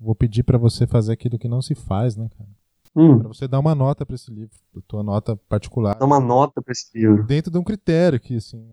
Vou 0.00 0.14
pedir 0.14 0.44
para 0.44 0.56
você 0.56 0.86
fazer 0.86 1.12
aquilo 1.12 1.38
que 1.38 1.46
não 1.46 1.60
se 1.60 1.74
faz, 1.74 2.16
né, 2.16 2.26
cara? 2.38 2.53
Hum. 2.96 3.18
Pra 3.18 3.28
você 3.28 3.48
dar 3.48 3.58
uma 3.58 3.74
nota 3.74 4.06
para 4.06 4.14
esse 4.14 4.30
livro, 4.30 4.56
a 4.76 4.80
tua 4.86 5.02
nota 5.02 5.36
particular. 5.48 5.98
Dar 5.98 6.06
uma 6.06 6.20
nota 6.20 6.62
para 6.62 6.72
esse 6.72 6.96
livro. 6.96 7.24
Dentro 7.24 7.50
de 7.50 7.58
um 7.58 7.64
critério 7.64 8.16
aqui, 8.16 8.36
assim. 8.36 8.72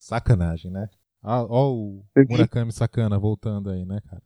Sacanagem, 0.00 0.72
né? 0.72 0.88
Ah, 1.22 1.44
ó 1.44 1.72
o 1.72 2.04
Murakami 2.28 2.72
sacana 2.72 3.16
voltando 3.20 3.70
aí, 3.70 3.84
né, 3.84 4.00
cara? 4.10 4.24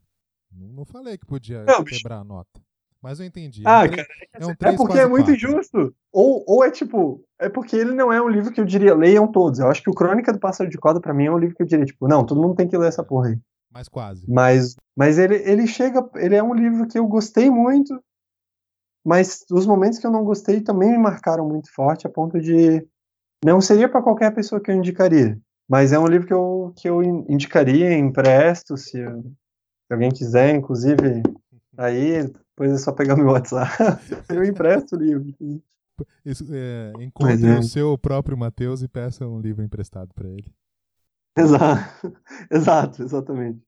Não 0.51 0.86
falei 0.86 1.18
que 1.18 1.26
podia 1.26 1.64
não, 1.64 1.84
quebrar 1.84 2.20
a 2.20 2.24
nota. 2.24 2.62
Mas 3.03 3.20
eu 3.20 3.26
entendi. 3.26 3.62
Ah, 3.66 3.84
é 3.84 3.88
um 3.88 3.90
cara, 3.90 4.09
é, 4.32 4.47
um 4.47 4.55
3, 4.55 4.72
é 4.72 4.76
porque 4.78 4.99
é 4.99 5.07
muito 5.07 5.26
4. 5.26 5.34
injusto. 5.34 5.95
Ou, 6.11 6.43
ou 6.47 6.64
é 6.64 6.70
tipo, 6.70 7.22
é 7.38 7.51
porque 7.51 7.76
ele 7.76 7.93
não 7.93 8.11
é 8.11 8.22
um 8.22 8.30
livro 8.30 8.51
que 8.51 8.62
eu 8.62 8.64
diria, 8.64 8.95
leiam 8.95 9.30
todos. 9.30 9.59
Eu 9.59 9.68
acho 9.68 9.82
que 9.82 9.90
o 9.90 9.95
Crônica 9.95 10.32
do 10.32 10.40
Pássaro 10.40 10.70
de 10.70 10.78
Corda, 10.78 10.99
pra 10.99 11.12
mim, 11.12 11.26
é 11.26 11.30
um 11.30 11.36
livro 11.36 11.55
que 11.55 11.62
eu 11.62 11.66
diria, 11.66 11.84
tipo, 11.84 12.09
não, 12.09 12.24
todo 12.24 12.40
mundo 12.40 12.55
tem 12.55 12.66
que 12.66 12.78
ler 12.78 12.88
essa 12.88 13.05
porra 13.05 13.28
aí. 13.28 13.38
Mas 13.73 13.89
quase. 13.89 14.31
Mas, 14.31 14.77
mas 14.97 15.18
ele, 15.18 15.37
ele 15.37 15.66
chega, 15.66 16.09
ele 16.16 16.35
é 16.35 16.43
um 16.43 16.55
livro 16.55 16.87
que 16.87 16.99
eu 16.99 17.07
gostei 17.07 17.51
muito, 17.51 17.99
mas 19.05 19.45
os 19.51 19.66
momentos 19.66 19.99
que 19.99 20.07
eu 20.07 20.11
não 20.11 20.25
gostei 20.25 20.61
também 20.61 20.91
me 20.91 20.99
marcaram 20.99 21.49
muito 21.49 21.73
forte, 21.73 22.07
a 22.07 22.11
ponto 22.11 22.41
de. 22.41 22.87
Não 23.45 23.61
seria 23.61 23.89
para 23.89 24.03
qualquer 24.03 24.33
pessoa 24.33 24.61
que 24.61 24.70
eu 24.70 24.77
indicaria. 24.77 25.39
Mas 25.68 25.93
é 25.93 25.99
um 25.99 26.07
livro 26.07 26.27
que 26.27 26.35
eu, 26.35 26.73
que 26.77 26.89
eu 26.89 27.03
indicaria, 27.03 27.97
empresto, 27.97 28.77
se, 28.77 28.93
se 28.93 29.93
alguém 29.93 30.11
quiser, 30.11 30.55
inclusive. 30.55 31.23
Aí 31.77 32.25
depois 32.25 32.73
é 32.73 32.79
só 32.79 32.93
pegar 32.93 33.16
meu 33.16 33.29
WhatsApp. 33.29 33.73
eu 34.29 34.45
empresto 34.45 34.97
o 34.97 34.99
livro. 34.99 35.35
Isso, 36.25 36.45
é, 36.51 36.93
encontre 37.03 37.47
é. 37.47 37.59
o 37.59 37.62
seu 37.62 37.97
próprio 37.99 38.37
Mateus 38.37 38.83
e 38.83 38.89
peça 38.89 39.27
um 39.27 39.41
livro 39.41 39.64
emprestado 39.64 40.12
para 40.14 40.29
ele. 40.29 40.53
Exato. 41.37 42.12
Exato, 42.51 43.03
exatamente. 43.03 43.62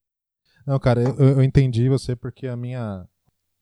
Não, 0.67 0.79
cara, 0.79 1.03
eu, 1.03 1.15
eu 1.17 1.43
entendi 1.43 1.89
você 1.89 2.15
porque 2.17 2.47
a 2.47 2.57
minha 2.57 3.07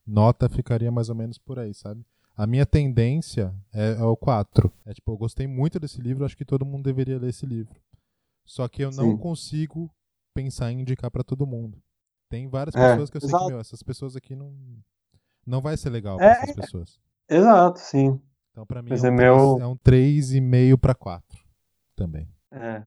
nota 0.05 0.49
ficaria 0.49 0.91
mais 0.91 1.09
ou 1.09 1.15
menos 1.15 1.37
por 1.37 1.59
aí, 1.59 1.73
sabe? 1.73 2.05
A 2.35 2.47
minha 2.47 2.65
tendência 2.65 3.53
é, 3.73 3.91
é 3.93 4.03
o 4.03 4.15
4. 4.15 4.71
É 4.85 4.93
tipo, 4.93 5.11
eu 5.11 5.17
gostei 5.17 5.47
muito 5.47 5.79
desse 5.79 6.01
livro, 6.01 6.25
acho 6.25 6.37
que 6.37 6.45
todo 6.45 6.65
mundo 6.65 6.83
deveria 6.83 7.19
ler 7.19 7.29
esse 7.29 7.45
livro. 7.45 7.75
Só 8.45 8.67
que 8.67 8.83
eu 8.83 8.91
não 8.91 9.11
Sim. 9.11 9.17
consigo 9.17 9.93
pensar 10.33 10.71
em 10.71 10.81
indicar 10.81 11.11
para 11.11 11.23
todo 11.23 11.45
mundo. 11.45 11.81
Tem 12.29 12.47
várias 12.47 12.75
é, 12.75 12.89
pessoas 12.89 13.09
que 13.09 13.17
eu 13.17 13.21
sei 13.21 13.29
exato. 13.29 13.45
que, 13.45 13.51
meu, 13.51 13.59
essas 13.59 13.83
pessoas 13.83 14.15
aqui 14.15 14.35
não, 14.35 14.53
não 15.45 15.61
vai 15.61 15.77
ser 15.77 15.89
legal 15.89 16.17
para 16.17 16.27
é, 16.27 16.41
essas 16.41 16.55
pessoas. 16.55 16.99
Exato, 17.29 17.79
sim. 17.79 18.19
Então, 18.51 18.65
para 18.65 18.81
mim, 18.81 18.91
é, 18.91 18.95
é, 18.95 19.09
um 19.09 19.13
meu... 19.13 19.59
é 19.61 19.67
um 19.67 19.77
3,5 19.77 20.77
para 20.77 20.95
4 20.95 21.39
também. 21.95 22.27
É. 22.51 22.83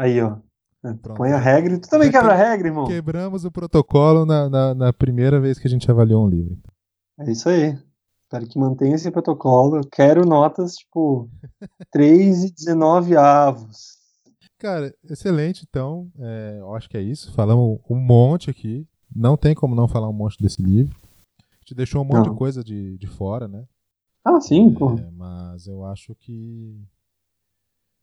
Aí, 0.00 0.20
ó. 0.20 0.36
Pronto. 0.80 1.14
Põe 1.14 1.32
a 1.32 1.38
regra 1.38 1.74
e 1.74 1.78
tu 1.78 1.88
também 1.88 2.10
quebra 2.10 2.32
a 2.32 2.36
regra, 2.36 2.68
irmão. 2.68 2.86
Quebramos 2.86 3.44
o 3.44 3.50
protocolo 3.50 4.24
na, 4.24 4.48
na, 4.48 4.74
na, 4.74 4.92
primeira 4.92 5.38
vez 5.38 5.58
que 5.58 5.66
a 5.66 5.70
gente 5.70 5.90
avaliou 5.90 6.24
um 6.24 6.28
livro. 6.28 6.56
É 7.18 7.30
isso 7.30 7.50
aí. 7.50 7.78
Espero 8.22 8.46
que 8.46 8.58
mantenha 8.58 8.94
esse 8.94 9.10
protocolo. 9.10 9.76
Eu 9.76 9.82
quero 9.92 10.24
notas, 10.24 10.76
tipo, 10.76 11.28
3 11.92 12.44
e 12.44 12.54
19 12.54 13.16
avos. 13.16 13.98
Cara, 14.58 14.94
excelente. 15.04 15.66
Então, 15.68 16.10
é, 16.18 16.56
eu 16.60 16.74
acho 16.74 16.88
que 16.88 16.96
é 16.96 17.02
isso. 17.02 17.32
Falamos 17.34 17.78
um 17.90 17.96
monte 17.96 18.48
aqui. 18.48 18.88
Não 19.14 19.36
tem 19.36 19.54
como 19.54 19.74
não 19.74 19.86
falar 19.86 20.08
um 20.08 20.14
monte 20.14 20.38
desse 20.40 20.62
livro 20.62 20.98
te 21.70 21.74
deixou 21.74 22.02
um 22.02 22.04
monte 22.04 22.26
não. 22.26 22.32
de 22.32 22.38
coisa 22.38 22.64
de, 22.64 22.98
de 22.98 23.06
fora, 23.06 23.46
né? 23.46 23.64
Ah, 24.24 24.40
sim, 24.40 24.74
pô. 24.74 24.94
É, 24.94 25.10
mas 25.12 25.66
eu 25.68 25.84
acho 25.84 26.14
que, 26.16 26.76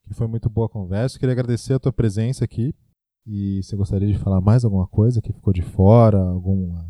que 0.08 0.14
foi 0.14 0.28
muito 0.28 0.50
boa 0.50 0.68
a 0.68 0.70
conversa. 0.70 1.20
Queria 1.20 1.34
agradecer 1.34 1.74
a 1.74 1.80
tua 1.80 1.94
presença 1.94 2.46
aqui. 2.46 2.74
E 3.26 3.62
você 3.62 3.76
gostaria 3.76 4.08
de 4.08 4.18
falar 4.18 4.40
mais 4.40 4.64
alguma 4.64 4.88
coisa 4.88 5.22
que 5.22 5.34
ficou 5.34 5.54
de 5.54 5.62
fora? 5.62 6.18
Alguma 6.18 6.90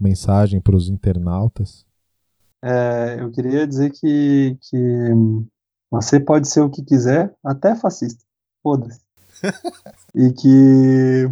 mensagem 0.00 0.60
para 0.60 0.74
os 0.74 0.88
internautas? 0.88 1.86
É, 2.62 3.18
eu 3.20 3.30
queria 3.30 3.66
dizer 3.66 3.90
que, 3.90 4.58
que 4.62 4.78
você 5.90 6.18
pode 6.18 6.48
ser 6.48 6.60
o 6.62 6.70
que 6.70 6.82
quiser, 6.82 7.34
até 7.44 7.76
fascista. 7.76 8.24
Foda-se. 8.62 9.00
e 10.14 10.32
que 10.32 11.30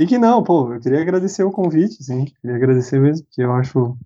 e 0.00 0.06
que 0.06 0.16
não, 0.16 0.44
pô, 0.44 0.72
eu 0.72 0.80
queria 0.80 1.02
agradecer 1.02 1.42
o 1.42 1.50
convite, 1.50 2.04
sim, 2.04 2.26
queria 2.40 2.56
agradecer 2.56 3.00
mesmo, 3.00 3.26
porque 3.26 3.42
eu 3.42 3.52
acho, 3.52 3.98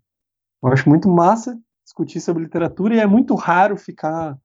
eu 0.62 0.72
acho 0.72 0.88
muito 0.88 1.06
massa 1.06 1.60
discutir 1.84 2.18
sobre 2.18 2.44
literatura 2.44 2.94
e 2.94 2.98
é 2.98 3.06
muito 3.06 3.34
raro 3.34 3.76
ficar, 3.76 4.38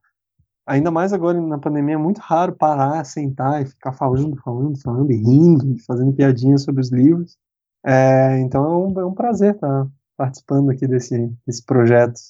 ainda 0.68 0.90
mais 0.90 1.12
agora 1.12 1.40
na 1.40 1.58
pandemia, 1.58 1.94
é 1.94 1.98
muito 1.98 2.18
raro 2.18 2.54
parar, 2.54 3.02
sentar 3.04 3.62
e 3.62 3.66
ficar 3.66 3.92
falando, 3.92 4.36
falando, 4.36 4.80
falando, 4.80 5.10
e 5.10 5.16
rindo, 5.16 5.74
fazendo 5.86 6.12
piadinhas 6.12 6.62
sobre 6.62 6.82
os 6.82 6.92
livros. 6.92 7.36
É, 7.84 8.38
então 8.40 8.64
é 8.64 8.76
um, 8.76 9.00
é 9.00 9.06
um 9.06 9.14
prazer 9.14 9.54
estar 9.54 9.88
participando 10.16 10.70
aqui 10.70 10.86
desse, 10.86 11.32
desse 11.46 11.64
projeto. 11.64 12.20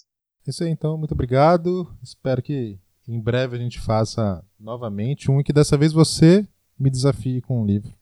É 0.46 0.50
isso 0.50 0.62
aí, 0.62 0.70
então, 0.70 0.96
muito 0.96 1.12
obrigado. 1.12 1.90
Espero 2.02 2.40
que 2.40 2.78
em 3.08 3.20
breve 3.20 3.56
a 3.56 3.58
gente 3.58 3.80
faça 3.80 4.44
novamente 4.58 5.30
um 5.30 5.40
e 5.40 5.44
que 5.44 5.52
dessa 5.52 5.76
vez 5.76 5.92
você 5.92 6.46
me 6.78 6.90
desafie 6.90 7.40
com 7.40 7.62
um 7.62 7.66
livro. 7.66 7.92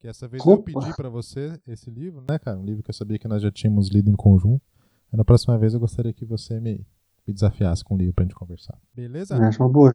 Que 0.00 0.08
essa 0.08 0.26
vez 0.26 0.44
Opa. 0.44 0.52
eu 0.52 0.80
pedi 0.80 0.96
para 0.96 1.08
você 1.08 1.58
esse 1.66 1.90
livro, 1.90 2.24
né, 2.28 2.38
cara? 2.38 2.58
Um 2.58 2.64
livro 2.64 2.82
que 2.82 2.90
eu 2.90 2.94
sabia 2.94 3.18
que 3.18 3.28
nós 3.28 3.40
já 3.40 3.52
tínhamos 3.52 3.88
lido 3.88 4.10
em 4.10 4.16
conjunto. 4.16 4.62
Na 5.12 5.24
próxima 5.24 5.56
vez 5.56 5.72
eu 5.72 5.80
gostaria 5.80 6.12
que 6.12 6.24
você 6.24 6.58
me, 6.60 6.84
me 7.26 7.34
desafiasse 7.34 7.84
com 7.84 7.94
um 7.94 7.98
livro 7.98 8.14
pra 8.14 8.24
gente 8.24 8.34
conversar. 8.34 8.78
Beleza? 8.94 9.36
Acho 9.36 9.62
uma 9.62 9.68
boa. 9.68 9.92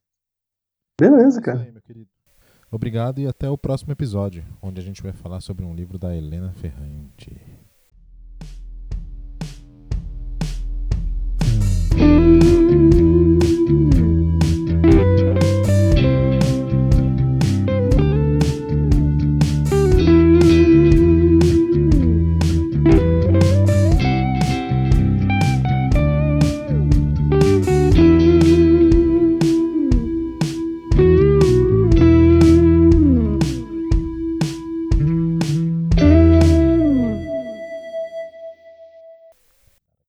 Beleza, 0.99 1.41
cara. 1.41 1.61
Aí, 1.61 1.71
meu 1.71 1.81
querido. 1.81 2.09
Obrigado 2.71 3.19
e 3.19 3.27
até 3.27 3.49
o 3.49 3.57
próximo 3.57 3.91
episódio, 3.91 4.45
onde 4.61 4.79
a 4.79 4.83
gente 4.83 5.01
vai 5.03 5.11
falar 5.11 5.41
sobre 5.41 5.65
um 5.65 5.73
livro 5.73 5.99
da 5.99 6.15
Helena 6.15 6.53
Ferrante. 6.53 7.35